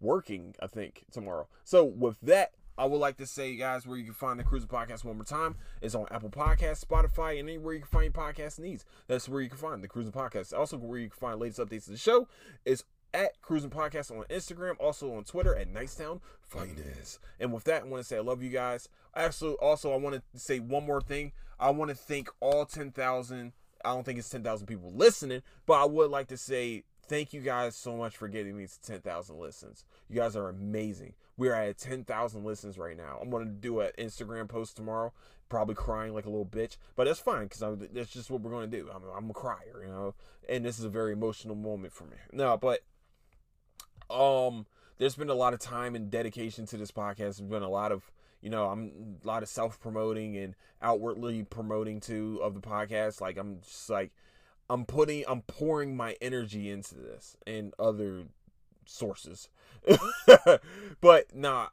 working. 0.00 0.54
I 0.60 0.66
think 0.66 1.04
tomorrow. 1.10 1.48
So 1.64 1.84
with 1.84 2.18
that, 2.22 2.52
I 2.78 2.84
would 2.84 2.98
like 2.98 3.16
to 3.16 3.26
say, 3.26 3.56
guys, 3.56 3.86
where 3.86 3.98
you 3.98 4.04
can 4.04 4.14
find 4.14 4.38
the 4.38 4.44
Crewsin 4.44 4.68
Podcast 4.68 5.04
one 5.04 5.16
more 5.16 5.24
time 5.24 5.56
is 5.82 5.96
on 5.96 6.06
Apple 6.12 6.30
Podcasts, 6.30 6.84
Spotify, 6.84 7.40
and 7.40 7.48
anywhere 7.48 7.74
you 7.74 7.80
can 7.80 7.88
find 7.88 8.04
your 8.04 8.12
podcast 8.12 8.60
needs. 8.60 8.84
That's 9.08 9.28
where 9.28 9.40
you 9.42 9.48
can 9.48 9.58
find 9.58 9.82
the 9.82 9.88
Crewsin 9.88 10.12
Podcast. 10.12 10.56
Also, 10.56 10.78
where 10.78 10.98
you 10.98 11.10
can 11.10 11.18
find 11.18 11.40
latest 11.40 11.58
updates 11.58 11.86
to 11.86 11.90
the 11.90 11.96
show 11.96 12.28
is 12.64 12.84
at 13.12 13.40
Crewsin 13.42 13.70
Podcast 13.70 14.16
on 14.16 14.24
Instagram, 14.30 14.74
also 14.78 15.12
on 15.14 15.24
Twitter 15.24 15.56
at 15.56 15.72
Nicetown 15.72 16.20
Finest. 16.40 17.18
And 17.40 17.52
with 17.52 17.64
that, 17.64 17.82
I 17.82 17.86
want 17.86 18.02
to 18.02 18.06
say 18.06 18.16
I 18.16 18.20
love 18.20 18.42
you 18.42 18.50
guys. 18.50 18.88
Actually, 19.14 19.54
also, 19.54 19.92
I 19.92 19.96
want 19.96 20.14
to 20.14 20.38
say 20.38 20.60
one 20.60 20.86
more 20.86 21.00
thing. 21.00 21.32
I 21.58 21.70
want 21.70 21.90
to 21.90 21.96
thank 21.96 22.28
all 22.40 22.64
10,000. 22.64 23.52
I 23.84 23.88
don't 23.88 24.04
think 24.04 24.18
it's 24.18 24.28
10,000 24.28 24.66
people 24.66 24.92
listening, 24.92 25.42
but 25.66 25.74
I 25.74 25.84
would 25.84 26.10
like 26.10 26.28
to 26.28 26.36
say 26.36 26.84
thank 27.08 27.32
you 27.32 27.40
guys 27.40 27.74
so 27.74 27.96
much 27.96 28.16
for 28.16 28.28
getting 28.28 28.56
me 28.56 28.66
to 28.66 28.80
10,000 28.82 29.38
listens. 29.38 29.84
You 30.08 30.16
guys 30.16 30.36
are 30.36 30.48
amazing. 30.48 31.14
We 31.38 31.48
are 31.48 31.54
at 31.54 31.78
10,000 31.78 32.44
listens 32.44 32.76
right 32.76 32.96
now. 32.96 33.18
I'm 33.22 33.30
going 33.30 33.46
to 33.46 33.50
do 33.50 33.80
an 33.80 33.92
Instagram 33.98 34.48
post 34.48 34.76
tomorrow, 34.76 35.14
probably 35.48 35.74
crying 35.74 36.12
like 36.12 36.26
a 36.26 36.30
little 36.30 36.44
bitch, 36.44 36.76
but 36.96 37.04
that's 37.04 37.20
fine 37.20 37.44
because 37.44 37.78
that's 37.92 38.10
just 38.10 38.30
what 38.30 38.42
we're 38.42 38.50
going 38.50 38.70
to 38.70 38.76
do. 38.76 38.90
I'm, 38.94 39.02
I'm 39.16 39.30
a 39.30 39.32
crier, 39.32 39.82
you 39.82 39.88
know, 39.88 40.14
and 40.48 40.64
this 40.64 40.78
is 40.78 40.84
a 40.84 40.90
very 40.90 41.12
emotional 41.12 41.54
moment 41.54 41.94
for 41.94 42.04
me. 42.04 42.16
No, 42.32 42.58
but 42.58 42.80
um, 44.10 44.66
there's 44.98 45.14
been 45.14 45.30
a 45.30 45.34
lot 45.34 45.54
of 45.54 45.60
time 45.60 45.94
and 45.94 46.10
dedication 46.10 46.66
to 46.66 46.76
this 46.76 46.90
podcast. 46.90 47.16
There's 47.16 47.40
been 47.40 47.62
a 47.62 47.70
lot 47.70 47.92
of 47.92 48.10
you 48.40 48.50
know, 48.50 48.66
I'm 48.66 49.18
a 49.22 49.26
lot 49.26 49.42
of 49.42 49.48
self 49.48 49.80
promoting 49.80 50.36
and 50.36 50.54
outwardly 50.80 51.42
promoting 51.44 52.00
too 52.00 52.40
of 52.42 52.54
the 52.54 52.60
podcast. 52.60 53.20
Like 53.20 53.36
I'm 53.36 53.60
just 53.62 53.90
like 53.90 54.12
I'm 54.70 54.84
putting 54.84 55.24
I'm 55.26 55.42
pouring 55.42 55.96
my 55.96 56.16
energy 56.20 56.70
into 56.70 56.94
this 56.94 57.36
and 57.46 57.74
other 57.78 58.24
sources. 58.88 59.48
but 61.00 61.34
nah, 61.34 61.68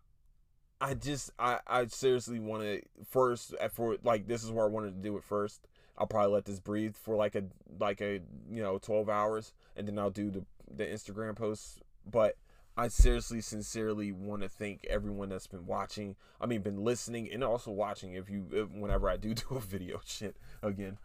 I 0.80 0.94
just 0.94 1.32
I 1.40 1.60
I 1.66 1.88
seriously 1.88 2.40
want 2.40 2.64
to 2.64 2.82
first 3.10 3.56
for 3.72 3.98
like 4.04 4.28
this 4.28 4.44
is 4.44 4.52
where 4.52 4.66
I 4.66 4.70
wanted 4.70 4.96
to 4.96 5.02
do 5.02 5.18
it 5.18 5.24
first. 5.24 5.68
I'll 5.98 6.08
probably 6.08 6.34
let 6.34 6.46
this 6.46 6.60
breathe 6.60 6.96
for 6.96 7.16
like 7.16 7.36
a 7.36 7.44
like 7.80 8.02
a 8.02 8.22
you 8.52 8.62
know 8.62 8.78
12 8.78 9.10
hours 9.10 9.54
and 9.76 9.88
then 9.88 9.98
I'll 9.98 10.10
do 10.10 10.30
the 10.30 10.46
the 10.70 10.86
Instagram 10.86 11.36
posts. 11.36 11.80
But 12.10 12.36
I 12.78 12.90
seriously, 12.90 13.40
sincerely 13.40 14.12
want 14.12 14.42
to 14.42 14.50
thank 14.50 14.86
everyone 14.90 15.30
that's 15.30 15.48
been 15.48 15.66
watching. 15.66 16.18
I 16.42 16.46
mean, 16.46 16.62
been 16.62 16.84
listening 16.84 17.32
and 17.32 17.42
also 17.42 17.72
watching. 17.72 18.16
If 18.16 18.30
you, 18.30 18.48
if, 18.52 18.70
whenever 18.70 19.10
I 19.10 19.16
do 19.16 19.34
do 19.34 19.46
a 19.52 19.60
video, 19.62 20.02
shit 20.06 20.36
again. 20.62 20.98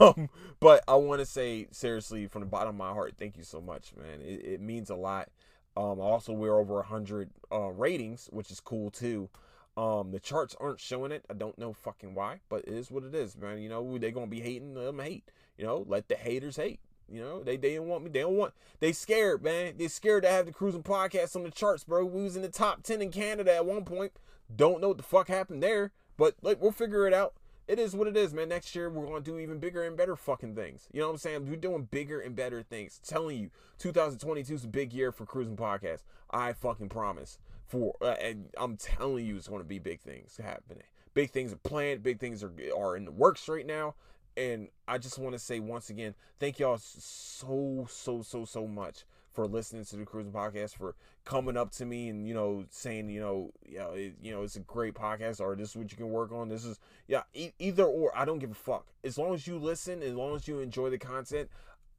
Um, 0.00 0.30
but 0.58 0.82
I 0.88 0.94
want 0.94 1.20
to 1.20 1.26
say 1.26 1.68
seriously 1.70 2.26
from 2.26 2.40
the 2.40 2.46
bottom 2.46 2.70
of 2.70 2.74
my 2.74 2.90
heart, 2.90 3.14
thank 3.18 3.36
you 3.36 3.44
so 3.44 3.60
much, 3.60 3.92
man. 3.96 4.20
It, 4.22 4.44
it 4.44 4.60
means 4.60 4.90
a 4.90 4.96
lot. 4.96 5.28
Um, 5.76 6.00
I 6.00 6.04
also 6.04 6.32
we're 6.32 6.58
over 6.58 6.80
a 6.80 6.84
hundred 6.84 7.30
uh, 7.52 7.70
ratings, 7.70 8.28
which 8.32 8.50
is 8.50 8.60
cool 8.60 8.90
too. 8.90 9.28
Um, 9.76 10.10
the 10.10 10.20
charts 10.20 10.56
aren't 10.60 10.80
showing 10.80 11.12
it. 11.12 11.24
I 11.30 11.34
don't 11.34 11.58
know 11.58 11.72
fucking 11.72 12.14
why, 12.14 12.40
but 12.48 12.64
it 12.64 12.74
is 12.74 12.90
what 12.90 13.04
it 13.04 13.14
is, 13.14 13.36
man. 13.36 13.58
You 13.58 13.68
know, 13.68 13.98
they're 13.98 14.10
gonna 14.10 14.26
be 14.26 14.40
hating 14.40 14.74
them 14.74 14.98
hate. 14.98 15.30
You 15.56 15.64
know, 15.64 15.84
let 15.86 16.08
the 16.08 16.16
haters 16.16 16.56
hate. 16.56 16.80
You 17.08 17.20
know, 17.20 17.42
they 17.42 17.56
they 17.56 17.76
don't 17.76 17.88
want 17.88 18.04
me. 18.04 18.10
They 18.10 18.20
don't 18.20 18.36
want. 18.36 18.54
They 18.80 18.92
scared, 18.92 19.42
man. 19.42 19.74
They 19.76 19.88
scared 19.88 20.22
to 20.24 20.30
have 20.30 20.46
the 20.46 20.52
Crewsin 20.52 20.82
podcast 20.82 21.34
on 21.34 21.44
the 21.44 21.50
charts, 21.50 21.84
bro. 21.84 22.04
We 22.04 22.22
was 22.22 22.36
in 22.36 22.42
the 22.42 22.48
top 22.48 22.82
ten 22.82 23.00
in 23.02 23.10
Canada 23.10 23.54
at 23.54 23.66
one 23.66 23.84
point. 23.84 24.12
Don't 24.54 24.80
know 24.80 24.88
what 24.88 24.96
the 24.96 25.02
fuck 25.02 25.28
happened 25.28 25.62
there, 25.62 25.92
but 26.16 26.34
like 26.42 26.60
we'll 26.60 26.72
figure 26.72 27.06
it 27.06 27.14
out. 27.14 27.34
It 27.70 27.78
is 27.78 27.94
what 27.94 28.08
it 28.08 28.16
is, 28.16 28.34
man. 28.34 28.48
Next 28.48 28.74
year 28.74 28.90
we're 28.90 29.06
gonna 29.06 29.20
do 29.20 29.38
even 29.38 29.60
bigger 29.60 29.84
and 29.84 29.96
better 29.96 30.16
fucking 30.16 30.56
things. 30.56 30.88
You 30.92 30.98
know 30.98 31.06
what 31.06 31.12
I'm 31.12 31.18
saying? 31.18 31.48
We're 31.48 31.54
doing 31.54 31.84
bigger 31.84 32.18
and 32.18 32.34
better 32.34 32.64
things. 32.64 33.00
telling 33.06 33.38
you, 33.38 33.50
2022 33.78 34.52
is 34.52 34.64
a 34.64 34.66
big 34.66 34.92
year 34.92 35.12
for 35.12 35.24
Crewsin 35.24 35.54
podcast. 35.54 36.02
I 36.32 36.52
fucking 36.52 36.88
promise. 36.88 37.38
For 37.68 37.94
uh, 38.02 38.16
and 38.20 38.48
I'm 38.56 38.76
telling 38.76 39.24
you, 39.24 39.36
it's 39.36 39.46
gonna 39.46 39.62
be 39.62 39.78
big 39.78 40.00
things 40.00 40.36
happening. 40.42 40.82
Big 41.14 41.30
things 41.30 41.52
are 41.52 41.58
planned. 41.58 42.02
Big 42.02 42.18
things 42.18 42.42
are 42.42 42.52
are 42.76 42.96
in 42.96 43.04
the 43.04 43.12
works 43.12 43.48
right 43.48 43.64
now. 43.64 43.94
And 44.36 44.66
I 44.88 44.98
just 44.98 45.20
want 45.20 45.34
to 45.34 45.38
say 45.38 45.60
once 45.60 45.90
again, 45.90 46.16
thank 46.40 46.58
y'all 46.58 46.76
so, 46.76 47.86
so, 47.88 48.22
so, 48.22 48.44
so 48.44 48.66
much 48.66 49.04
for 49.32 49.46
listening 49.46 49.84
to 49.84 49.96
the 49.96 50.04
Crewsin 50.04 50.32
Podcast, 50.32 50.76
for 50.76 50.94
coming 51.24 51.56
up 51.56 51.70
to 51.72 51.84
me 51.84 52.08
and 52.08 52.26
you 52.26 52.34
know 52.34 52.64
saying 52.70 53.10
you 53.10 53.20
know 53.20 53.50
yeah 53.64 53.88
it, 53.90 54.14
you 54.20 54.32
know 54.32 54.42
it's 54.42 54.56
a 54.56 54.60
great 54.60 54.94
podcast 54.94 55.40
or 55.40 55.54
this 55.54 55.70
is 55.70 55.76
what 55.76 55.90
you 55.90 55.96
can 55.96 56.10
work 56.10 56.32
on. 56.32 56.48
This 56.48 56.64
is 56.64 56.78
yeah 57.06 57.22
e- 57.34 57.52
either 57.58 57.84
or. 57.84 58.16
I 58.16 58.24
don't 58.24 58.38
give 58.38 58.50
a 58.50 58.54
fuck 58.54 58.86
as 59.04 59.18
long 59.18 59.34
as 59.34 59.46
you 59.46 59.58
listen, 59.58 60.02
as 60.02 60.14
long 60.14 60.34
as 60.36 60.48
you 60.48 60.60
enjoy 60.60 60.90
the 60.90 60.98
content. 60.98 61.48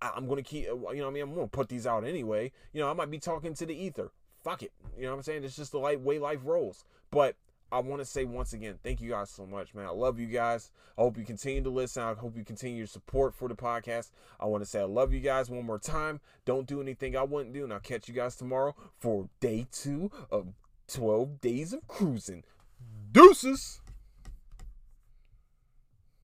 I, 0.01 0.11
I'm 0.15 0.27
gonna 0.27 0.43
keep 0.43 0.67
uh, 0.67 0.91
you 0.91 1.01
know 1.01 1.07
I 1.07 1.11
mean 1.11 1.23
I'm 1.23 1.33
gonna 1.33 1.47
put 1.47 1.69
these 1.69 1.87
out 1.87 2.05
anyway. 2.05 2.51
You 2.73 2.81
know 2.81 2.89
I 2.89 2.93
might 2.93 3.11
be 3.11 3.19
talking 3.19 3.53
to 3.55 3.65
the 3.65 3.75
ether. 3.75 4.11
Fuck 4.43 4.63
it. 4.63 4.71
You 4.97 5.03
know 5.03 5.11
what 5.11 5.17
I'm 5.17 5.23
saying? 5.23 5.43
It's 5.43 5.55
just 5.55 5.71
the 5.71 5.79
light 5.79 6.01
way 6.01 6.19
life 6.19 6.39
rolls. 6.43 6.83
But 7.11 7.35
I 7.71 7.79
want 7.79 8.01
to 8.01 8.05
say 8.05 8.25
once 8.25 8.53
again, 8.53 8.77
thank 8.83 9.01
you 9.01 9.11
guys 9.11 9.29
so 9.29 9.45
much, 9.45 9.73
man. 9.73 9.85
I 9.85 9.91
love 9.91 10.19
you 10.19 10.27
guys. 10.27 10.71
I 10.97 11.01
hope 11.01 11.17
you 11.17 11.23
continue 11.23 11.63
to 11.63 11.69
listen. 11.69 12.03
I 12.03 12.13
hope 12.13 12.35
you 12.35 12.43
continue 12.43 12.77
your 12.77 12.87
support 12.87 13.33
for 13.33 13.47
the 13.47 13.55
podcast. 13.55 14.11
I 14.39 14.45
want 14.45 14.63
to 14.63 14.69
say 14.69 14.81
I 14.81 14.85
love 14.85 15.13
you 15.13 15.19
guys 15.19 15.49
one 15.49 15.65
more 15.65 15.79
time. 15.79 16.19
Don't 16.45 16.67
do 16.67 16.81
anything 16.81 17.15
I 17.15 17.23
wouldn't 17.23 17.53
do, 17.53 17.63
and 17.63 17.73
I'll 17.73 17.79
catch 17.79 18.07
you 18.07 18.13
guys 18.13 18.35
tomorrow 18.35 18.75
for 18.99 19.29
day 19.39 19.67
two 19.71 20.11
of 20.29 20.47
12 20.87 21.41
days 21.41 21.73
of 21.73 21.87
Crewsin. 21.87 22.43
Deuces! 23.11 23.80